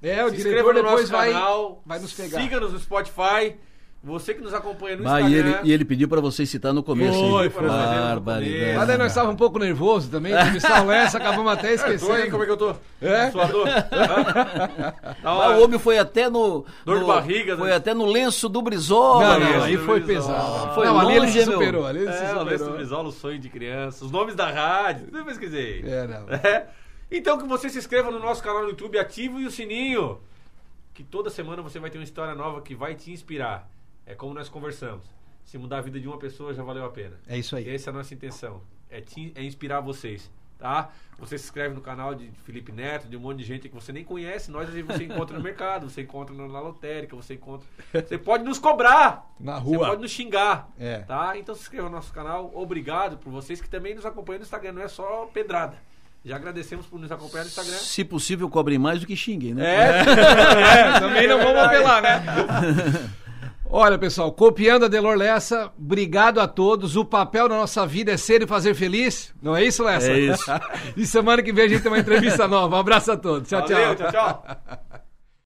É, 0.02 0.22
o 0.22 0.28
Se 0.28 0.36
diretor 0.36 0.74
no 0.74 0.82
depois 0.82 1.08
vai, 1.08 1.32
canal, 1.32 1.82
vai 1.86 1.98
nos 1.98 2.12
pegar. 2.12 2.38
Siga-nos 2.38 2.74
no 2.74 2.78
Spotify. 2.80 3.56
Você 4.02 4.32
que 4.32 4.40
nos 4.40 4.54
acompanha 4.54 4.96
no 4.96 5.02
Instagram. 5.02 5.28
E 5.28 5.34
ele, 5.34 5.56
e 5.64 5.72
ele 5.72 5.84
pediu 5.84 6.08
para 6.08 6.20
você 6.20 6.46
citar 6.46 6.72
no 6.72 6.84
começo. 6.84 7.18
Foi, 7.18 7.50
foi. 7.50 7.66
Barbaridade. 7.66 8.76
Mas 8.76 8.90
aí 8.90 8.96
nós 8.96 9.08
estávamos 9.08 9.34
um 9.34 9.36
pouco 9.36 9.58
nervosos 9.58 10.08
também. 10.08 10.32
Comissão 10.32 10.90
essa, 10.92 11.18
acabamos 11.18 11.52
até 11.52 11.74
esquecendo. 11.74 12.12
É, 12.12 12.30
como 12.30 12.44
é 12.44 12.46
que 12.46 12.52
eu 12.52 12.56
tô? 12.56 12.76
É? 13.02 13.30
Suador. 13.32 13.66
o 15.58 15.64
homem 15.64 15.80
foi 15.80 15.98
até 15.98 16.30
no... 16.30 16.64
Dor 16.84 16.94
no, 16.94 17.00
de 17.00 17.06
barriga. 17.06 17.56
Foi 17.56 17.70
né? 17.70 17.74
até 17.74 17.92
no 17.92 18.06
lenço 18.06 18.48
do 18.48 18.62
Brizola. 18.62 19.36
Não, 19.36 19.50
não, 19.50 19.62
aí 19.64 19.76
foi 19.76 20.00
pesado. 20.00 20.74
Foi 20.74 20.86
não, 20.86 21.00
ali 21.00 21.16
ele 21.16 21.28
se 21.28 21.44
superou. 21.44 21.84
Ali 21.84 21.98
ele 21.98 22.08
é, 22.08 22.12
se 22.12 22.18
superou. 22.18 22.42
o 22.42 22.48
lenço 22.48 22.64
do 22.64 22.70
Brizola, 22.70 23.08
o 23.08 23.12
sonho 23.12 23.38
de 23.40 23.48
criança. 23.48 24.04
Os 24.04 24.12
nomes 24.12 24.36
da 24.36 24.48
rádio, 24.48 25.08
tudo 25.08 25.24
pesquisei. 25.24 25.82
É, 25.84 26.06
não. 26.06 26.28
É. 26.28 26.68
Então 27.10 27.36
que 27.36 27.48
você 27.48 27.68
se 27.68 27.78
inscreva 27.78 28.12
no 28.12 28.20
nosso 28.20 28.44
canal 28.44 28.62
no 28.62 28.68
YouTube, 28.68 28.96
ative 28.96 29.44
o 29.44 29.50
sininho. 29.50 30.20
Que 30.94 31.02
toda 31.02 31.30
semana 31.30 31.62
você 31.62 31.80
vai 31.80 31.90
ter 31.90 31.98
uma 31.98 32.04
história 32.04 32.34
nova 32.36 32.60
que 32.60 32.76
vai 32.76 32.94
te 32.94 33.10
inspirar. 33.10 33.68
É 34.08 34.14
como 34.14 34.32
nós 34.32 34.48
conversamos. 34.48 35.04
Se 35.44 35.58
mudar 35.58 35.78
a 35.78 35.80
vida 35.82 36.00
de 36.00 36.08
uma 36.08 36.16
pessoa, 36.16 36.54
já 36.54 36.62
valeu 36.62 36.82
a 36.82 36.88
pena. 36.88 37.20
É 37.28 37.36
isso 37.36 37.54
aí. 37.54 37.68
Essa 37.68 37.90
é 37.90 37.92
a 37.92 37.94
nossa 37.94 38.14
intenção. 38.14 38.62
É, 38.90 39.02
te, 39.02 39.32
é 39.36 39.44
inspirar 39.44 39.80
vocês. 39.80 40.30
Tá? 40.58 40.88
Você 41.18 41.36
se 41.36 41.44
inscreve 41.44 41.74
no 41.74 41.82
canal 41.82 42.14
de 42.14 42.30
Felipe 42.42 42.72
Neto, 42.72 43.06
de 43.06 43.18
um 43.18 43.20
monte 43.20 43.38
de 43.38 43.44
gente 43.44 43.68
que 43.68 43.74
você 43.74 43.92
nem 43.92 44.02
conhece. 44.02 44.50
Nós 44.50 44.66
você 44.70 45.04
encontra 45.04 45.36
no 45.36 45.42
mercado, 45.42 45.90
você 45.90 46.02
encontra 46.02 46.34
na 46.34 46.58
lotérica, 46.58 47.14
você 47.14 47.34
encontra. 47.34 47.68
Você 47.92 48.16
pode 48.16 48.44
nos 48.44 48.58
cobrar. 48.58 49.30
Na 49.38 49.58
rua. 49.58 49.78
Você 49.78 49.84
pode 49.90 50.02
nos 50.02 50.10
xingar. 50.10 50.70
É. 50.78 51.00
Tá? 51.00 51.36
Então 51.36 51.54
se 51.54 51.60
inscreva 51.60 51.90
no 51.90 51.96
nosso 51.96 52.12
canal. 52.12 52.50
Obrigado 52.54 53.18
por 53.18 53.30
vocês 53.30 53.60
que 53.60 53.68
também 53.68 53.94
nos 53.94 54.06
acompanham 54.06 54.38
no 54.38 54.44
Instagram. 54.44 54.72
Não 54.72 54.82
é 54.82 54.88
só 54.88 55.26
pedrada. 55.26 55.76
Já 56.24 56.36
agradecemos 56.36 56.86
por 56.86 56.98
nos 56.98 57.12
acompanhar 57.12 57.44
no 57.44 57.50
Instagram. 57.50 57.76
Se 57.76 58.04
possível, 58.04 58.48
cobrem 58.48 58.78
mais 58.78 59.00
do 59.00 59.06
que 59.06 59.14
xinguem, 59.14 59.52
né? 59.54 59.64
É, 59.64 60.00
é 60.96 60.98
também 60.98 61.28
não 61.28 61.38
vamos 61.38 61.60
apelar, 61.60 62.02
né? 62.02 62.24
Olha, 63.70 63.98
pessoal, 63.98 64.32
copiando 64.32 64.86
a 64.86 64.88
Delor 64.88 65.16
Lessa, 65.16 65.70
obrigado 65.78 66.40
a 66.40 66.48
todos. 66.48 66.96
O 66.96 67.04
papel 67.04 67.48
da 67.48 67.56
nossa 67.56 67.86
vida 67.86 68.12
é 68.12 68.16
ser 68.16 68.42
e 68.42 68.46
fazer 68.46 68.74
feliz. 68.74 69.34
Não 69.42 69.54
é 69.54 69.62
isso, 69.62 69.84
Lessa? 69.84 70.10
É 70.10 70.18
isso. 70.18 70.44
e 70.96 71.06
semana 71.06 71.42
que 71.42 71.52
vem 71.52 71.66
a 71.66 71.68
gente 71.68 71.82
tem 71.82 71.92
uma 71.92 71.98
entrevista 71.98 72.48
nova. 72.48 72.76
Um 72.76 72.80
abraço 72.80 73.12
a 73.12 73.16
todos. 73.16 73.48
Tchau, 73.48 73.60
Valeu, 73.60 73.94
tchau. 73.94 74.10
Tchau, 74.10 74.42
tchau. 74.44 74.98